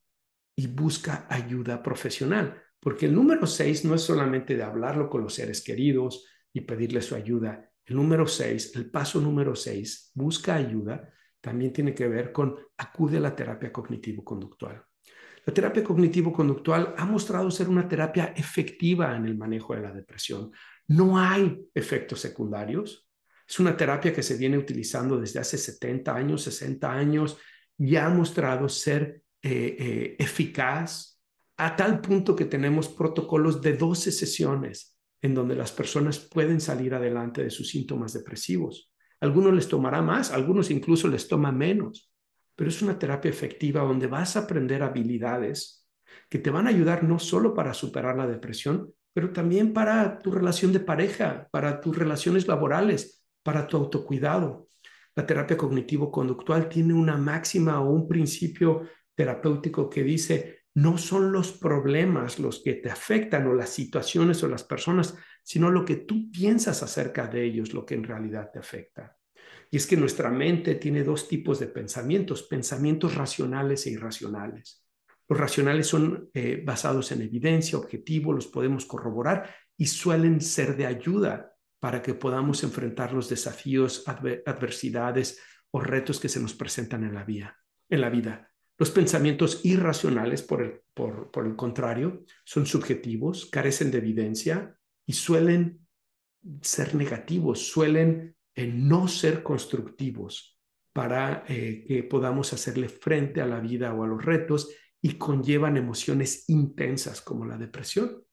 y 0.56 0.66
busca 0.66 1.26
ayuda 1.28 1.82
profesional, 1.82 2.62
porque 2.80 3.06
el 3.06 3.14
número 3.14 3.46
seis 3.46 3.84
no 3.84 3.94
es 3.94 4.02
solamente 4.02 4.56
de 4.56 4.62
hablarlo 4.62 5.08
con 5.08 5.22
los 5.22 5.34
seres 5.34 5.62
queridos 5.62 6.26
y 6.52 6.60
pedirle 6.60 7.02
su 7.02 7.14
ayuda. 7.14 7.70
El 7.84 7.96
número 7.96 8.26
seis, 8.26 8.74
el 8.74 8.90
paso 8.90 9.20
número 9.20 9.54
seis, 9.54 10.10
busca 10.14 10.54
ayuda, 10.54 11.12
también 11.40 11.72
tiene 11.72 11.94
que 11.94 12.08
ver 12.08 12.32
con 12.32 12.56
acude 12.76 13.16
a 13.16 13.20
la 13.20 13.34
terapia 13.34 13.72
cognitivo-conductual. 13.72 14.87
La 15.48 15.54
terapia 15.54 15.82
cognitivo-conductual 15.82 16.94
ha 16.98 17.06
mostrado 17.06 17.50
ser 17.50 17.70
una 17.70 17.88
terapia 17.88 18.34
efectiva 18.36 19.16
en 19.16 19.24
el 19.24 19.34
manejo 19.34 19.74
de 19.74 19.80
la 19.80 19.90
depresión. 19.90 20.52
No 20.88 21.18
hay 21.18 21.58
efectos 21.72 22.20
secundarios. 22.20 23.08
Es 23.48 23.58
una 23.58 23.74
terapia 23.74 24.12
que 24.12 24.22
se 24.22 24.36
viene 24.36 24.58
utilizando 24.58 25.18
desde 25.18 25.40
hace 25.40 25.56
70 25.56 26.14
años, 26.14 26.42
60 26.42 26.92
años 26.92 27.38
y 27.78 27.96
ha 27.96 28.10
mostrado 28.10 28.68
ser 28.68 29.22
eh, 29.40 29.74
eh, 29.78 30.16
eficaz 30.18 31.18
a 31.56 31.74
tal 31.74 32.02
punto 32.02 32.36
que 32.36 32.44
tenemos 32.44 32.86
protocolos 32.90 33.62
de 33.62 33.72
12 33.72 34.12
sesiones 34.12 34.98
en 35.22 35.34
donde 35.34 35.56
las 35.56 35.72
personas 35.72 36.18
pueden 36.18 36.60
salir 36.60 36.92
adelante 36.92 37.42
de 37.42 37.48
sus 37.48 37.70
síntomas 37.70 38.12
depresivos. 38.12 38.92
Algunos 39.18 39.54
les 39.54 39.66
tomará 39.66 40.02
más, 40.02 40.30
algunos 40.30 40.70
incluso 40.70 41.08
les 41.08 41.26
toma 41.26 41.52
menos 41.52 42.12
pero 42.58 42.70
es 42.70 42.82
una 42.82 42.98
terapia 42.98 43.30
efectiva 43.30 43.82
donde 43.82 44.08
vas 44.08 44.34
a 44.34 44.40
aprender 44.40 44.82
habilidades 44.82 45.86
que 46.28 46.40
te 46.40 46.50
van 46.50 46.66
a 46.66 46.70
ayudar 46.70 47.04
no 47.04 47.20
solo 47.20 47.54
para 47.54 47.72
superar 47.72 48.16
la 48.16 48.26
depresión, 48.26 48.92
pero 49.12 49.32
también 49.32 49.72
para 49.72 50.18
tu 50.18 50.32
relación 50.32 50.72
de 50.72 50.80
pareja, 50.80 51.46
para 51.52 51.80
tus 51.80 51.96
relaciones 51.96 52.48
laborales, 52.48 53.24
para 53.44 53.68
tu 53.68 53.76
autocuidado. 53.76 54.70
La 55.14 55.24
terapia 55.24 55.56
cognitivo-conductual 55.56 56.68
tiene 56.68 56.94
una 56.94 57.16
máxima 57.16 57.80
o 57.80 57.92
un 57.92 58.08
principio 58.08 58.88
terapéutico 59.14 59.88
que 59.88 60.02
dice, 60.02 60.62
no 60.74 60.98
son 60.98 61.30
los 61.30 61.52
problemas 61.52 62.40
los 62.40 62.60
que 62.60 62.74
te 62.74 62.90
afectan 62.90 63.46
o 63.46 63.54
las 63.54 63.68
situaciones 63.70 64.42
o 64.42 64.48
las 64.48 64.64
personas, 64.64 65.16
sino 65.44 65.70
lo 65.70 65.84
que 65.84 65.94
tú 65.94 66.28
piensas 66.32 66.82
acerca 66.82 67.28
de 67.28 67.44
ellos, 67.44 67.72
lo 67.72 67.86
que 67.86 67.94
en 67.94 68.02
realidad 68.02 68.50
te 68.52 68.58
afecta. 68.58 69.17
Y 69.70 69.76
es 69.76 69.86
que 69.86 69.96
nuestra 69.96 70.30
mente 70.30 70.76
tiene 70.76 71.04
dos 71.04 71.28
tipos 71.28 71.58
de 71.58 71.66
pensamientos, 71.66 72.42
pensamientos 72.44 73.14
racionales 73.14 73.86
e 73.86 73.90
irracionales. 73.90 74.84
Los 75.28 75.38
racionales 75.38 75.86
son 75.86 76.30
eh, 76.32 76.62
basados 76.64 77.12
en 77.12 77.22
evidencia, 77.22 77.78
objetivo, 77.78 78.32
los 78.32 78.46
podemos 78.46 78.86
corroborar 78.86 79.54
y 79.76 79.86
suelen 79.86 80.40
ser 80.40 80.76
de 80.76 80.86
ayuda 80.86 81.54
para 81.80 82.02
que 82.02 82.14
podamos 82.14 82.62
enfrentar 82.64 83.12
los 83.12 83.28
desafíos, 83.28 84.04
adversidades 84.06 85.40
o 85.70 85.80
retos 85.80 86.18
que 86.18 86.28
se 86.28 86.40
nos 86.40 86.54
presentan 86.54 87.04
en 87.04 87.14
la, 87.14 87.24
vida, 87.24 87.58
en 87.88 88.00
la 88.00 88.08
vida. 88.08 88.50
Los 88.78 88.90
pensamientos 88.90 89.64
irracionales, 89.64 90.42
por 90.42 90.62
el, 90.62 90.80
por, 90.94 91.46
el 91.46 91.56
contrario, 91.56 92.24
son 92.44 92.64
subjetivos, 92.64 93.46
carecen 93.46 93.90
de 93.90 93.98
evidencia 93.98 94.76
y 95.04 95.12
suelen 95.12 95.86
ser 96.62 96.94
negativos, 96.94 97.66
suelen 97.68 98.36
eh, 98.58 98.66
no 98.66 99.06
ser 99.06 99.44
constructivos 99.44 100.58
para 100.92 101.44
eh, 101.46 101.84
que 101.86 102.02
podamos 102.02 102.52
hacerle 102.52 102.88
frente 102.88 103.40
a 103.40 103.46
la 103.46 103.60
vida 103.60 103.94
o 103.94 104.02
a 104.02 104.08
los 104.08 104.24
retos 104.24 104.74
y 105.00 105.12
conllevan 105.12 105.76
emociones 105.76 106.48
intensas 106.48 107.20
como 107.20 107.46
la 107.46 107.56
depresión. 107.56 108.24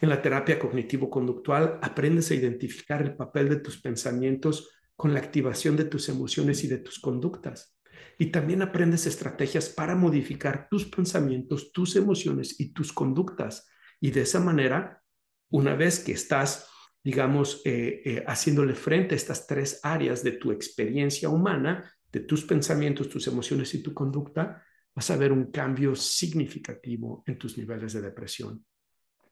En 0.00 0.08
la 0.08 0.22
terapia 0.22 0.58
cognitivo-conductual 0.58 1.78
aprendes 1.82 2.30
a 2.30 2.36
identificar 2.36 3.02
el 3.02 3.14
papel 3.14 3.50
de 3.50 3.56
tus 3.56 3.78
pensamientos 3.82 4.70
con 4.96 5.12
la 5.12 5.20
activación 5.20 5.76
de 5.76 5.84
tus 5.84 6.08
emociones 6.08 6.64
y 6.64 6.68
de 6.68 6.78
tus 6.78 6.98
conductas. 6.98 7.78
Y 8.16 8.30
también 8.30 8.62
aprendes 8.62 9.04
estrategias 9.06 9.68
para 9.68 9.94
modificar 9.94 10.68
tus 10.70 10.86
pensamientos, 10.86 11.70
tus 11.70 11.96
emociones 11.96 12.58
y 12.58 12.72
tus 12.72 12.94
conductas. 12.94 13.68
Y 14.00 14.10
de 14.10 14.22
esa 14.22 14.40
manera, 14.40 15.02
una 15.50 15.74
vez 15.74 16.00
que 16.00 16.12
estás, 16.12 16.69
digamos, 17.02 17.62
eh, 17.64 18.02
eh, 18.04 18.24
haciéndole 18.26 18.74
frente 18.74 19.14
a 19.14 19.16
estas 19.16 19.46
tres 19.46 19.80
áreas 19.82 20.22
de 20.22 20.32
tu 20.32 20.52
experiencia 20.52 21.28
humana, 21.28 21.92
de 22.12 22.20
tus 22.20 22.44
pensamientos, 22.44 23.08
tus 23.08 23.26
emociones 23.26 23.72
y 23.74 23.82
tu 23.82 23.94
conducta, 23.94 24.62
vas 24.94 25.10
a 25.10 25.16
ver 25.16 25.32
un 25.32 25.50
cambio 25.50 25.94
significativo 25.94 27.22
en 27.26 27.38
tus 27.38 27.56
niveles 27.56 27.92
de 27.92 28.02
depresión. 28.02 28.64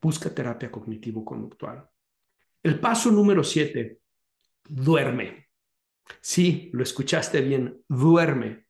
Busca 0.00 0.30
terapia 0.30 0.70
cognitivo-conductual. 0.70 1.88
El 2.62 2.78
paso 2.80 3.10
número 3.10 3.42
siete, 3.44 4.00
duerme. 4.68 5.48
Sí, 6.20 6.70
lo 6.72 6.82
escuchaste 6.82 7.40
bien, 7.40 7.82
duerme. 7.88 8.66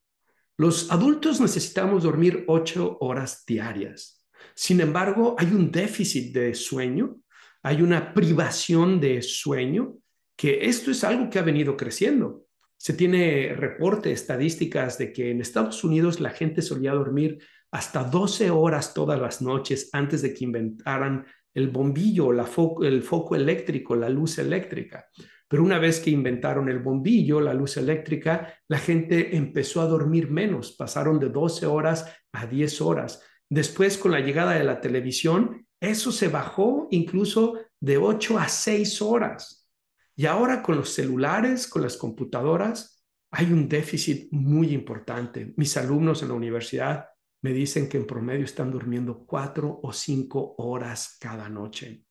Los 0.57 0.91
adultos 0.91 1.39
necesitamos 1.39 2.03
dormir 2.03 2.43
ocho 2.47 2.97
horas 2.99 3.45
diarias. 3.45 4.25
Sin 4.55 4.81
embargo, 4.81 5.35
hay 5.37 5.47
un 5.47 5.71
déficit 5.71 6.33
de 6.33 6.53
sueño, 6.53 7.21
hay 7.63 7.81
una 7.81 8.13
privación 8.13 8.99
de 8.99 9.21
sueño, 9.21 9.95
que 10.37 10.65
esto 10.65 10.91
es 10.91 11.03
algo 11.03 11.29
que 11.29 11.39
ha 11.39 11.43
venido 11.43 11.75
creciendo. 11.75 12.45
Se 12.77 12.93
tiene 12.93 13.53
reporte, 13.55 14.11
estadísticas 14.11 14.97
de 14.97 15.11
que 15.11 15.31
en 15.31 15.41
Estados 15.41 15.83
Unidos 15.83 16.21
la 16.21 16.29
gente 16.29 16.61
solía 16.61 16.93
dormir 16.93 17.39
hasta 17.71 18.03
12 18.03 18.49
horas 18.49 18.93
todas 18.93 19.19
las 19.19 19.41
noches 19.41 19.89
antes 19.91 20.21
de 20.21 20.33
que 20.33 20.45
inventaran 20.45 21.25
el 21.53 21.69
bombillo, 21.69 22.31
el 22.31 23.03
foco 23.03 23.35
eléctrico, 23.35 23.95
la 23.95 24.09
luz 24.09 24.37
eléctrica. 24.37 25.07
Pero 25.47 25.63
una 25.63 25.79
vez 25.79 25.99
que 25.99 26.11
inventaron 26.11 26.69
el 26.69 26.79
bombillo, 26.79 27.41
la 27.41 27.53
luz 27.53 27.77
eléctrica, 27.77 28.53
la 28.67 28.77
gente 28.77 29.35
empezó 29.35 29.81
a 29.81 29.87
dormir 29.87 30.29
menos, 30.29 30.73
pasaron 30.73 31.19
de 31.19 31.29
12 31.29 31.65
horas 31.65 32.05
a 32.31 32.45
10 32.45 32.81
horas. 32.81 33.23
Después, 33.49 33.97
con 33.97 34.11
la 34.11 34.19
llegada 34.19 34.53
de 34.53 34.63
la 34.63 34.79
televisión, 34.79 35.65
eso 35.79 36.11
se 36.11 36.27
bajó 36.27 36.87
incluso 36.91 37.59
de 37.79 37.97
8 37.97 38.37
a 38.37 38.47
6 38.47 39.01
horas. 39.01 39.69
Y 40.15 40.25
ahora 40.25 40.61
con 40.61 40.75
los 40.75 40.93
celulares, 40.93 41.67
con 41.67 41.81
las 41.81 41.95
computadoras, 41.95 43.03
hay 43.31 43.53
un 43.53 43.69
déficit 43.69 44.27
muy 44.31 44.73
importante. 44.73 45.53
Mis 45.55 45.77
alumnos 45.77 46.21
en 46.21 46.29
la 46.29 46.33
universidad 46.33 47.05
me 47.41 47.53
dicen 47.53 47.87
que 47.87 47.97
en 47.97 48.05
promedio 48.05 48.43
están 48.43 48.71
durmiendo 48.71 49.25
cuatro 49.25 49.79
o 49.81 49.93
cinco 49.93 50.55
horas 50.57 51.17
cada 51.19 51.47
noche. 51.47 52.03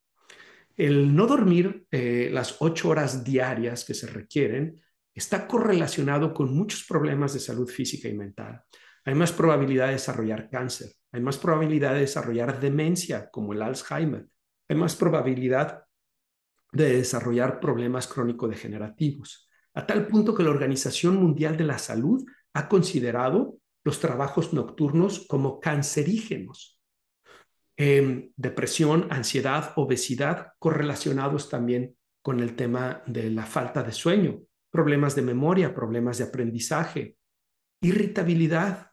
El 0.77 1.15
no 1.15 1.27
dormir 1.27 1.87
eh, 1.91 2.31
las 2.33 2.57
ocho 2.61 2.89
horas 2.89 3.25
diarias 3.25 3.85
que 3.85 3.95
se 3.95 4.07
requieren 4.07 4.81
está 5.13 5.47
correlacionado 5.47 6.33
con 6.33 6.55
muchos 6.55 6.85
problemas 6.85 7.35
de 7.35 7.41
salud 7.41 7.69
física 7.69 8.09
y 8.09 8.15
mental. 8.15 8.63
Hay 9.09 9.15
más 9.15 9.33
probabilidad 9.33 9.87
de 9.87 9.93
desarrollar 9.93 10.51
cáncer, 10.51 10.93
hay 11.13 11.23
más 11.23 11.39
probabilidad 11.39 11.95
de 11.95 12.01
desarrollar 12.01 12.61
demencia 12.61 13.31
como 13.31 13.55
el 13.55 13.63
Alzheimer, 13.63 14.27
hay 14.69 14.77
más 14.77 14.97
probabilidad 14.97 15.85
de 16.73 16.97
desarrollar 16.99 17.59
problemas 17.59 18.07
crónico-degenerativos, 18.07 19.49
a 19.73 19.87
tal 19.87 20.07
punto 20.09 20.35
que 20.35 20.43
la 20.43 20.51
Organización 20.51 21.17
Mundial 21.17 21.57
de 21.57 21.65
la 21.65 21.79
Salud 21.79 22.23
ha 22.53 22.69
considerado 22.69 23.57
los 23.83 23.99
trabajos 23.99 24.53
nocturnos 24.53 25.27
como 25.27 25.59
cancerígenos. 25.59 26.79
Em, 27.79 28.31
depresión, 28.37 29.07
ansiedad, 29.09 29.73
obesidad, 29.77 30.49
correlacionados 30.59 31.49
también 31.49 31.97
con 32.21 32.41
el 32.41 32.55
tema 32.55 33.03
de 33.07 33.31
la 33.31 33.47
falta 33.47 33.83
de 33.83 33.93
sueño, 33.93 34.43
problemas 34.71 35.17
de 35.17 35.23
memoria, 35.23 35.75
problemas 35.75 36.19
de 36.19 36.25
aprendizaje, 36.25 37.17
irritabilidad, 37.81 38.88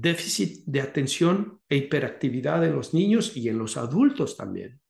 déficit 0.00 0.64
de 0.66 0.80
atención 0.80 1.60
e 1.68 1.76
hiperactividad 1.76 2.64
en 2.64 2.74
los 2.74 2.94
niños 2.94 3.36
y 3.36 3.48
en 3.48 3.58
los 3.58 3.76
adultos 3.76 4.36
también. 4.36 4.80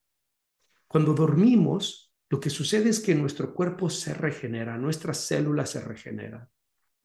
Cuando 0.88 1.12
dormimos, 1.12 2.14
lo 2.30 2.40
que 2.40 2.48
sucede 2.48 2.88
es 2.88 3.00
que 3.00 3.14
nuestro 3.14 3.52
cuerpo 3.52 3.90
se 3.90 4.14
regenera, 4.14 4.78
nuestras 4.78 5.18
células 5.18 5.70
se 5.70 5.82
regeneran, 5.82 6.48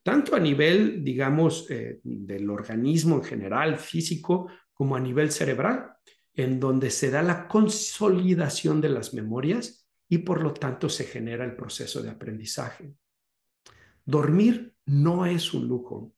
tanto 0.02 0.34
a 0.36 0.40
nivel, 0.40 1.04
digamos, 1.04 1.70
eh, 1.70 2.00
del 2.04 2.50
organismo 2.50 3.18
en 3.18 3.24
general, 3.24 3.78
físico, 3.78 4.50
como 4.74 4.96
a 4.96 5.00
nivel 5.02 5.30
cerebral, 5.30 5.92
en 6.34 6.58
donde 6.58 6.92
se 6.92 7.12
da 7.12 7.22
la 7.22 7.50
consolidación 7.50 8.80
de 8.80 8.90
las 8.90 9.14
memorias 9.14 9.90
y 10.08 10.20
por 10.20 10.42
lo 10.42 10.54
tanto 10.54 10.88
se 10.88 11.04
genera 11.04 11.44
el 11.44 11.56
proceso 11.56 12.02
de 12.02 12.12
aprendizaje. 12.12 12.94
Dormir 14.06 14.74
no 14.86 15.26
es 15.26 15.54
un 15.54 15.68
lujo. 15.68 16.14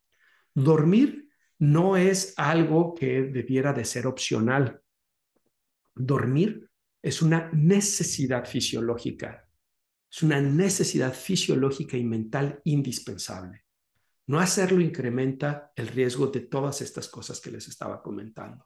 Dormir 0.53 1.30
no 1.62 1.95
es 1.95 2.34
algo 2.38 2.95
que 2.95 3.22
debiera 3.22 3.72
de 3.72 3.86
ser 3.86 4.07
opcional. 4.07 4.82
Dormir 5.93 6.68
es 7.03 7.22
una 7.22 7.51
necesidad 7.53 8.45
fisiológica, 8.47 9.47
es 10.09 10.24
una 10.24 10.41
necesidad 10.41 11.14
fisiológica 11.14 11.97
y 11.97 12.03
mental 12.03 12.59
indispensable. 12.64 13.64
No 14.26 14.39
hacerlo 14.39 14.82
incrementa 14.82 15.72
el 15.76 15.88
riesgo 15.89 16.28
de 16.28 16.41
todas 16.41 16.82
estas 16.82 17.07
cosas 17.07 17.39
que 17.39 17.51
les 17.51 17.68
estaba 17.68 18.01
comentando. 18.01 18.66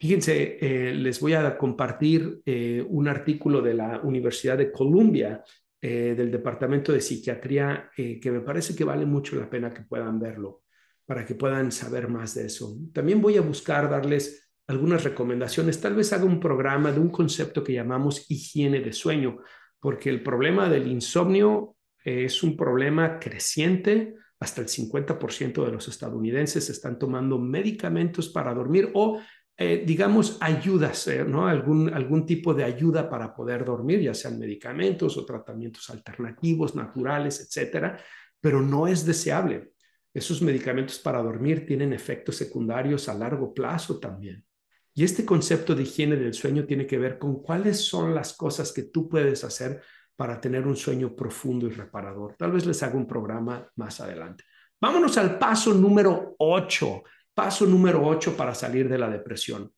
Fíjense, 0.00 0.58
eh, 0.60 0.94
les 0.94 1.20
voy 1.20 1.34
a 1.34 1.56
compartir 1.56 2.42
eh, 2.44 2.84
un 2.88 3.06
artículo 3.06 3.62
de 3.62 3.74
la 3.74 4.00
Universidad 4.00 4.58
de 4.58 4.72
Columbia, 4.72 5.44
eh, 5.80 6.14
del 6.16 6.32
Departamento 6.32 6.92
de 6.92 7.00
Psiquiatría, 7.00 7.90
que 7.94 8.30
me 8.32 8.40
parece 8.40 8.74
que 8.74 8.84
vale 8.84 9.06
mucho 9.06 9.36
la 9.36 9.48
pena 9.48 9.72
que 9.72 9.82
puedan 9.82 10.18
verlo, 10.18 10.62
para 11.10 11.26
que 11.26 11.34
puedan 11.34 11.72
saber 11.72 12.06
más 12.06 12.36
de 12.36 12.46
eso. 12.46 12.78
También 12.92 13.20
voy 13.20 13.36
a 13.36 13.40
buscar 13.40 13.90
darles 13.90 14.48
algunas 14.68 15.02
recomendaciones. 15.02 15.80
Tal 15.80 15.96
vez 15.96 16.12
haga 16.12 16.22
un 16.22 16.38
programa 16.38 16.92
de 16.92 17.00
un 17.00 17.08
concepto 17.08 17.64
que 17.64 17.72
llamamos 17.72 18.30
higiene 18.30 18.78
de 18.78 18.92
sueño, 18.92 19.38
porque 19.80 20.08
el 20.08 20.22
problema 20.22 20.68
del 20.68 20.86
insomnio 20.86 21.74
es 22.04 22.44
un 22.44 22.56
problema 22.56 23.18
creciente. 23.18 24.14
Hasta 24.38 24.60
el 24.60 24.68
50% 24.68 25.64
de 25.64 25.72
los 25.72 25.88
estadounidenses 25.88 26.70
están 26.70 26.96
tomando 26.96 27.40
medicamentos 27.40 28.28
para 28.28 28.54
dormir 28.54 28.92
o, 28.94 29.20
eh, 29.56 29.82
digamos, 29.84 30.38
ayudas, 30.40 31.08
eh, 31.08 31.24
¿no? 31.24 31.48
Algún, 31.48 31.92
algún 31.92 32.24
tipo 32.24 32.54
de 32.54 32.62
ayuda 32.62 33.10
para 33.10 33.34
poder 33.34 33.64
dormir, 33.64 34.00
ya 34.00 34.14
sean 34.14 34.38
medicamentos 34.38 35.16
o 35.16 35.26
tratamientos 35.26 35.90
alternativos, 35.90 36.76
naturales, 36.76 37.40
etcétera, 37.40 38.00
pero 38.40 38.62
no 38.62 38.86
es 38.86 39.04
deseable. 39.04 39.69
Esos 40.12 40.42
medicamentos 40.42 40.98
para 40.98 41.22
dormir 41.22 41.66
tienen 41.66 41.92
efectos 41.92 42.36
secundarios 42.36 43.08
a 43.08 43.14
largo 43.14 43.54
plazo 43.54 43.98
también. 43.98 44.44
Y 44.92 45.04
este 45.04 45.24
concepto 45.24 45.74
de 45.74 45.84
higiene 45.84 46.16
del 46.16 46.34
sueño 46.34 46.64
tiene 46.64 46.86
que 46.86 46.98
ver 46.98 47.18
con 47.18 47.42
cuáles 47.42 47.80
son 47.80 48.14
las 48.14 48.32
cosas 48.32 48.72
que 48.72 48.84
tú 48.84 49.08
puedes 49.08 49.44
hacer 49.44 49.80
para 50.16 50.40
tener 50.40 50.66
un 50.66 50.76
sueño 50.76 51.14
profundo 51.14 51.66
y 51.66 51.70
reparador. 51.70 52.34
Tal 52.36 52.52
vez 52.52 52.66
les 52.66 52.82
haga 52.82 52.96
un 52.96 53.06
programa 53.06 53.70
más 53.76 54.00
adelante. 54.00 54.44
Vámonos 54.80 55.16
al 55.16 55.38
paso 55.38 55.72
número 55.72 56.34
8. 56.38 57.02
Paso 57.32 57.66
número 57.66 58.06
8 58.06 58.36
para 58.36 58.54
salir 58.54 58.88
de 58.88 58.98
la 58.98 59.08
depresión. 59.08 59.72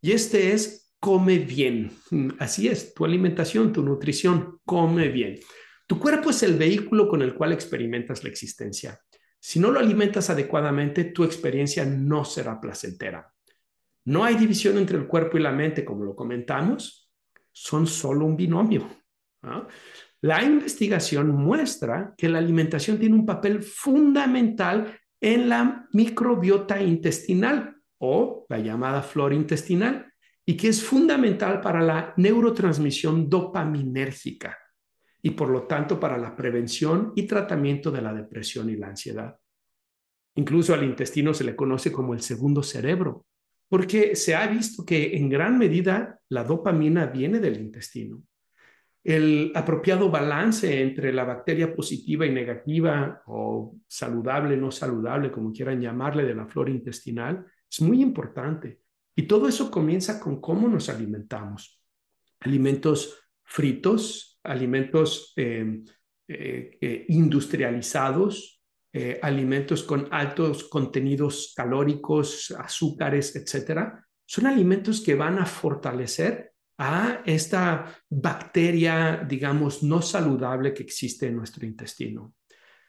Y 0.00 0.12
este 0.12 0.52
es 0.52 0.92
come 1.00 1.38
bien. 1.38 1.92
Así 2.38 2.68
es, 2.68 2.94
tu 2.94 3.04
alimentación, 3.04 3.72
tu 3.72 3.82
nutrición, 3.82 4.58
come 4.64 5.08
bien. 5.08 5.38
Tu 5.86 6.00
cuerpo 6.00 6.30
es 6.30 6.42
el 6.42 6.54
vehículo 6.54 7.08
con 7.08 7.22
el 7.22 7.34
cual 7.34 7.52
experimentas 7.52 8.24
la 8.24 8.30
existencia. 8.30 9.00
Si 9.48 9.60
no 9.60 9.70
lo 9.70 9.78
alimentas 9.78 10.28
adecuadamente, 10.28 11.04
tu 11.04 11.22
experiencia 11.22 11.84
no 11.84 12.24
será 12.24 12.60
placentera. 12.60 13.32
No 14.06 14.24
hay 14.24 14.34
división 14.34 14.76
entre 14.76 14.98
el 14.98 15.06
cuerpo 15.06 15.38
y 15.38 15.40
la 15.40 15.52
mente, 15.52 15.84
como 15.84 16.02
lo 16.02 16.16
comentamos, 16.16 17.08
son 17.52 17.86
solo 17.86 18.26
un 18.26 18.36
binomio. 18.36 18.88
La 20.22 20.42
investigación 20.42 21.28
muestra 21.28 22.12
que 22.18 22.28
la 22.28 22.38
alimentación 22.38 22.98
tiene 22.98 23.14
un 23.14 23.24
papel 23.24 23.62
fundamental 23.62 24.98
en 25.20 25.48
la 25.48 25.86
microbiota 25.92 26.82
intestinal 26.82 27.76
o 27.98 28.46
la 28.48 28.58
llamada 28.58 29.00
flora 29.00 29.36
intestinal 29.36 30.12
y 30.44 30.56
que 30.56 30.70
es 30.70 30.82
fundamental 30.82 31.60
para 31.60 31.82
la 31.82 32.14
neurotransmisión 32.16 33.30
dopaminérgica 33.30 34.58
y 35.22 35.30
por 35.30 35.48
lo 35.48 35.62
tanto 35.62 35.98
para 35.98 36.18
la 36.18 36.36
prevención 36.36 37.12
y 37.16 37.26
tratamiento 37.26 37.90
de 37.90 38.02
la 38.02 38.12
depresión 38.12 38.70
y 38.70 38.76
la 38.76 38.88
ansiedad. 38.88 39.36
Incluso 40.36 40.74
al 40.74 40.84
intestino 40.84 41.32
se 41.32 41.44
le 41.44 41.56
conoce 41.56 41.90
como 41.90 42.14
el 42.14 42.20
segundo 42.20 42.62
cerebro, 42.62 43.26
porque 43.68 44.14
se 44.14 44.34
ha 44.34 44.46
visto 44.46 44.84
que 44.84 45.16
en 45.16 45.28
gran 45.28 45.58
medida 45.58 46.20
la 46.28 46.44
dopamina 46.44 47.06
viene 47.06 47.40
del 47.40 47.58
intestino. 47.58 48.22
El 49.02 49.52
apropiado 49.54 50.10
balance 50.10 50.82
entre 50.82 51.12
la 51.12 51.24
bacteria 51.24 51.74
positiva 51.74 52.26
y 52.26 52.32
negativa 52.32 53.22
o 53.26 53.76
saludable, 53.86 54.56
no 54.56 54.70
saludable, 54.70 55.30
como 55.30 55.52
quieran 55.52 55.80
llamarle, 55.80 56.24
de 56.24 56.34
la 56.34 56.46
flora 56.46 56.70
intestinal, 56.70 57.46
es 57.70 57.80
muy 57.80 58.02
importante. 58.02 58.80
Y 59.14 59.22
todo 59.22 59.48
eso 59.48 59.70
comienza 59.70 60.20
con 60.20 60.40
cómo 60.40 60.68
nos 60.68 60.88
alimentamos. 60.88 61.80
Alimentos 62.40 63.18
fritos, 63.44 64.35
alimentos 64.46 65.32
eh, 65.36 65.82
eh, 66.28 66.78
eh, 66.80 67.06
industrializados, 67.08 68.52
alimentos 69.20 69.82
con 69.82 70.08
altos 70.10 70.64
contenidos 70.64 71.52
calóricos, 71.54 72.50
azúcares, 72.58 73.36
etcétera, 73.36 74.02
son 74.24 74.46
alimentos 74.46 75.02
que 75.02 75.14
van 75.14 75.38
a 75.38 75.44
fortalecer 75.44 76.54
a 76.78 77.20
esta 77.26 77.94
bacteria, 78.08 79.22
digamos, 79.28 79.82
no 79.82 80.00
saludable 80.00 80.72
que 80.72 80.82
existe 80.82 81.26
en 81.26 81.36
nuestro 81.36 81.66
intestino. 81.66 82.32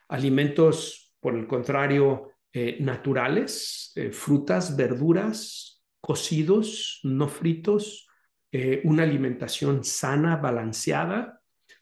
Alimentos, 0.08 1.14
por 1.20 1.36
el 1.36 1.46
contrario, 1.46 2.32
naturales, 2.80 3.94
frutas, 4.14 4.78
verduras, 4.78 5.84
cocidos, 6.00 7.02
no 7.04 7.28
fritos, 7.28 8.08
eh, 8.52 8.82
una 8.86 9.04
alimentación 9.04 9.84
sana, 9.84 10.38
balanceada, 10.38 11.37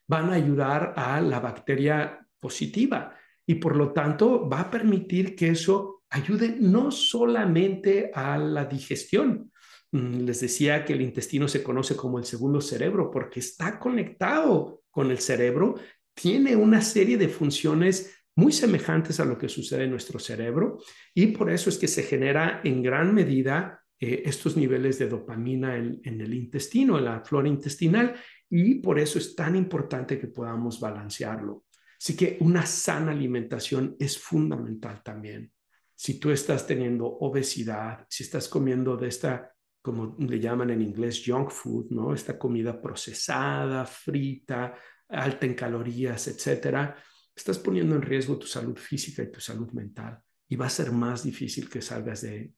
van 0.08 0.30
a 0.30 0.34
ayudar 0.34 0.94
a 0.96 1.20
la 1.22 1.40
bacteria 1.40 2.26
positiva 2.40 3.16
y 3.46 3.56
por 3.56 3.76
lo 3.76 3.92
tanto 3.92 4.48
va 4.48 4.62
a 4.62 4.72
permitir 4.72 5.36
que 5.36 5.50
eso 5.50 6.04
ayude 6.10 6.56
no 6.60 6.92
solamente 6.92 8.12
a 8.14 8.38
la 8.38 8.66
digestión. 8.66 9.52
Mm, 9.92 10.26
les 10.26 10.42
decía 10.42 10.86
que 10.86 10.94
el 10.94 11.02
intestino 11.02 11.48
se 11.48 11.64
conoce 11.64 11.96
como 11.96 12.20
el 12.20 12.26
segundo 12.26 12.62
cerebro 12.62 13.12
porque 13.12 13.40
está 13.40 13.80
conectado 13.80 14.82
con 14.90 15.12
el 15.12 15.20
cerebro, 15.20 15.76
tiene 16.14 16.56
una 16.56 16.82
serie 16.82 17.18
de 17.18 17.28
funciones 17.28 18.16
muy 18.36 18.52
semejantes 18.52 19.20
a 19.20 19.26
lo 19.26 19.38
que 19.38 19.50
sucede 19.50 19.86
en 19.86 19.92
nuestro 19.92 20.20
cerebro 20.20 20.78
y 21.14 21.28
por 21.28 21.50
eso 21.50 21.70
es 21.70 21.78
que 21.78 21.88
se 21.88 22.04
genera 22.04 22.62
en 22.64 22.82
gran 22.82 23.14
medida 23.14 23.82
eh, 24.00 24.24
estos 24.26 24.58
niveles 24.58 25.00
de 25.00 25.08
dopamina 25.08 25.78
en, 25.78 26.02
el 26.04 26.34
intestino, 26.34 26.98
en 26.98 27.06
la 27.06 27.22
flora 27.22 27.48
intestinal, 27.48 28.16
y 28.50 28.76
por 28.76 29.00
eso 29.00 29.20
es 29.20 29.36
tan 29.36 29.56
importante 29.56 30.20
que 30.20 30.28
podamos 30.28 30.80
balancearlo. 30.80 31.66
Así 32.00 32.16
que 32.16 32.38
una 32.42 32.66
sana 32.66 33.12
alimentación 33.12 33.96
es 34.00 34.18
fundamental 34.18 35.02
también. 35.04 35.52
Si 35.96 36.20
tú 36.20 36.30
estás 36.30 36.68
teniendo 36.68 37.06
obesidad, 37.06 38.06
si 38.10 38.24
estás 38.24 38.48
comiendo 38.48 38.98
de 38.98 39.08
esta, 39.08 39.52
como 39.82 40.16
le 40.20 40.40
llaman 40.40 40.72
en 40.72 40.82
inglés, 40.82 41.24
junk 41.26 41.50
food, 41.50 41.92
¿no? 41.92 42.14
Esta 42.14 42.38
comida 42.38 42.82
procesada, 42.82 43.86
frita, 43.86 44.76
alta 45.08 45.46
en 45.46 45.54
calorías, 45.54 46.28
etcétera, 46.28 46.96
estás 47.34 47.60
poniendo 47.60 47.96
en 47.96 48.02
riesgo 48.02 48.38
tu 48.38 48.48
salud 48.48 48.78
física 48.78 49.24
y 49.24 49.32
tu 49.32 49.40
salud 49.40 49.72
mental 49.72 50.20
y 50.48 50.56
va 50.56 50.68
a 50.68 50.70
ser 50.70 50.92
más 50.92 51.24
difícil 51.24 51.70
que 51.70 51.82
salgas 51.82 52.22
de 52.22 52.54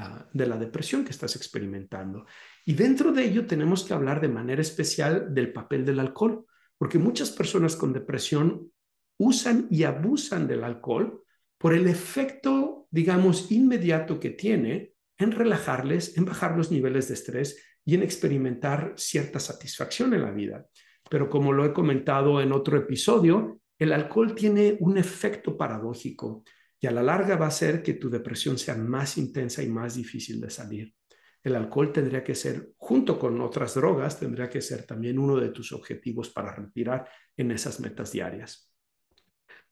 Ah, 0.00 0.28
de 0.32 0.46
la 0.46 0.56
depresión 0.56 1.04
que 1.04 1.10
estás 1.10 1.34
experimentando. 1.34 2.24
Y 2.68 2.74
dentro 2.74 3.12
de 3.12 3.24
ello 3.24 3.46
tenemos 3.46 3.82
que 3.82 3.94
hablar 3.94 4.20
de 4.20 4.28
manera 4.28 4.60
especial 4.60 5.32
del 5.32 5.54
papel 5.54 5.86
del 5.86 6.00
alcohol, 6.00 6.44
porque 6.76 6.98
muchas 6.98 7.30
personas 7.30 7.76
con 7.76 7.94
depresión 7.94 8.70
usan 9.16 9.68
y 9.70 9.84
abusan 9.84 10.46
del 10.46 10.62
alcohol 10.62 11.24
por 11.56 11.72
el 11.72 11.88
efecto, 11.88 12.86
digamos, 12.90 13.50
inmediato 13.50 14.20
que 14.20 14.28
tiene 14.28 14.92
en 15.16 15.32
relajarles, 15.32 16.18
en 16.18 16.26
bajar 16.26 16.58
los 16.58 16.70
niveles 16.70 17.08
de 17.08 17.14
estrés 17.14 17.56
y 17.86 17.94
en 17.94 18.02
experimentar 18.02 18.92
cierta 18.98 19.40
satisfacción 19.40 20.12
en 20.12 20.20
la 20.20 20.30
vida. 20.30 20.66
Pero 21.08 21.30
como 21.30 21.54
lo 21.54 21.64
he 21.64 21.72
comentado 21.72 22.38
en 22.42 22.52
otro 22.52 22.76
episodio, 22.76 23.62
el 23.78 23.94
alcohol 23.94 24.34
tiene 24.34 24.76
un 24.80 24.98
efecto 24.98 25.56
paradójico 25.56 26.44
y 26.78 26.86
a 26.86 26.90
la 26.90 27.02
larga 27.02 27.36
va 27.36 27.46
a 27.46 27.48
hacer 27.48 27.82
que 27.82 27.94
tu 27.94 28.10
depresión 28.10 28.58
sea 28.58 28.74
más 28.74 29.16
intensa 29.16 29.62
y 29.62 29.70
más 29.70 29.94
difícil 29.94 30.38
de 30.38 30.50
salir. 30.50 30.97
El 31.42 31.54
alcohol 31.56 31.92
tendría 31.92 32.24
que 32.24 32.34
ser, 32.34 32.72
junto 32.76 33.18
con 33.18 33.40
otras 33.40 33.74
drogas, 33.74 34.18
tendría 34.18 34.50
que 34.50 34.60
ser 34.60 34.84
también 34.84 35.18
uno 35.18 35.36
de 35.36 35.50
tus 35.50 35.72
objetivos 35.72 36.30
para 36.30 36.54
retirar 36.54 37.08
en 37.36 37.50
esas 37.52 37.80
metas 37.80 38.12
diarias. 38.12 38.72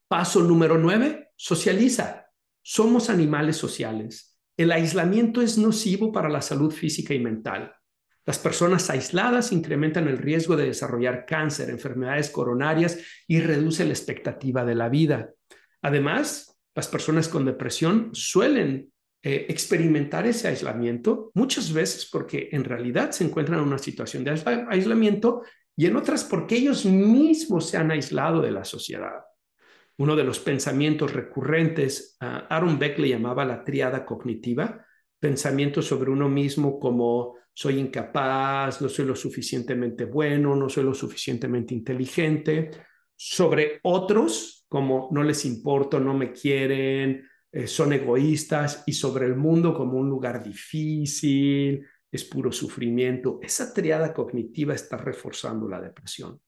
Paso 0.09 0.43
número 0.43 0.79
nueve, 0.79 1.33
socializa. 1.35 2.27
Somos 2.63 3.11
animales 3.11 3.57
sociales. 3.57 4.39
El 4.57 4.73
aislamiento 4.73 5.43
es 5.43 5.59
nocivo 5.59 6.13
para 6.13 6.29
la 6.29 6.41
salud 6.41 6.71
física 6.71 7.13
y 7.13 7.19
mental. 7.19 7.75
Las 8.25 8.39
personas 8.39 8.91
aisladas 8.91 9.53
incrementan 9.53 10.09
el 10.09 10.19
riesgo 10.19 10.57
de 10.57 10.67
desarrollar 10.67 11.27
cáncer, 11.27 11.71
enfermedades 11.71 12.31
coronarias 12.31 12.99
y 13.29 13.41
reduce 13.41 13.85
la 13.85 13.93
expectativa 13.93 14.65
de 14.65 14.75
la 14.75 14.89
vida. 14.89 15.33
Además, 15.83 16.59
las 16.75 16.89
personas 16.89 17.29
con 17.29 17.45
depresión 17.45 18.11
suelen 18.13 18.93
eh, 19.29 19.45
experimentar 19.49 20.25
ese 20.25 20.47
aislamiento 20.47 21.33
muchas 21.35 21.73
veces 21.73 22.09
porque 22.09 22.49
en 22.53 22.63
realidad 22.63 23.11
se 23.11 23.25
encuentran 23.25 23.59
en 23.59 23.67
una 23.67 23.77
situación 23.77 24.23
de 24.23 24.41
aislamiento 24.69 25.43
y 25.77 25.87
en 25.87 25.97
otras 25.97 26.23
porque 26.23 26.55
ellos 26.55 26.85
mismos 26.85 27.69
se 27.69 27.77
han 27.77 27.91
aislado 27.91 28.41
de 28.41 28.53
la 28.53 28.65
sociedad. 28.65 29.25
Uno 29.99 30.15
de 30.15 30.23
los 30.23 30.39
pensamientos 30.39 31.13
recurrentes, 31.13 32.17
Aaron 32.21 32.79
Beck 32.79 33.01
le 33.01 33.09
llamaba 33.09 33.45
la 33.45 33.65
triada 33.65 34.07
cognitiva, 34.07 34.87
pensamiento 35.19 35.83
sobre 35.83 36.13
uno 36.13 36.29
mismo 36.29 36.79
como 36.79 37.35
soy 37.53 37.81
incapaz, 37.81 38.81
no 38.81 38.89
soy 38.89 39.07
lo 39.07 39.17
suficientemente 39.17 40.05
bueno, 40.05 40.55
no 40.55 40.69
soy 40.69 40.85
lo 40.85 40.95
suficientemente 40.95 41.75
inteligente, 41.75 42.71
sobre 43.17 43.81
otros 43.83 44.65
como 44.69 45.09
no 45.11 45.25
les 45.25 45.45
importo, 45.47 45.99
no 45.99 46.15
me 46.15 46.31
quieren, 46.31 47.25
eh, 47.53 47.67
son 47.67 47.93
egoístas 47.93 48.83
y 48.87 48.93
sobre 48.93 49.27
el 49.27 49.37
mundo 49.37 49.75
como 49.75 49.99
un 49.99 50.09
lugar 50.09 50.43
difícil, 50.43 51.87
es 52.11 52.25
puro 52.25 52.53
sufrimiento. 52.53 53.39
Esa 53.43 53.73
triada 53.73 54.13
cognitiva 54.13 54.75
está 54.75 54.97
reforzando 54.97 55.69
la 55.69 55.81
depresión. 55.81 56.41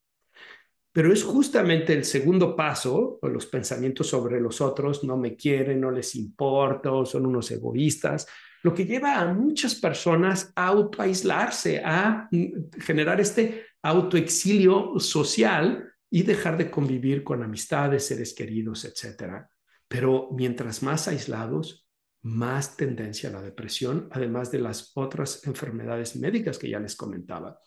Pero 0.92 1.12
es 1.12 1.22
justamente 1.22 1.92
el 1.92 2.04
segundo 2.04 2.56
paso, 2.56 3.18
los 3.22 3.46
pensamientos 3.46 4.08
sobre 4.08 4.40
los 4.40 4.60
otros, 4.60 5.04
no 5.04 5.16
me 5.16 5.36
quieren, 5.36 5.80
no 5.80 5.90
les 5.90 6.16
importo, 6.16 7.04
son 7.04 7.26
unos 7.26 7.50
egoístas, 7.50 8.26
lo 8.62 8.74
que 8.74 8.84
lleva 8.84 9.20
a 9.20 9.32
muchas 9.32 9.76
personas 9.76 10.52
a 10.56 10.66
autoaislarse, 10.66 11.80
a 11.84 12.28
mm, 12.30 12.80
generar 12.80 13.20
este 13.20 13.66
autoexilio 13.82 14.98
social 14.98 15.92
y 16.10 16.22
dejar 16.22 16.56
de 16.56 16.70
convivir 16.70 17.22
con 17.22 17.42
amistades, 17.42 18.06
seres 18.06 18.34
queridos, 18.34 18.84
etc. 18.84 19.46
Pero 19.88 20.28
mientras 20.32 20.82
más 20.82 21.08
aislados, 21.08 21.88
más 22.22 22.76
tendencia 22.76 23.30
a 23.30 23.32
la 23.32 23.42
depresión, 23.42 24.08
además 24.10 24.50
de 24.50 24.60
las 24.60 24.92
otras 24.94 25.46
enfermedades 25.46 26.16
médicas 26.16 26.58
que 26.58 26.68
ya 26.68 26.78
les 26.78 26.94
comentaba. 26.94 27.58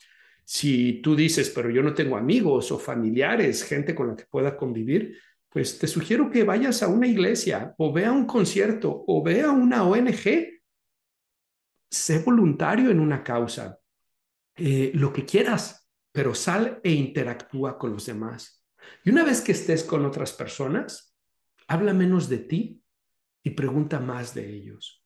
Si 0.43 1.01
tú 1.01 1.15
dices, 1.15 1.49
pero 1.49 1.69
yo 1.69 1.81
no 1.81 1.93
tengo 1.93 2.17
amigos 2.17 2.71
o 2.71 2.79
familiares, 2.79 3.63
gente 3.63 3.95
con 3.95 4.09
la 4.09 4.15
que 4.15 4.25
pueda 4.29 4.57
convivir, 4.57 5.17
pues 5.49 5.77
te 5.79 5.87
sugiero 5.87 6.29
que 6.29 6.43
vayas 6.43 6.81
a 6.83 6.87
una 6.87 7.07
iglesia 7.07 7.73
o 7.77 7.91
vea 7.91 8.11
un 8.11 8.25
concierto 8.25 9.03
o 9.07 9.23
vea 9.23 9.51
una 9.51 9.83
ONG. 9.83 10.61
Sé 11.89 12.19
voluntario 12.19 12.89
en 12.89 12.99
una 12.99 13.23
causa, 13.23 13.77
eh, 14.55 14.91
lo 14.93 15.11
que 15.11 15.25
quieras, 15.25 15.89
pero 16.11 16.33
sal 16.33 16.79
e 16.83 16.91
interactúa 16.91 17.77
con 17.77 17.91
los 17.91 18.05
demás. 18.05 18.63
Y 19.03 19.09
una 19.09 19.23
vez 19.23 19.41
que 19.41 19.51
estés 19.51 19.83
con 19.83 20.05
otras 20.05 20.31
personas, 20.33 21.10
habla 21.71 21.93
menos 21.93 22.27
de 22.27 22.37
ti 22.39 22.83
y 23.43 23.51
pregunta 23.51 23.99
más 24.01 24.33
de 24.33 24.49
ellos. 24.49 25.05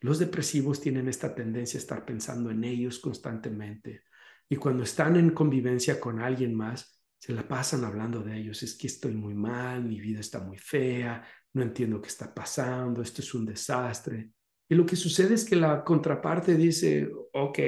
Los 0.00 0.18
depresivos 0.18 0.80
tienen 0.80 1.06
esta 1.06 1.32
tendencia 1.32 1.78
a 1.78 1.82
estar 1.82 2.04
pensando 2.04 2.50
en 2.50 2.64
ellos 2.64 2.98
constantemente 2.98 4.02
y 4.48 4.56
cuando 4.56 4.82
están 4.82 5.16
en 5.16 5.30
convivencia 5.30 6.00
con 6.00 6.20
alguien 6.20 6.54
más, 6.54 7.00
se 7.18 7.32
la 7.32 7.46
pasan 7.46 7.84
hablando 7.84 8.20
de 8.20 8.36
ellos. 8.36 8.64
Es 8.64 8.74
que 8.74 8.88
estoy 8.88 9.14
muy 9.14 9.34
mal, 9.34 9.84
mi 9.84 10.00
vida 10.00 10.20
está 10.20 10.40
muy 10.40 10.58
fea, 10.58 11.24
no 11.52 11.62
entiendo 11.62 12.00
qué 12.00 12.08
está 12.08 12.34
pasando, 12.34 13.00
esto 13.00 13.22
es 13.22 13.32
un 13.32 13.46
desastre. 13.46 14.30
Y 14.68 14.74
lo 14.74 14.84
que 14.84 14.96
sucede 14.96 15.34
es 15.34 15.44
que 15.44 15.54
la 15.54 15.84
contraparte 15.84 16.56
dice, 16.56 17.08
ok, 17.32 17.58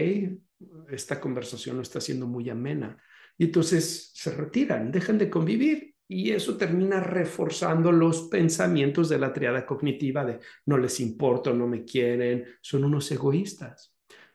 esta 0.91 1.21
conversación 1.21 1.77
no 1.77 1.83
está 1.83 2.01
siendo 2.01 2.27
muy 2.27 2.51
amena. 2.51 3.01
Y 3.37 3.45
entonces 3.45 4.11
se 4.12 4.33
retiran, 4.33 4.91
dejan 4.91 5.19
de 5.19 5.31
convivir 5.31 5.95
y 6.09 6.31
eso 6.31 6.57
termina 6.57 7.01
reforzando 7.01 7.93
los 7.93 8.23
pensamientos 8.23 9.11
de 9.11 9.19
la 9.19 9.33
triada 9.33 9.67
cognitiva 9.67 10.25
de 10.25 10.41
no 10.65 10.79
les 10.79 11.01
importo, 11.01 11.53
no 11.53 11.67
me 11.67 11.85
quieren, 11.85 12.47
son 12.63 12.85
unos 12.85 13.13
egoístas. 13.13 13.95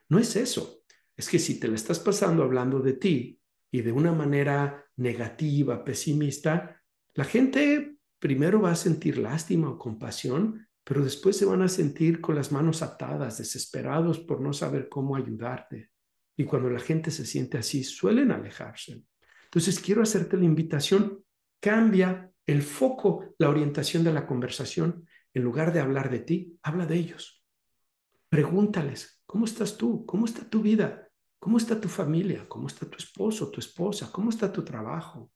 No 0.09 0.19
es 0.19 0.35
eso. 0.35 0.83
Es 1.17 1.27
que 1.27 1.39
si 1.39 1.59
te 1.59 1.67
la 1.67 1.75
estás 1.75 1.99
pasando 1.99 2.43
hablando 2.43 2.79
de 2.79 2.93
ti 2.93 3.39
y 3.71 3.81
de 3.81 3.91
una 3.91 4.11
manera 4.13 4.85
negativa, 4.97 5.83
pesimista, 5.83 6.79
la 7.15 7.23
gente 7.23 7.97
primero 8.19 8.61
va 8.61 8.71
a 8.71 8.75
sentir 8.75 9.17
lástima 9.17 9.69
o 9.69 9.77
compasión, 9.79 10.67
pero 10.83 11.03
después 11.03 11.37
se 11.37 11.45
van 11.45 11.63
a 11.63 11.67
sentir 11.67 12.21
con 12.21 12.35
las 12.35 12.51
manos 12.51 12.83
atadas, 12.83 13.39
desesperados 13.39 14.19
por 14.19 14.41
no 14.41 14.53
saber 14.53 14.89
cómo 14.89 15.15
ayudarte. 15.15 15.89
Y 16.37 16.45
cuando 16.45 16.69
la 16.69 16.79
gente 16.79 17.09
se 17.09 17.25
siente 17.25 17.57
así, 17.57 17.83
suelen 17.83 18.31
alejarse. 18.31 19.03
Entonces, 19.45 19.79
quiero 19.79 20.01
hacerte 20.01 20.35
la 20.35 20.45
invitación, 20.45 21.22
cambia 21.63 22.29
el 22.45 22.61
foco, 22.61 23.33
la 23.37 23.49
orientación 23.49 24.03
de 24.03 24.11
la 24.11 24.27
conversación. 24.27 25.07
En 25.33 25.43
lugar 25.43 25.71
de 25.71 25.79
hablar 25.79 26.11
de 26.11 26.19
ti, 26.19 26.59
habla 26.61 26.85
de 26.85 26.97
ellos. 26.97 27.41
Pregúntales, 28.27 29.21
¿cómo 29.25 29.45
estás 29.45 29.77
tú? 29.77 30.05
¿Cómo 30.05 30.25
está 30.25 30.49
tu 30.49 30.61
vida? 30.61 31.07
¿Cómo 31.39 31.57
está 31.57 31.79
tu 31.79 31.87
familia? 31.87 32.49
¿Cómo 32.49 32.67
está 32.67 32.85
tu 32.85 32.97
esposo, 32.97 33.49
tu 33.49 33.61
esposa? 33.61 34.11
¿Cómo 34.11 34.29
está 34.29 34.51
tu 34.51 34.65
trabajo? 34.65 35.31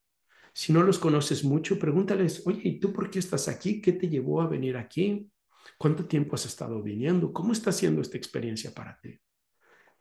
Si 0.53 0.73
no 0.73 0.84
los 0.84 0.99
conoces 0.99 1.45
mucho, 1.45 1.80
pregúntales, 1.80 2.45
oye, 2.45 2.61
¿y 2.65 2.80
tú 2.80 2.91
por 2.91 3.09
qué 3.09 3.19
estás 3.19 3.47
aquí? 3.47 3.80
¿Qué 3.82 3.93
te 3.93 4.09
llevó 4.09 4.41
a 4.41 4.47
venir 4.47 4.75
aquí? 4.75 5.32
¿Cuánto 5.78 6.07
tiempo 6.07 6.36
has 6.36 6.45
estado 6.45 6.84
viniendo? 6.84 7.32
¿Cómo 7.32 7.53
está 7.53 7.71
siendo 7.71 8.01
esta 8.01 8.17
experiencia 8.17 8.73
para 8.73 8.99
ti? 8.99 9.17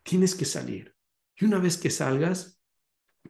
Tienes 0.03 0.35
que 0.35 0.45
salir. 0.45 0.93
Y 1.37 1.45
una 1.45 1.61
vez 1.61 1.79
que 1.79 1.91
salgas, 1.91 2.61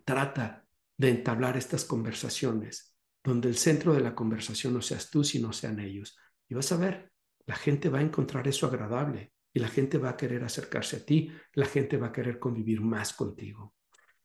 trata 0.04 0.65
de 0.96 1.10
entablar 1.10 1.56
estas 1.56 1.84
conversaciones, 1.84 2.94
donde 3.22 3.48
el 3.48 3.56
centro 3.56 3.94
de 3.94 4.00
la 4.00 4.14
conversación 4.14 4.74
no 4.74 4.82
seas 4.82 5.10
tú, 5.10 5.24
sino 5.24 5.52
sean 5.52 5.80
ellos. 5.80 6.16
Y 6.48 6.54
vas 6.54 6.70
a 6.72 6.76
ver, 6.76 7.10
la 7.46 7.56
gente 7.56 7.88
va 7.88 7.98
a 7.98 8.02
encontrar 8.02 8.46
eso 8.48 8.66
agradable 8.66 9.32
y 9.52 9.60
la 9.60 9.68
gente 9.68 9.98
va 9.98 10.10
a 10.10 10.16
querer 10.16 10.44
acercarse 10.44 10.96
a 10.96 11.04
ti, 11.04 11.30
la 11.54 11.66
gente 11.66 11.96
va 11.96 12.08
a 12.08 12.12
querer 12.12 12.38
convivir 12.38 12.80
más 12.80 13.12
contigo. 13.12 13.74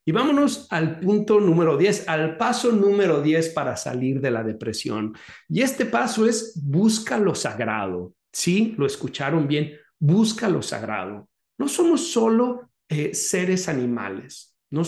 Y 0.04 0.12
vámonos 0.12 0.68
al 0.72 1.00
punto 1.00 1.40
número 1.40 1.78
10, 1.78 2.10
al 2.10 2.36
paso 2.36 2.72
número 2.72 3.22
10 3.22 3.50
para 3.50 3.78
salir 3.78 4.20
de 4.20 4.32
la 4.32 4.44
depresión. 4.44 5.16
Y 5.48 5.62
este 5.62 5.86
paso 5.86 6.26
es 6.26 6.60
busca 6.62 7.20
lo 7.20 7.36
sagrado. 7.36 8.16
Sí, 8.34 8.74
lo 8.78 8.88
escucharon 8.88 9.48
bien, 9.48 9.74
busca 10.00 10.50
lo 10.50 10.64
sagrado. 10.64 11.30
No 11.58 11.68
somos 11.68 12.12
solo 12.12 12.72
eh, 12.90 13.14
seres 13.14 13.70
animales, 13.70 14.51
no, 14.72 14.84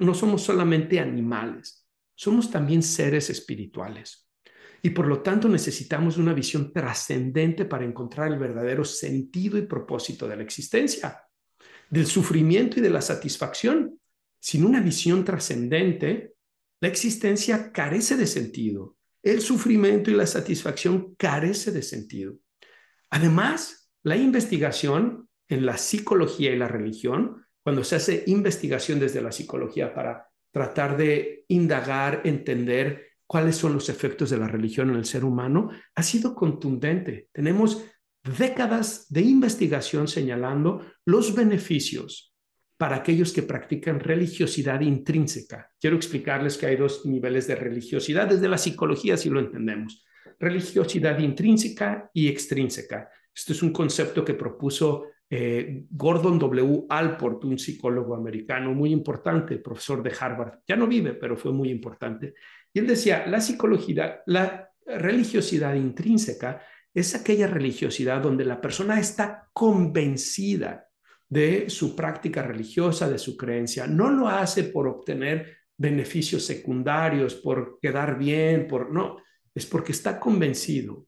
no 0.00 0.14
somos 0.14 0.42
solamente 0.42 0.98
animales, 0.98 1.86
somos 2.14 2.50
también 2.50 2.82
seres 2.82 3.30
espirituales. 3.30 4.30
Y 4.82 4.90
por 4.90 5.06
lo 5.06 5.20
tanto 5.20 5.48
necesitamos 5.48 6.16
una 6.16 6.32
visión 6.32 6.72
trascendente 6.72 7.66
para 7.66 7.84
encontrar 7.84 8.32
el 8.32 8.38
verdadero 8.38 8.84
sentido 8.84 9.58
y 9.58 9.66
propósito 9.66 10.26
de 10.26 10.36
la 10.36 10.42
existencia, 10.42 11.22
del 11.90 12.06
sufrimiento 12.06 12.78
y 12.78 12.82
de 12.82 12.90
la 12.90 13.02
satisfacción. 13.02 14.00
Sin 14.38 14.64
una 14.64 14.80
visión 14.80 15.22
trascendente, 15.24 16.34
la 16.80 16.88
existencia 16.88 17.72
carece 17.72 18.16
de 18.16 18.26
sentido. 18.26 18.96
El 19.22 19.42
sufrimiento 19.42 20.10
y 20.10 20.14
la 20.14 20.26
satisfacción 20.26 21.14
carece 21.16 21.72
de 21.72 21.82
sentido. 21.82 22.36
Además, 23.10 23.90
la 24.02 24.16
investigación 24.16 25.28
en 25.48 25.66
la 25.66 25.76
psicología 25.76 26.52
y 26.52 26.56
la 26.56 26.68
religión, 26.68 27.44
cuando 27.70 27.84
se 27.84 27.94
hace 27.94 28.24
investigación 28.26 28.98
desde 28.98 29.22
la 29.22 29.30
psicología 29.30 29.94
para 29.94 30.28
tratar 30.50 30.96
de 30.96 31.44
indagar, 31.46 32.22
entender 32.24 33.10
cuáles 33.28 33.54
son 33.54 33.74
los 33.74 33.88
efectos 33.88 34.28
de 34.30 34.38
la 34.38 34.48
religión 34.48 34.90
en 34.90 34.96
el 34.96 35.04
ser 35.04 35.24
humano, 35.24 35.70
ha 35.94 36.02
sido 36.02 36.34
contundente. 36.34 37.28
Tenemos 37.30 37.84
décadas 38.24 39.06
de 39.08 39.20
investigación 39.20 40.08
señalando 40.08 40.84
los 41.04 41.32
beneficios 41.32 42.34
para 42.76 42.96
aquellos 42.96 43.32
que 43.32 43.44
practican 43.44 44.00
religiosidad 44.00 44.80
intrínseca. 44.80 45.70
Quiero 45.80 45.94
explicarles 45.94 46.58
que 46.58 46.66
hay 46.66 46.74
dos 46.74 47.06
niveles 47.06 47.46
de 47.46 47.54
religiosidad 47.54 48.26
desde 48.26 48.48
la 48.48 48.58
psicología, 48.58 49.16
si 49.16 49.30
lo 49.30 49.38
entendemos. 49.38 50.04
Religiosidad 50.40 51.20
intrínseca 51.20 52.10
y 52.12 52.26
extrínseca. 52.26 53.08
Esto 53.32 53.52
es 53.52 53.62
un 53.62 53.72
concepto 53.72 54.24
que 54.24 54.34
propuso 54.34 55.04
eh, 55.32 55.84
Gordon 55.88 56.40
W. 56.40 56.86
Alport, 56.88 57.44
un 57.44 57.56
psicólogo 57.56 58.16
americano 58.16 58.74
muy 58.74 58.92
importante, 58.92 59.58
profesor 59.58 60.02
de 60.02 60.12
Harvard. 60.18 60.58
Ya 60.66 60.74
no 60.74 60.88
vive, 60.88 61.14
pero 61.14 61.36
fue 61.36 61.52
muy 61.52 61.70
importante. 61.70 62.34
Y 62.72 62.80
él 62.80 62.88
decía, 62.88 63.24
la 63.28 63.40
psicología, 63.40 64.22
la 64.26 64.68
religiosidad 64.84 65.74
intrínseca 65.74 66.62
es 66.92 67.14
aquella 67.14 67.46
religiosidad 67.46 68.20
donde 68.20 68.44
la 68.44 68.60
persona 68.60 68.98
está 68.98 69.48
convencida 69.52 70.88
de 71.28 71.70
su 71.70 71.94
práctica 71.94 72.42
religiosa, 72.42 73.08
de 73.08 73.18
su 73.18 73.36
creencia. 73.36 73.86
No 73.86 74.10
lo 74.10 74.28
hace 74.28 74.64
por 74.64 74.88
obtener 74.88 75.58
beneficios 75.76 76.44
secundarios, 76.44 77.36
por 77.36 77.78
quedar 77.80 78.18
bien, 78.18 78.66
por 78.66 78.92
no, 78.92 79.18
es 79.54 79.64
porque 79.64 79.92
está 79.92 80.18
convencido. 80.18 81.06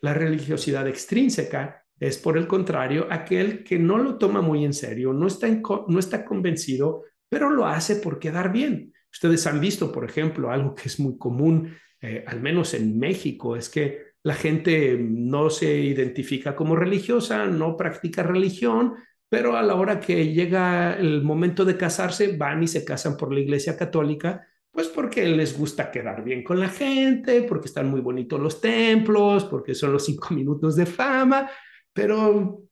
La 0.00 0.14
religiosidad 0.14 0.86
extrínseca 0.86 1.83
es, 2.06 2.18
por 2.18 2.36
el 2.36 2.46
contrario, 2.46 3.06
aquel 3.10 3.64
que 3.64 3.78
no 3.78 3.98
lo 3.98 4.18
toma 4.18 4.40
muy 4.40 4.64
en 4.64 4.74
serio, 4.74 5.12
no 5.12 5.26
está, 5.26 5.48
no 5.48 5.98
está 5.98 6.24
convencido, 6.24 7.04
pero 7.28 7.50
lo 7.50 7.66
hace 7.66 7.96
por 7.96 8.18
quedar 8.18 8.52
bien. 8.52 8.92
Ustedes 9.10 9.46
han 9.46 9.60
visto, 9.60 9.90
por 9.90 10.04
ejemplo, 10.04 10.50
algo 10.50 10.74
que 10.74 10.88
es 10.88 11.00
muy 11.00 11.16
común, 11.16 11.74
eh, 12.00 12.24
al 12.26 12.40
menos 12.40 12.74
en 12.74 12.98
México, 12.98 13.56
es 13.56 13.68
que 13.68 14.14
la 14.22 14.34
gente 14.34 14.98
no 14.98 15.50
se 15.50 15.78
identifica 15.78 16.54
como 16.54 16.76
religiosa, 16.76 17.46
no 17.46 17.76
practica 17.76 18.22
religión, 18.22 18.94
pero 19.28 19.56
a 19.56 19.62
la 19.62 19.74
hora 19.74 20.00
que 20.00 20.32
llega 20.32 20.94
el 20.94 21.22
momento 21.22 21.64
de 21.64 21.76
casarse, 21.76 22.36
van 22.36 22.62
y 22.62 22.68
se 22.68 22.84
casan 22.84 23.16
por 23.16 23.32
la 23.32 23.40
Iglesia 23.40 23.76
Católica, 23.76 24.46
pues 24.70 24.88
porque 24.88 25.24
les 25.26 25.56
gusta 25.56 25.90
quedar 25.90 26.24
bien 26.24 26.42
con 26.42 26.58
la 26.58 26.68
gente, 26.68 27.42
porque 27.42 27.68
están 27.68 27.88
muy 27.88 28.00
bonitos 28.00 28.40
los 28.40 28.60
templos, 28.60 29.44
porque 29.44 29.74
son 29.74 29.92
los 29.92 30.04
cinco 30.04 30.28
minutos 30.34 30.76
de 30.76 30.86
fama, 30.86 31.48
pero 31.94 32.62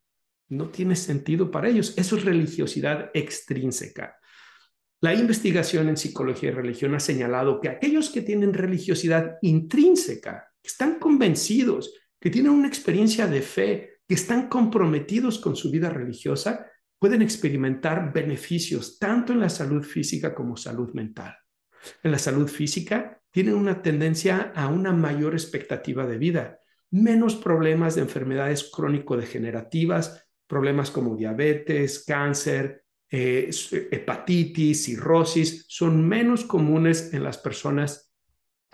no 0.50 0.68
tiene 0.68 0.96
sentido 0.96 1.50
para 1.50 1.68
ellos. 1.68 1.94
Eso 1.96 2.16
es 2.16 2.24
religiosidad 2.24 3.10
extrínseca. 3.14 4.18
La 5.00 5.14
investigación 5.14 5.88
en 5.88 5.96
psicología 5.96 6.50
y 6.50 6.52
religión 6.52 6.94
ha 6.94 7.00
señalado 7.00 7.60
que 7.60 7.70
aquellos 7.70 8.10
que 8.10 8.22
tienen 8.22 8.52
religiosidad 8.52 9.38
intrínseca, 9.40 10.48
que 10.62 10.68
están 10.68 10.98
convencidos, 10.98 11.94
que 12.20 12.30
tienen 12.30 12.52
una 12.52 12.68
experiencia 12.68 13.26
de 13.26 13.42
fe, 13.42 14.00
que 14.06 14.14
están 14.14 14.48
comprometidos 14.48 15.38
con 15.38 15.56
su 15.56 15.70
vida 15.70 15.88
religiosa 15.88 16.66
pueden 16.98 17.22
experimentar 17.22 18.12
beneficios 18.12 18.98
tanto 18.98 19.32
en 19.32 19.40
la 19.40 19.48
salud 19.48 19.82
física 19.82 20.34
como 20.34 20.56
salud 20.56 20.92
mental. 20.92 21.34
En 22.04 22.12
la 22.12 22.18
salud 22.18 22.46
física 22.46 23.20
tienen 23.32 23.54
una 23.54 23.82
tendencia 23.82 24.52
a 24.54 24.68
una 24.68 24.92
mayor 24.92 25.32
expectativa 25.32 26.06
de 26.06 26.18
vida, 26.18 26.60
menos 26.92 27.34
problemas 27.34 27.96
de 27.96 28.02
enfermedades 28.02 28.70
crónico-degenerativas, 28.72 30.24
problemas 30.46 30.90
como 30.90 31.16
diabetes, 31.16 32.04
cáncer, 32.06 32.84
eh, 33.10 33.50
hepatitis, 33.90 34.84
cirrosis, 34.84 35.64
son 35.68 36.06
menos 36.06 36.44
comunes 36.44 37.12
en 37.12 37.24
las 37.24 37.38
personas 37.38 38.12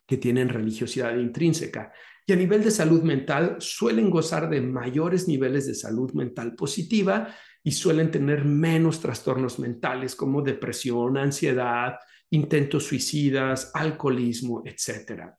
que 0.07 0.17
tienen 0.17 0.49
religiosidad 0.49 1.17
intrínseca 1.17 1.93
y 2.29 2.33
a 2.35 2.37
nivel 2.37 2.63
de 2.63 2.71
salud 2.71 3.03
mental 3.03 3.57
suelen 3.59 4.11
gozar 4.11 4.51
de 4.51 4.61
mayores 4.61 5.27
niveles 5.27 5.67
de 5.67 5.75
salud 5.75 6.13
mental 6.13 6.55
positiva 6.55 7.35
y 7.65 7.73
suelen 7.73 8.11
tener 8.11 8.45
menos 8.45 9.01
trastornos 9.01 9.59
mentales 9.59 10.15
como 10.15 10.43
depresión, 10.43 11.17
ansiedad, 11.17 11.95
intentos 12.29 12.85
suicidas, 12.85 13.71
alcoholismo, 13.73 14.63
etc. 14.67 15.38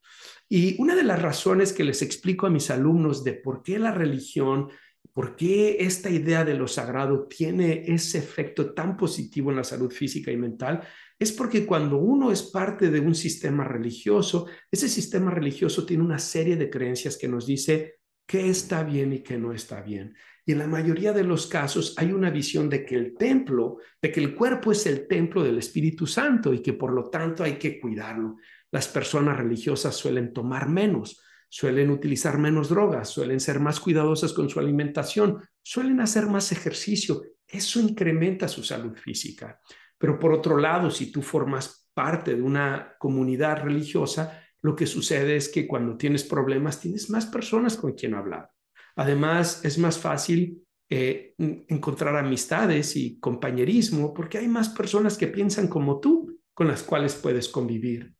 Y 0.49 0.81
una 0.81 0.95
de 0.95 1.03
las 1.03 1.21
razones 1.21 1.71
que 1.71 1.83
les 1.83 2.01
explico 2.01 2.47
a 2.47 2.49
mis 2.49 2.71
alumnos 2.71 3.23
de 3.23 3.33
por 3.33 3.61
qué 3.61 3.77
la 3.77 3.91
religión, 3.91 4.69
por 5.13 5.35
qué 5.35 5.77
esta 5.81 6.09
idea 6.09 6.43
de 6.43 6.55
lo 6.55 6.67
sagrado 6.67 7.27
tiene 7.27 7.83
ese 7.87 8.17
efecto 8.17 8.73
tan 8.73 8.97
positivo 8.97 9.51
en 9.51 9.57
la 9.57 9.63
salud 9.63 9.91
física 9.91 10.31
y 10.31 10.37
mental 10.37 10.81
es 11.19 11.33
porque 11.33 11.65
cuando 11.65 11.97
uno 11.97 12.31
es 12.31 12.43
parte 12.43 12.89
de 12.89 13.01
un 13.01 13.13
sistema 13.13 13.65
religioso, 13.65 14.47
ese 14.71 14.87
sistema 14.87 15.29
religioso 15.31 15.85
tiene 15.85 16.03
una 16.03 16.17
serie 16.17 16.55
de 16.55 16.69
creencias 16.69 17.17
que 17.17 17.27
nos 17.27 17.45
dice 17.45 17.99
qué 18.25 18.49
está 18.49 18.83
bien 18.83 19.11
y 19.11 19.19
qué 19.19 19.37
no 19.37 19.51
está 19.51 19.81
bien. 19.81 20.15
Y 20.45 20.53
en 20.53 20.59
la 20.59 20.67
mayoría 20.67 21.11
de 21.11 21.25
los 21.25 21.45
casos 21.47 21.93
hay 21.97 22.13
una 22.13 22.29
visión 22.29 22.69
de 22.69 22.85
que 22.85 22.95
el 22.95 23.15
templo, 23.15 23.79
de 24.01 24.11
que 24.11 24.21
el 24.21 24.33
cuerpo 24.33 24.71
es 24.71 24.85
el 24.85 25.07
templo 25.07 25.43
del 25.43 25.57
Espíritu 25.57 26.07
Santo 26.07 26.53
y 26.53 26.61
que 26.61 26.73
por 26.73 26.93
lo 26.93 27.09
tanto 27.09 27.43
hay 27.43 27.59
que 27.59 27.79
cuidarlo. 27.81 28.37
Las 28.71 28.87
personas 28.87 29.37
religiosas 29.37 29.95
suelen 29.95 30.33
tomar 30.33 30.69
menos, 30.69 31.21
suelen 31.49 31.89
utilizar 31.89 32.37
menos 32.37 32.69
drogas, 32.69 33.09
suelen 33.09 33.39
ser 33.39 33.59
más 33.59 33.79
cuidadosas 33.79 34.33
con 34.33 34.49
su 34.49 34.59
alimentación, 34.59 35.41
suelen 35.61 35.99
hacer 36.01 36.27
más 36.27 36.51
ejercicio. 36.51 37.23
Eso 37.47 37.79
incrementa 37.79 38.47
su 38.47 38.63
salud 38.63 38.95
física. 38.95 39.59
Pero 39.97 40.19
por 40.19 40.31
otro 40.31 40.57
lado, 40.57 40.91
si 40.91 41.11
tú 41.11 41.21
formas 41.21 41.89
parte 41.93 42.35
de 42.35 42.41
una 42.41 42.95
comunidad 42.99 43.63
religiosa, 43.63 44.43
lo 44.61 44.75
que 44.75 44.85
sucede 44.85 45.35
es 45.35 45.49
que 45.49 45.67
cuando 45.67 45.97
tienes 45.97 46.23
problemas, 46.23 46.79
tienes 46.79 47.09
más 47.09 47.25
personas 47.25 47.75
con 47.75 47.93
quien 47.93 48.13
hablar. 48.13 48.51
Además, 48.95 49.63
es 49.63 49.77
más 49.77 49.97
fácil 49.97 50.63
eh, 50.89 51.33
encontrar 51.37 52.15
amistades 52.15 52.95
y 52.95 53.19
compañerismo 53.19 54.13
porque 54.13 54.37
hay 54.37 54.47
más 54.47 54.69
personas 54.69 55.17
que 55.17 55.27
piensan 55.27 55.67
como 55.67 55.99
tú 55.99 56.39
con 56.53 56.67
las 56.67 56.83
cuales 56.83 57.15
puedes 57.15 57.47
convivir. 57.47 58.13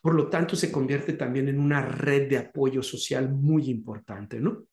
Por 0.00 0.14
lo 0.14 0.28
tanto, 0.28 0.56
se 0.56 0.72
convierte 0.72 1.12
también 1.12 1.48
en 1.48 1.60
una 1.60 1.82
red 1.82 2.28
de 2.28 2.38
apoyo 2.38 2.82
social 2.82 3.30
muy 3.30 3.68
importante, 3.70 4.40
¿no? 4.40 4.64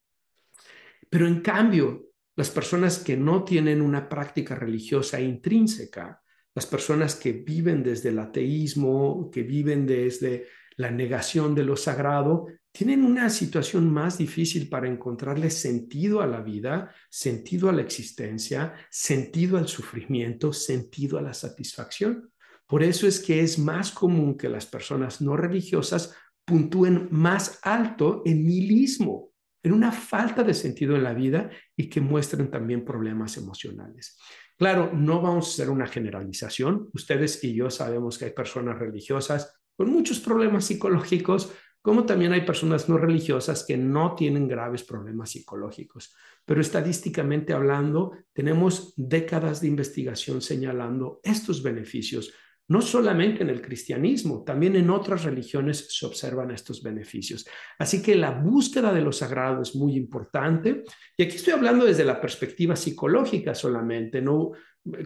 Pero 1.09 1.27
en 1.27 1.41
cambio, 1.41 2.07
las 2.35 2.49
personas 2.49 2.99
que 2.99 3.17
no 3.17 3.43
tienen 3.43 3.81
una 3.81 4.07
práctica 4.07 4.55
religiosa 4.55 5.19
intrínseca, 5.19 6.21
las 6.53 6.65
personas 6.65 7.15
que 7.15 7.33
viven 7.33 7.83
desde 7.83 8.09
el 8.09 8.19
ateísmo, 8.19 9.29
que 9.31 9.43
viven 9.43 9.85
desde 9.85 10.47
la 10.77 10.91
negación 10.91 11.55
de 11.55 11.63
lo 11.63 11.75
sagrado, 11.75 12.47
tienen 12.71 13.03
una 13.03 13.31
situación 13.31 13.91
más 13.91 14.19
difícil 14.19 14.69
para 14.69 14.87
encontrarle 14.87 15.49
sentido 15.49 16.21
a 16.21 16.27
la 16.27 16.41
vida, 16.41 16.93
sentido 17.09 17.69
a 17.69 17.73
la 17.73 17.81
existencia, 17.81 18.75
sentido 18.91 19.57
al 19.57 19.67
sufrimiento, 19.67 20.53
sentido 20.53 21.17
a 21.17 21.23
la 21.23 21.33
satisfacción. 21.33 22.31
Por 22.67 22.83
eso 22.83 23.07
es 23.07 23.19
que 23.19 23.41
es 23.41 23.57
más 23.57 23.91
común 23.91 24.37
que 24.37 24.49
las 24.49 24.65
personas 24.65 25.21
no 25.21 25.37
religiosas 25.37 26.13
puntúen 26.45 27.07
más 27.11 27.59
alto 27.63 28.21
en 28.25 28.45
nihilismo, 28.45 29.31
en 29.63 29.73
una 29.73 29.91
falta 29.91 30.43
de 30.43 30.53
sentido 30.53 30.95
en 30.95 31.03
la 31.03 31.13
vida 31.13 31.49
y 31.75 31.89
que 31.89 32.01
muestren 32.01 32.51
también 32.51 32.85
problemas 32.85 33.37
emocionales. 33.37 34.17
Claro, 34.57 34.91
no 34.93 35.21
vamos 35.21 35.47
a 35.47 35.49
hacer 35.49 35.69
una 35.69 35.87
generalización. 35.87 36.89
Ustedes 36.93 37.43
y 37.43 37.53
yo 37.53 37.69
sabemos 37.69 38.17
que 38.17 38.25
hay 38.25 38.31
personas 38.31 38.77
religiosas 38.79 39.61
con 39.75 39.91
muchos 39.91 40.19
problemas 40.19 40.65
psicológicos, 40.65 41.53
como 41.81 42.05
también 42.05 42.33
hay 42.33 42.41
personas 42.41 42.89
no 42.89 42.97
religiosas 42.97 43.63
que 43.65 43.77
no 43.77 44.15
tienen 44.15 44.47
graves 44.47 44.83
problemas 44.83 45.31
psicológicos. 45.31 46.15
Pero 46.43 46.59
estadísticamente 46.59 47.53
hablando, 47.53 48.13
tenemos 48.33 48.93
décadas 48.97 49.61
de 49.61 49.67
investigación 49.67 50.41
señalando 50.41 51.21
estos 51.23 51.61
beneficios 51.61 52.33
no 52.69 52.81
solamente 52.81 53.43
en 53.43 53.49
el 53.49 53.61
cristianismo, 53.61 54.43
también 54.43 54.75
en 54.75 54.89
otras 54.89 55.23
religiones 55.23 55.87
se 55.89 56.05
observan 56.05 56.51
estos 56.51 56.83
beneficios. 56.83 57.47
Así 57.79 58.01
que 58.01 58.15
la 58.15 58.31
búsqueda 58.31 58.93
de 58.93 59.01
lo 59.01 59.11
sagrado 59.11 59.61
es 59.61 59.75
muy 59.75 59.95
importante. 59.95 60.83
Y 61.15 61.23
aquí 61.23 61.37
estoy 61.37 61.53
hablando 61.53 61.85
desde 61.85 62.03
la 62.03 62.19
perspectiva 62.19 62.75
psicológica 62.75 63.55
solamente, 63.55 64.21
no 64.21 64.51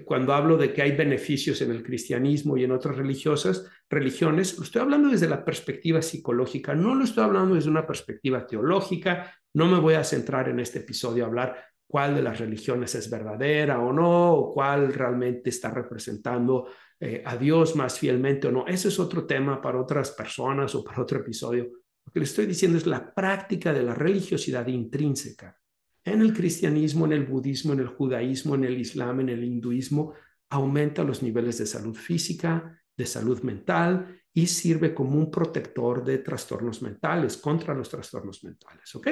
cuando 0.06 0.34
hablo 0.34 0.58
de 0.58 0.74
que 0.74 0.82
hay 0.82 0.96
beneficios 0.96 1.62
en 1.62 1.72
el 1.72 1.84
cristianismo 1.84 2.58
y 2.58 2.64
en 2.64 2.72
otras 2.72 2.98
religiosas, 2.98 3.68
religiones, 3.90 4.58
estoy 4.60 4.82
hablando 4.82 5.10
desde 5.10 5.28
la 5.28 5.44
perspectiva 5.44 6.02
psicológica, 6.02 6.76
no 6.76 6.94
lo 6.96 7.04
estoy 7.04 7.24
hablando 7.24 7.56
desde 7.56 7.70
una 7.70 7.88
perspectiva 7.88 8.46
teológica, 8.46 9.34
no 9.54 9.66
me 9.66 9.80
voy 9.80 9.96
a 9.96 10.04
centrar 10.04 10.50
en 10.50 10.60
este 10.60 10.80
episodio 10.80 11.24
a 11.24 11.28
hablar 11.28 11.66
cuál 11.88 12.16
de 12.16 12.22
las 12.22 12.40
religiones 12.40 12.96
es 12.96 13.10
verdadera 13.10 13.80
o 13.80 13.92
no, 13.92 14.34
o 14.34 14.54
cuál 14.54 14.94
realmente 14.94 15.50
está 15.50 15.72
representando 15.72 16.68
eh, 17.04 17.24
a 17.26 17.36
Dios 17.36 17.76
más 17.76 17.98
fielmente 17.98 18.48
o 18.48 18.52
no. 18.52 18.68
Ese 18.68 18.90
es 18.90 19.00
otro 19.00 19.26
tema 19.26 19.60
para 19.60 19.82
otras 19.82 20.12
personas 20.12 20.76
o 20.76 20.84
para 20.84 21.02
otro 21.02 21.20
episodio. 21.20 21.64
Lo 22.06 22.14
que 22.14 22.20
le 22.20 22.26
estoy 22.26 22.46
diciendo 22.46 22.78
es 22.78 22.86
la 22.86 23.12
práctica 23.12 23.74
de 23.74 23.82
la 23.82 23.96
religiosidad 23.96 24.68
intrínseca. 24.68 25.58
En 26.04 26.22
el 26.22 26.32
cristianismo, 26.32 27.06
en 27.06 27.14
el 27.14 27.26
budismo, 27.26 27.74
en 27.74 27.80
el 27.80 27.88
judaísmo, 27.88 28.54
en 28.54 28.66
el 28.66 28.80
islam, 28.80 29.22
en 29.22 29.30
el 29.30 29.44
hinduismo, 29.44 30.14
aumenta 30.52 31.04
los 31.04 31.24
niveles 31.24 31.58
de 31.58 31.66
salud 31.66 31.96
física, 31.96 32.80
de 32.96 33.06
salud 33.08 33.42
mental 33.42 34.22
y 34.32 34.46
sirve 34.46 34.94
como 34.94 35.18
un 35.18 35.32
protector 35.32 36.06
de 36.06 36.20
trastornos 36.20 36.84
mentales, 36.84 37.36
contra 37.36 37.74
los 37.74 37.90
trastornos 37.90 38.44
mentales. 38.44 38.94
¿Ok? 38.94 39.08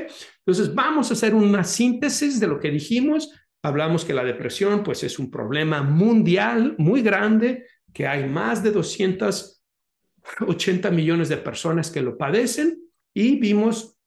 Entonces, 0.45 0.75
vamos 0.75 1.09
a 1.09 1.13
hacer 1.13 1.33
una 1.33 1.63
síntesis 1.63 2.39
de 2.39 2.45
lo 2.45 2.59
que 2.59 2.69
dijimos. 2.69 3.33
Hablamos 3.63 4.05
que 4.05 4.13
la 4.13 4.23
depresión, 4.23 4.83
pues, 4.83 5.03
es 5.03 5.17
un 5.17 5.31
problema 5.31 5.81
mundial 5.81 6.75
muy 6.77 7.01
grande 7.01 7.65
que 7.93 8.07
hay 8.07 8.27
más 8.27 8.63
de 8.63 8.71
280 8.71 10.91
millones 10.91 11.29
de 11.29 11.37
personas 11.37 11.91
que 11.91 12.01
lo 12.01 12.17
padecen 12.17 12.81
y 13.13 13.39
vimos 13.39 13.97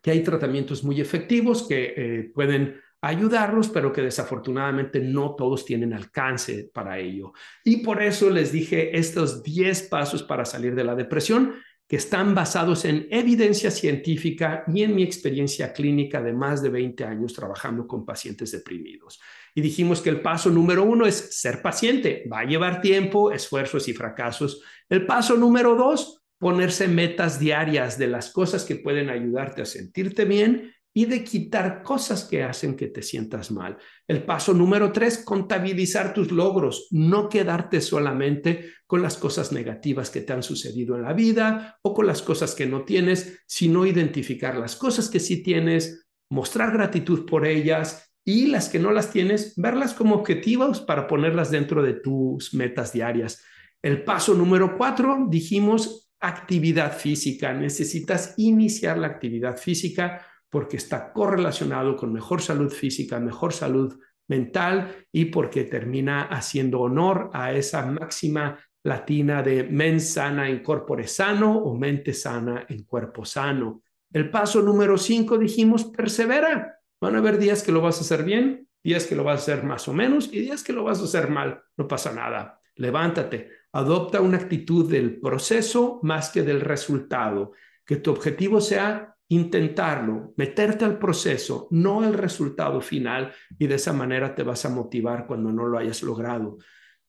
que 0.00 0.10
hay 0.10 0.22
tratamientos 0.22 0.84
muy 0.84 1.00
efectivos 1.00 1.66
que 1.66 1.94
eh, 1.96 2.30
pueden 2.34 2.80
ayudarlos, 3.00 3.68
pero 3.68 3.92
que 3.92 4.02
desafortunadamente 4.02 5.00
no 5.00 5.34
todos 5.34 5.64
tienen 5.64 5.92
alcance 5.92 6.70
para 6.72 6.98
ello. 6.98 7.32
Y 7.64 7.78
por 7.78 8.02
eso 8.02 8.30
les 8.30 8.52
dije 8.52 8.96
estos 8.96 9.42
10 9.42 9.82
pasos 9.84 10.22
para 10.22 10.44
salir 10.44 10.74
de 10.74 10.84
la 10.84 10.94
depresión 10.94 11.54
que 11.86 11.96
están 11.96 12.34
basados 12.34 12.86
en 12.86 13.06
evidencia 13.10 13.70
científica 13.70 14.64
y 14.66 14.82
en 14.82 14.94
mi 14.94 15.02
experiencia 15.02 15.72
clínica 15.72 16.22
de 16.22 16.32
más 16.32 16.62
de 16.62 16.70
20 16.70 17.04
años 17.04 17.34
trabajando 17.34 17.86
con 17.86 18.06
pacientes 18.06 18.52
deprimidos. 18.52 19.20
Y 19.54 19.60
dijimos 19.60 20.00
que 20.00 20.10
el 20.10 20.20
paso 20.20 20.50
número 20.50 20.82
uno 20.82 21.06
es 21.06 21.38
ser 21.38 21.62
paciente. 21.62 22.24
Va 22.30 22.40
a 22.40 22.44
llevar 22.44 22.80
tiempo, 22.80 23.30
esfuerzos 23.30 23.88
y 23.88 23.94
fracasos. 23.94 24.62
El 24.88 25.06
paso 25.06 25.36
número 25.36 25.76
dos, 25.76 26.22
ponerse 26.38 26.88
metas 26.88 27.38
diarias 27.38 27.96
de 27.96 28.08
las 28.08 28.30
cosas 28.30 28.64
que 28.64 28.76
pueden 28.76 29.10
ayudarte 29.10 29.62
a 29.62 29.66
sentirte 29.66 30.24
bien 30.24 30.74
y 30.96 31.06
de 31.06 31.24
quitar 31.24 31.82
cosas 31.82 32.24
que 32.24 32.44
hacen 32.44 32.76
que 32.76 32.86
te 32.86 33.02
sientas 33.02 33.50
mal. 33.50 33.76
El 34.06 34.24
paso 34.24 34.54
número 34.54 34.92
tres, 34.92 35.18
contabilizar 35.24 36.14
tus 36.14 36.30
logros, 36.30 36.86
no 36.92 37.28
quedarte 37.28 37.80
solamente 37.80 38.72
con 38.86 39.02
las 39.02 39.16
cosas 39.16 39.50
negativas 39.50 40.10
que 40.10 40.20
te 40.20 40.32
han 40.32 40.44
sucedido 40.44 40.94
en 40.94 41.02
la 41.02 41.12
vida 41.12 41.78
o 41.82 41.94
con 41.94 42.06
las 42.06 42.22
cosas 42.22 42.54
que 42.54 42.66
no 42.66 42.84
tienes, 42.84 43.42
sino 43.46 43.86
identificar 43.86 44.56
las 44.56 44.76
cosas 44.76 45.10
que 45.10 45.18
sí 45.18 45.42
tienes, 45.42 46.06
mostrar 46.30 46.72
gratitud 46.72 47.26
por 47.26 47.44
ellas 47.44 48.13
y 48.24 48.46
las 48.46 48.68
que 48.68 48.78
no 48.78 48.90
las 48.90 49.10
tienes, 49.10 49.54
verlas 49.56 49.92
como 49.94 50.14
objetivos 50.14 50.80
para 50.80 51.06
ponerlas 51.06 51.50
dentro 51.50 51.82
de 51.82 51.94
tus 51.94 52.54
metas 52.54 52.92
diarias. 52.92 53.44
El 53.82 54.02
paso 54.02 54.34
número 54.34 54.76
cuatro, 54.78 55.26
dijimos 55.28 56.10
actividad 56.20 56.96
física. 56.96 57.52
Necesitas 57.52 58.34
iniciar 58.38 58.96
la 58.96 59.08
actividad 59.08 59.58
física 59.58 60.24
porque 60.48 60.78
está 60.78 61.12
correlacionado 61.12 61.96
con 61.96 62.12
mejor 62.12 62.40
salud 62.40 62.72
física, 62.72 63.20
mejor 63.20 63.52
salud 63.52 63.98
mental 64.28 65.06
y 65.12 65.26
porque 65.26 65.64
termina 65.64 66.22
haciendo 66.22 66.80
honor 66.80 67.30
a 67.34 67.52
esa 67.52 67.84
máxima 67.84 68.58
latina 68.84 69.42
de 69.42 69.64
mens 69.64 70.10
sana 70.10 70.48
en 70.48 70.62
corpore 70.62 71.06
sano 71.06 71.58
o 71.58 71.76
mente 71.76 72.14
sana 72.14 72.66
en 72.68 72.84
cuerpo 72.84 73.24
sano. 73.24 73.82
El 74.12 74.30
paso 74.30 74.62
número 74.62 74.96
cinco 74.96 75.36
dijimos 75.36 75.84
persevera. 75.84 76.78
Van 77.04 77.16
a 77.16 77.18
haber 77.18 77.36
días 77.36 77.62
que 77.62 77.70
lo 77.70 77.82
vas 77.82 77.98
a 77.98 78.00
hacer 78.00 78.24
bien, 78.24 78.66
días 78.82 79.04
que 79.04 79.14
lo 79.14 79.24
vas 79.24 79.40
a 79.40 79.42
hacer 79.42 79.62
más 79.62 79.86
o 79.88 79.92
menos 79.92 80.30
y 80.32 80.40
días 80.40 80.64
que 80.64 80.72
lo 80.72 80.84
vas 80.84 81.02
a 81.02 81.04
hacer 81.04 81.28
mal. 81.28 81.60
No 81.76 81.86
pasa 81.86 82.14
nada. 82.14 82.62
Levántate, 82.76 83.50
adopta 83.72 84.22
una 84.22 84.38
actitud 84.38 84.90
del 84.90 85.20
proceso 85.20 86.00
más 86.02 86.30
que 86.30 86.42
del 86.42 86.62
resultado. 86.62 87.52
Que 87.84 87.96
tu 87.96 88.10
objetivo 88.10 88.58
sea 88.58 89.14
intentarlo, 89.28 90.32
meterte 90.38 90.86
al 90.86 90.98
proceso, 90.98 91.68
no 91.72 92.02
el 92.02 92.14
resultado 92.14 92.80
final, 92.80 93.34
y 93.58 93.66
de 93.66 93.74
esa 93.74 93.92
manera 93.92 94.34
te 94.34 94.42
vas 94.42 94.64
a 94.64 94.70
motivar 94.70 95.26
cuando 95.26 95.52
no 95.52 95.66
lo 95.66 95.76
hayas 95.76 96.02
logrado. 96.02 96.56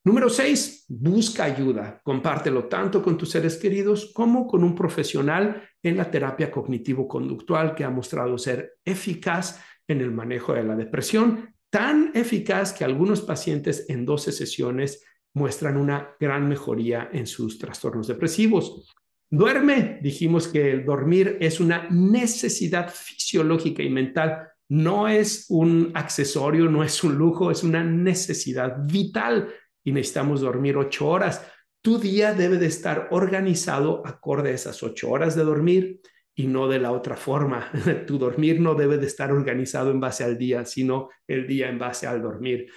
Número 0.04 0.30
seis, 0.30 0.86
busca 0.90 1.46
ayuda. 1.46 2.02
Compártelo 2.04 2.66
tanto 2.66 3.02
con 3.02 3.18
tus 3.18 3.32
seres 3.32 3.56
queridos 3.56 4.12
como 4.14 4.46
con 4.46 4.62
un 4.62 4.76
profesional 4.76 5.64
en 5.82 5.96
la 5.96 6.12
terapia 6.12 6.52
cognitivo-conductual 6.52 7.74
que 7.74 7.86
ha 7.86 7.90
mostrado 7.90 8.38
ser 8.38 8.74
eficaz 8.84 9.64
en 9.88 10.02
el 10.02 10.12
manejo 10.12 10.54
de 10.54 10.64
la 10.64 10.76
depresión, 10.76 11.54
tan 11.70 12.12
eficaz 12.14 12.74
que 12.74 12.86
algunos 12.86 13.22
pacientes 13.22 13.86
en 13.90 14.06
12 14.06 14.32
sesiones 14.32 15.04
muestran 15.34 15.78
una 15.78 16.16
gran 16.20 16.48
mejoría 16.48 17.10
en 17.12 17.28
sus 17.28 17.60
trastornos 17.60 18.08
depresivos. 18.08 18.88
Duerme, 19.30 20.00
dijimos 20.02 20.48
que 20.48 20.72
el 20.72 20.86
dormir 20.86 21.38
es 21.42 21.60
una 21.60 21.90
necesidad 21.90 22.90
fisiológica 22.90 23.84
y 23.84 23.90
mental, 23.90 24.48
no 24.70 25.08
es 25.08 25.46
un 25.50 25.92
accesorio, 25.94 26.70
no 26.70 26.84
es 26.84 27.04
un 27.04 27.16
lujo, 27.16 27.52
es 27.52 27.64
una 27.64 27.84
necesidad 27.84 28.78
vital 28.86 29.50
y 29.84 29.92
necesitamos 29.92 30.42
dormir 30.42 30.78
ocho 30.78 31.08
horas. 31.08 31.46
Tu 31.82 32.00
día 32.00 32.34
debe 32.34 32.58
de 32.58 32.68
estar 32.68 33.10
organizado 33.12 34.02
acorde 34.08 34.52
a 34.52 34.56
esas 34.56 34.82
ocho 34.82 35.10
horas 35.12 35.36
de 35.36 35.44
dormir 35.44 36.02
y 36.36 36.48
no 36.48 36.68
de 36.68 36.80
la 36.80 36.92
otra 36.92 37.16
forma. 37.16 37.72
tu 38.06 38.18
dormir 38.18 38.60
no 38.60 38.76
debe 38.76 38.98
de 38.98 39.08
estar 39.08 39.32
organizado 39.32 39.90
en 39.90 40.00
base 40.00 40.24
al 40.24 40.38
día, 40.38 40.66
sino 40.66 41.10
el 41.28 41.48
día 41.48 41.70
en 41.70 41.80
base 41.80 42.06
al 42.06 42.22
dormir. 42.22 42.68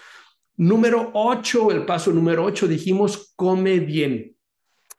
Número 0.57 1.11
ocho, 1.15 1.71
el 1.71 1.85
paso 1.85 2.13
número 2.13 2.45
ocho, 2.45 2.67
dijimos, 2.67 3.33
come 3.37 3.81
bien. 3.81 4.35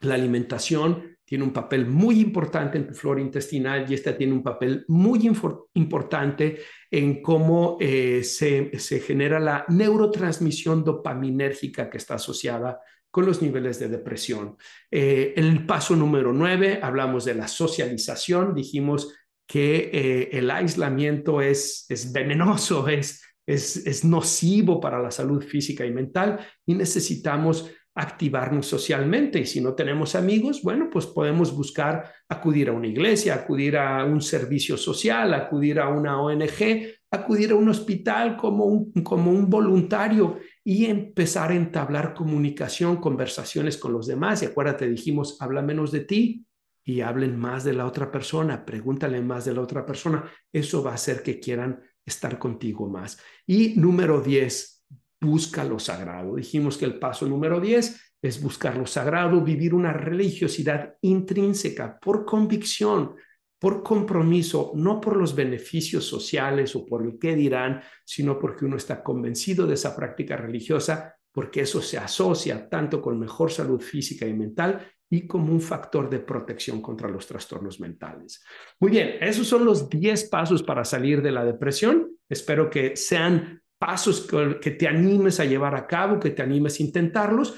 La 0.01 0.15
alimentación 0.15 1.17
tiene 1.25 1.43
un 1.43 1.53
papel 1.53 1.85
muy 1.85 2.19
importante 2.21 2.77
en 2.77 2.87
tu 2.87 2.93
flora 2.93 3.21
intestinal 3.21 3.85
y 3.89 3.93
esta 3.93 4.17
tiene 4.17 4.33
un 4.33 4.41
papel 4.41 4.83
muy 4.87 5.29
importante 5.73 6.59
en 6.89 7.21
cómo 7.21 7.77
eh, 7.79 8.23
se, 8.23 8.71
se 8.79 8.99
genera 8.99 9.39
la 9.39 9.65
neurotransmisión 9.67 10.83
dopaminérgica 10.83 11.89
que 11.89 11.97
está 11.97 12.15
asociada 12.15 12.79
con 13.11 13.25
los 13.25 13.41
niveles 13.41 13.79
de 13.79 13.89
depresión. 13.89 14.57
Eh, 14.91 15.33
el 15.35 15.65
paso 15.65 15.95
número 15.95 16.31
nueve, 16.33 16.79
hablamos 16.81 17.25
de 17.25 17.35
la 17.35 17.47
socialización, 17.47 18.53
dijimos 18.53 19.15
que 19.47 19.89
eh, 19.91 20.29
el 20.33 20.51
aislamiento 20.51 21.41
es, 21.41 21.85
es 21.89 22.11
venenoso, 22.11 22.87
es, 22.89 23.23
es, 23.47 23.77
es 23.87 24.05
nocivo 24.05 24.79
para 24.79 25.01
la 25.01 25.11
salud 25.11 25.43
física 25.43 25.85
y 25.85 25.91
mental 25.91 26.39
y 26.65 26.75
necesitamos 26.75 27.71
activarnos 27.95 28.65
socialmente. 28.67 29.39
Y 29.39 29.45
si 29.45 29.59
no 29.59 29.73
tenemos 29.73 30.15
amigos, 30.15 30.61
bueno, 30.63 30.89
pues 30.89 31.05
podemos 31.05 31.53
buscar 31.53 32.11
acudir 32.29 32.69
a 32.69 32.73
una 32.73 32.87
iglesia, 32.87 33.33
acudir 33.33 33.77
a 33.77 34.05
un 34.05 34.21
servicio 34.21 34.77
social, 34.77 35.33
acudir 35.33 35.79
a 35.79 35.89
una 35.89 36.21
ONG, 36.21 36.87
acudir 37.11 37.51
a 37.51 37.55
un 37.55 37.69
hospital 37.69 38.37
como 38.37 38.65
un, 38.65 38.91
como 39.03 39.31
un 39.31 39.49
voluntario 39.49 40.39
y 40.69 40.85
empezar 40.85 41.49
a 41.49 41.55
entablar 41.55 42.13
comunicación, 42.13 42.97
conversaciones 42.97 43.75
con 43.75 43.91
los 43.91 44.05
demás. 44.05 44.43
Y 44.43 44.45
acuérdate, 44.45 44.87
dijimos, 44.87 45.41
habla 45.41 45.63
menos 45.63 45.91
de 45.91 46.01
ti 46.01 46.45
y 46.85 47.01
hablen 47.01 47.39
más 47.39 47.63
de 47.63 47.73
la 47.73 47.87
otra 47.87 48.11
persona, 48.11 48.63
pregúntale 48.63 49.19
más 49.19 49.45
de 49.45 49.55
la 49.55 49.61
otra 49.61 49.83
persona. 49.83 50.31
Eso 50.53 50.83
va 50.83 50.91
a 50.91 50.93
hacer 50.93 51.23
que 51.23 51.39
quieran 51.39 51.81
estar 52.05 52.37
contigo 52.37 52.87
más. 52.87 53.19
Y 53.47 53.79
número 53.79 54.21
10, 54.21 54.85
busca 55.19 55.63
lo 55.63 55.79
sagrado. 55.79 56.35
Dijimos 56.35 56.77
que 56.77 56.85
el 56.85 56.99
paso 56.99 57.27
número 57.27 57.59
10 57.59 58.13
es 58.21 58.39
buscar 58.39 58.77
lo 58.77 58.85
sagrado, 58.85 59.43
vivir 59.43 59.73
una 59.73 59.91
religiosidad 59.91 60.93
intrínseca 61.01 61.97
por 61.99 62.25
convicción, 62.25 63.15
por 63.59 63.83
compromiso, 63.83 64.71
no 64.75 65.01
por 65.01 65.17
los 65.17 65.35
beneficios 65.35 66.05
sociales 66.05 66.75
o 66.75 66.85
por 66.85 67.03
el 67.03 67.19
qué 67.19 67.35
dirán, 67.35 67.81
sino 68.05 68.39
porque 68.39 68.65
uno 68.65 68.77
está 68.77 69.03
convencido 69.03 69.67
de 69.67 69.73
esa 69.73 69.95
práctica 69.95 70.37
religiosa, 70.37 71.15
porque 71.31 71.61
eso 71.61 71.81
se 71.81 71.97
asocia 71.97 72.69
tanto 72.69 73.01
con 73.01 73.19
mejor 73.19 73.51
salud 73.51 73.81
física 73.81 74.25
y 74.25 74.33
mental 74.33 74.87
y 75.09 75.27
como 75.27 75.51
un 75.51 75.61
factor 75.61 76.09
de 76.09 76.19
protección 76.19 76.81
contra 76.81 77.09
los 77.09 77.27
trastornos 77.27 77.79
mentales. 77.79 78.43
Muy 78.79 78.91
bien, 78.91 79.17
esos 79.19 79.47
son 79.47 79.65
los 79.65 79.89
10 79.89 80.29
pasos 80.29 80.63
para 80.63 80.85
salir 80.85 81.21
de 81.21 81.31
la 81.31 81.43
depresión. 81.43 82.11
Espero 82.29 82.69
que 82.69 82.95
sean 82.95 83.61
pasos 83.77 84.27
que 84.61 84.71
te 84.71 84.87
animes 84.87 85.39
a 85.39 85.45
llevar 85.45 85.75
a 85.75 85.87
cabo, 85.87 86.19
que 86.19 86.29
te 86.29 86.41
animes 86.43 86.79
a 86.79 86.83
intentarlos. 86.83 87.55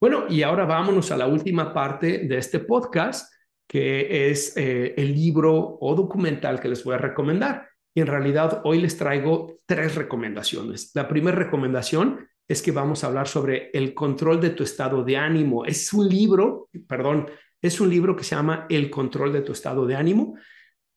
Bueno, 0.00 0.26
y 0.28 0.42
ahora 0.42 0.64
vámonos 0.64 1.10
a 1.10 1.16
la 1.16 1.26
última 1.26 1.72
parte 1.72 2.26
de 2.26 2.38
este 2.38 2.60
podcast, 2.60 3.32
que 3.68 4.30
es 4.30 4.56
eh, 4.56 4.94
el 4.96 5.14
libro 5.14 5.78
o 5.80 5.94
documental 5.94 6.58
que 6.58 6.68
les 6.68 6.82
voy 6.82 6.94
a 6.94 6.98
recomendar. 6.98 7.68
Y 7.94 8.00
en 8.00 8.06
realidad 8.06 8.62
hoy 8.64 8.80
les 8.80 8.96
traigo 8.96 9.60
tres 9.66 9.94
recomendaciones. 9.94 10.90
La 10.94 11.06
primera 11.06 11.36
recomendación 11.36 12.26
es 12.48 12.62
que 12.62 12.72
vamos 12.72 13.04
a 13.04 13.08
hablar 13.08 13.28
sobre 13.28 13.70
el 13.74 13.92
control 13.92 14.40
de 14.40 14.50
tu 14.50 14.64
estado 14.64 15.04
de 15.04 15.18
ánimo. 15.18 15.66
Es 15.66 15.92
un 15.92 16.08
libro, 16.08 16.70
perdón, 16.88 17.28
es 17.60 17.78
un 17.80 17.90
libro 17.90 18.16
que 18.16 18.24
se 18.24 18.34
llama 18.34 18.66
El 18.70 18.88
control 18.88 19.32
de 19.34 19.42
tu 19.42 19.52
estado 19.52 19.84
de 19.86 19.96
ánimo. 19.96 20.36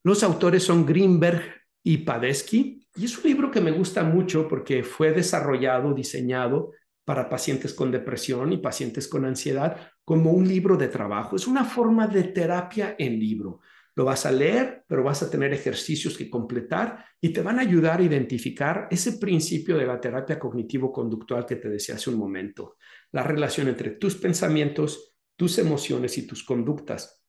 Los 0.04 0.24
autores 0.24 0.64
son 0.64 0.86
Greenberg 0.86 1.44
y 1.84 1.98
Padesky. 1.98 2.88
Y 2.96 3.06
es 3.06 3.18
un 3.18 3.26
libro 3.26 3.52
que 3.52 3.62
me 3.62 3.72
gusta 3.72 4.04
mucho 4.04 4.48
porque 4.48 4.84
fue 4.84 5.12
desarrollado, 5.12 5.94
diseñado 5.94 6.72
para 7.12 7.28
pacientes 7.28 7.74
con 7.74 7.92
depresión 7.92 8.54
y 8.54 8.58
pacientes 8.60 9.06
con 9.06 9.26
ansiedad 9.26 9.76
como 10.06 10.32
un 10.32 10.48
libro 10.48 10.78
de 10.78 10.88
trabajo. 10.88 11.36
Es 11.36 11.46
una 11.46 11.66
forma 11.66 12.08
de 12.08 12.24
terapia 12.24 12.96
en 12.98 13.20
libro. 13.20 13.60
Lo 13.96 14.06
vas 14.06 14.26
a 14.26 14.32
leer, 14.32 14.86
pero 14.88 15.04
vas 15.04 15.22
a 15.22 15.30
tener 15.30 15.52
ejercicios 15.52 16.18
que 16.18 16.30
completar 16.30 17.04
y 17.20 17.34
te 17.34 17.42
van 17.42 17.60
a 17.60 17.64
ayudar 17.64 18.00
a 18.00 18.04
identificar 18.04 18.88
ese 18.90 19.18
principio 19.18 19.78
de 19.78 19.88
la 19.88 20.00
terapia 20.00 20.40
cognitivo-conductual 20.40 21.46
que 21.46 21.58
te 21.58 21.68
decía 21.68 21.96
hace 21.96 22.10
un 22.10 22.18
momento. 22.18 22.78
La 23.12 23.24
relación 23.24 23.68
entre 23.68 23.90
tus 23.90 24.16
pensamientos, 24.16 25.14
tus 25.36 25.58
emociones 25.58 26.18
y 26.18 26.26
tus 26.26 26.46
conductas. 26.46 27.22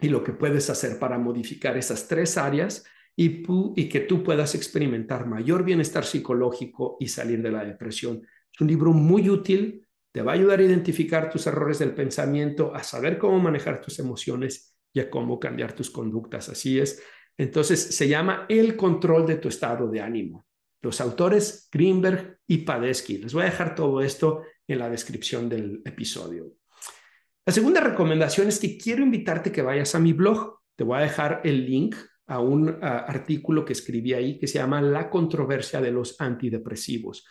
Y 0.00 0.08
lo 0.08 0.24
que 0.24 0.32
puedes 0.32 0.70
hacer 0.70 0.98
para 0.98 1.18
modificar 1.18 1.76
esas 1.76 2.08
tres 2.08 2.36
áreas 2.36 2.82
y, 3.16 3.88
que 3.88 4.00
tú 4.00 4.24
puedas 4.24 4.56
experimentar 4.56 5.26
mayor 5.26 5.64
bienestar 5.64 6.04
psicológico 6.04 6.96
y 6.98 7.06
salir 7.06 7.42
de 7.42 7.52
la 7.52 7.64
depresión. 7.64 8.26
Es 8.54 8.60
un 8.60 8.68
libro 8.68 8.92
muy 8.92 9.28
útil, 9.28 9.84
te 10.12 10.22
va 10.22 10.30
a 10.30 10.34
ayudar 10.36 10.60
a 10.60 10.62
identificar 10.62 11.28
tus 11.28 11.46
errores 11.48 11.80
del 11.80 11.92
pensamiento, 11.92 12.72
a 12.72 12.84
saber 12.84 13.18
cómo 13.18 13.40
manejar 13.40 13.80
tus 13.80 13.98
emociones 13.98 14.76
y 14.92 15.00
a 15.00 15.10
cómo 15.10 15.40
cambiar 15.40 15.72
tus 15.72 15.90
conductas. 15.90 16.48
Así 16.48 16.78
es. 16.78 17.02
Entonces 17.36 17.80
se 17.80 18.06
llama 18.06 18.46
El 18.48 18.76
control 18.76 19.26
de 19.26 19.36
tu 19.36 19.48
estado 19.48 19.90
de 19.90 20.00
ánimo. 20.00 20.46
Los 20.82 21.00
autores 21.00 21.68
Greenberg 21.72 22.38
y 22.46 22.58
Padesky. 22.58 23.18
Les 23.18 23.32
voy 23.32 23.42
a 23.42 23.46
dejar 23.46 23.74
todo 23.74 24.00
esto 24.00 24.42
en 24.68 24.78
la 24.78 24.88
descripción 24.88 25.48
del 25.48 25.82
episodio. 25.84 26.52
La 27.44 27.52
segunda 27.52 27.80
recomendación 27.80 28.46
es 28.46 28.60
que 28.60 28.78
quiero 28.78 29.02
invitarte 29.02 29.50
que 29.50 29.62
vayas 29.62 29.96
a 29.96 29.98
mi 29.98 30.12
blog. 30.12 30.60
Te 30.76 30.84
voy 30.84 30.98
a 30.98 31.02
dejar 31.02 31.40
el 31.42 31.66
link 31.66 31.96
a 32.26 32.38
un 32.38 32.78
artículo 32.80 33.64
que 33.64 33.72
escribí 33.72 34.14
ahí 34.14 34.38
que 34.38 34.46
se 34.46 34.58
llama 34.58 34.80
La 34.80 35.10
controversia 35.10 35.80
de 35.80 35.90
los 35.90 36.20
antidepresivos. 36.20 37.26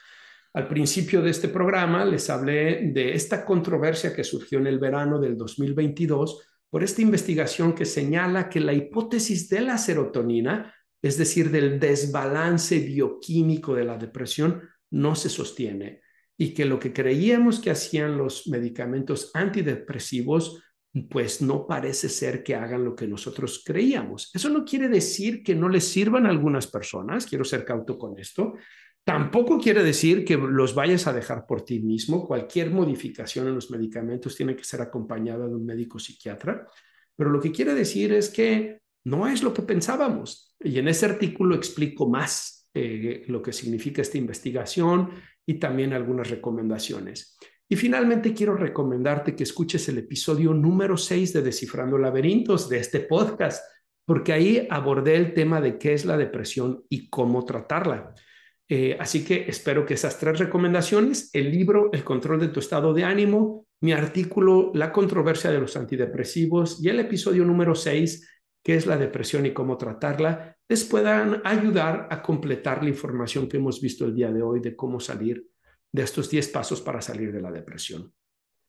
Al 0.54 0.68
principio 0.68 1.22
de 1.22 1.32
este 1.32 1.50
programa 1.50 2.06
les 2.06 2.30
hablé 2.30 2.92
de 2.92 3.14
esta 3.14 3.44
controversia 3.44 4.16
que 4.16 4.24
surgió 4.24 4.60
en 4.60 4.68
el 4.68 4.78
verano 4.78 5.20
del 5.20 5.36
2022 5.36 6.48
por 6.70 6.84
esta 6.84 7.02
investigación 7.02 7.74
que 7.74 7.86
señala 7.86 8.50
que 8.50 8.60
la 8.60 8.74
hipótesis 8.74 9.50
de 9.50 9.62
la 9.62 9.78
serotonina, 9.78 10.74
es 11.02 11.18
decir, 11.18 11.50
del 11.50 11.80
desbalance 11.80 12.80
bioquímico 12.80 13.74
de 13.74 13.86
la 13.86 13.98
depresión, 13.98 14.62
no 14.92 15.16
se 15.16 15.30
sostiene 15.30 16.02
y 16.38 16.54
que 16.54 16.66
lo 16.66 16.80
que 16.80 16.94
creíamos 16.94 17.60
que 17.60 17.72
hacían 17.72 18.18
los 18.18 18.48
medicamentos 18.48 19.32
antidepresivos 19.34 20.64
pues 21.10 21.42
no 21.42 21.66
parece 21.66 22.08
ser 22.08 22.44
que 22.44 22.54
hagan 22.54 22.84
lo 22.84 22.96
que 22.96 23.08
nosotros 23.08 23.64
creíamos. 23.66 24.30
Eso 24.34 24.50
no 24.50 24.64
quiere 24.64 24.88
decir 24.88 25.42
que 25.42 25.56
no 25.56 25.68
les 25.68 25.86
sirvan 25.86 26.28
a 26.28 26.30
algunas 26.30 26.68
personas, 26.68 27.26
quiero 27.26 27.44
ser 27.44 27.66
cauto 27.66 27.98
con 27.98 28.20
esto. 28.20 28.54
Tampoco 29.04 29.60
quiere 29.60 29.84
decir 29.84 30.24
que 30.24 30.38
los 30.38 30.74
vayas 30.74 31.08
a 31.08 31.14
dejar 31.14 31.46
por 31.46 31.64
ti 31.66 31.80
mismo. 31.80 32.26
Cualquier 32.26 32.72
modificación 32.72 33.48
en 33.48 33.56
los 33.56 33.70
medicamentos 33.70 34.36
tiene 34.36 34.56
que 34.56 34.64
ser 34.64 34.82
acompañada 34.82 35.48
de 35.48 35.56
un 35.56 35.66
médico 35.66 36.00
psiquiatra. 36.00 36.66
Pero 37.16 37.30
lo 37.30 37.42
que 37.42 37.52
quiere 37.52 37.74
decir 37.74 38.14
es 38.14 38.30
que 38.30 38.80
no 39.06 39.28
es 39.28 39.44
lo 39.44 39.54
que 39.54 39.62
pensábamos. 39.62 40.56
Y 40.60 40.80
en 40.80 40.88
ese 40.88 41.06
artículo 41.06 41.56
explico 41.56 42.08
más 42.08 42.70
eh, 42.74 43.26
lo 43.28 43.42
que 43.42 43.52
significa 43.52 44.02
esta 44.02 44.18
investigación 44.18 45.10
y 45.46 45.56
también 45.56 45.92
algunas 45.92 46.30
recomendaciones. 46.30 47.38
Y 47.68 47.76
finalmente 47.76 48.34
quiero 48.34 48.56
recomendarte 48.56 49.36
que 49.36 49.44
escuches 49.44 49.88
el 49.90 49.98
episodio 49.98 50.54
número 50.54 50.96
6 50.96 51.34
de 51.34 51.42
Descifrando 51.42 51.98
Laberintos 51.98 52.70
de 52.70 52.78
este 52.78 53.02
podcast, 53.02 53.64
porque 54.06 54.32
ahí 54.32 54.68
abordé 54.70 55.16
el 55.16 55.34
tema 55.34 55.60
de 55.60 55.78
qué 55.78 55.94
es 55.94 56.06
la 56.06 56.18
depresión 56.18 56.84
y 56.88 57.10
cómo 57.10 57.44
tratarla. 57.46 58.14
Eh, 58.70 58.96
así 59.00 59.26
que 59.26 59.46
espero 59.48 59.86
que 59.86 59.96
esas 59.96 60.18
tres 60.20 60.40
recomendaciones, 60.40 61.30
el 61.34 61.52
libro 61.52 61.92
El 61.92 62.04
control 62.04 62.40
de 62.40 62.48
tu 62.48 62.60
estado 62.60 62.94
de 62.94 63.04
ánimo, 63.04 63.68
mi 63.82 63.92
artículo 63.92 64.72
La 64.74 64.92
controversia 64.92 65.52
de 65.52 65.60
los 65.60 65.76
antidepresivos 65.76 66.84
y 66.84 66.90
el 66.90 67.00
episodio 67.00 67.44
número 67.44 67.76
6, 67.76 68.30
qué 68.64 68.76
es 68.76 68.86
la 68.86 68.98
depresión 68.98 69.46
y 69.46 69.52
cómo 69.52 69.78
tratarla, 69.78 70.58
les 70.70 70.86
puedan 70.86 71.42
ayudar 71.44 72.08
a 72.10 72.22
completar 72.22 72.82
la 72.84 72.90
información 72.90 73.50
que 73.50 73.58
hemos 73.58 73.82
visto 73.82 74.06
el 74.06 74.16
día 74.16 74.32
de 74.32 74.42
hoy 74.42 74.62
de 74.62 74.76
cómo 74.76 75.00
salir 75.00 75.46
de 75.92 76.04
estos 76.04 76.30
10 76.30 76.48
pasos 76.48 76.82
para 76.82 77.02
salir 77.02 77.32
de 77.32 77.42
la 77.42 77.52
depresión. 77.52 78.14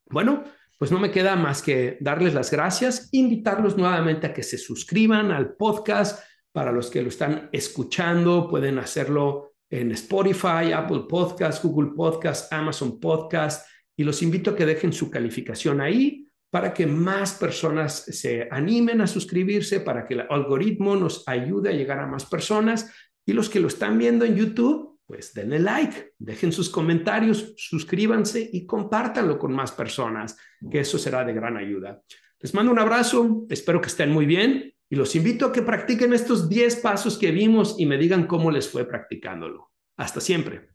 Bueno, 0.07 0.45
pues 0.79 0.91
no 0.91 0.99
me 0.99 1.11
queda 1.11 1.37
más 1.37 1.63
que 1.63 1.97
darles 2.01 2.35
las 2.35 2.51
gracias, 2.51 3.09
invitarlos 3.13 3.77
nuevamente 3.77 4.27
a 4.27 4.35
que 4.35 4.43
se 4.43 4.59
suscriban 4.59 5.31
al 5.31 5.55
podcast. 5.55 6.23
Para 6.53 6.73
los 6.73 6.91
que 6.91 7.03
lo 7.03 7.09
están 7.09 7.49
escuchando, 7.53 8.49
pueden 8.49 8.79
hacerlo 8.79 9.54
en 9.71 9.93
Spotify, 9.93 10.73
Apple 10.75 11.05
Podcast, 11.09 11.65
Google 11.65 11.93
Podcast, 11.97 12.53
Amazon 12.53 13.01
Podcast. 13.01 13.67
Y 13.97 14.05
los 14.05 14.23
invito 14.23 14.51
a 14.51 14.57
que 14.57 14.67
dejen 14.67 14.93
su 14.93 15.11
calificación 15.11 15.81
ahí 15.81 16.29
para 16.51 16.73
que 16.73 16.87
más 16.87 17.35
personas 17.35 18.05
se 18.05 18.47
animen 18.51 19.01
a 19.01 19.07
suscribirse, 19.07 19.81
para 19.81 20.07
que 20.07 20.15
el 20.15 20.21
algoritmo 20.31 20.95
nos 20.95 21.27
ayude 21.27 21.71
a 21.71 21.73
llegar 21.73 21.99
a 21.99 22.07
más 22.07 22.27
personas. 22.27 22.93
Y 23.27 23.33
los 23.33 23.49
que 23.49 23.61
lo 23.61 23.69
están 23.69 23.99
viendo 23.99 24.25
en 24.25 24.37
YouTube, 24.37 25.01
pues 25.07 25.35
denle 25.35 25.59
like, 25.59 26.13
dejen 26.19 26.53
sus 26.53 26.71
comentarios, 26.71 27.55
suscríbanse 27.57 28.51
y 28.53 28.67
compártanlo 28.67 29.39
con 29.39 29.53
más 29.53 29.73
personas, 29.73 30.37
que 30.71 30.81
eso 30.81 30.99
será 30.99 31.25
de 31.25 31.33
gran 31.33 31.57
ayuda. 31.57 32.01
Les 32.39 32.55
mando 32.55 32.71
un 32.71 32.79
abrazo, 32.79 33.47
espero 33.49 33.81
que 33.81 33.89
estén 33.89 34.11
muy 34.11 34.27
bien 34.27 34.74
y 34.95 34.97
los 34.97 35.17
invito 35.17 35.47
a 35.47 35.53
que 35.53 35.61
practiquen 35.61 36.13
estos 36.13 36.49
10 36.49 36.77
pasos 36.77 37.19
que 37.19 37.33
vimos 37.33 37.75
y 37.81 37.85
me 37.87 37.99
digan 37.99 38.29
cómo 38.29 38.53
les 38.53 38.69
fue 38.69 38.85
practicándolo. 38.85 39.73
Hasta 39.97 40.21
siempre. 40.21 40.69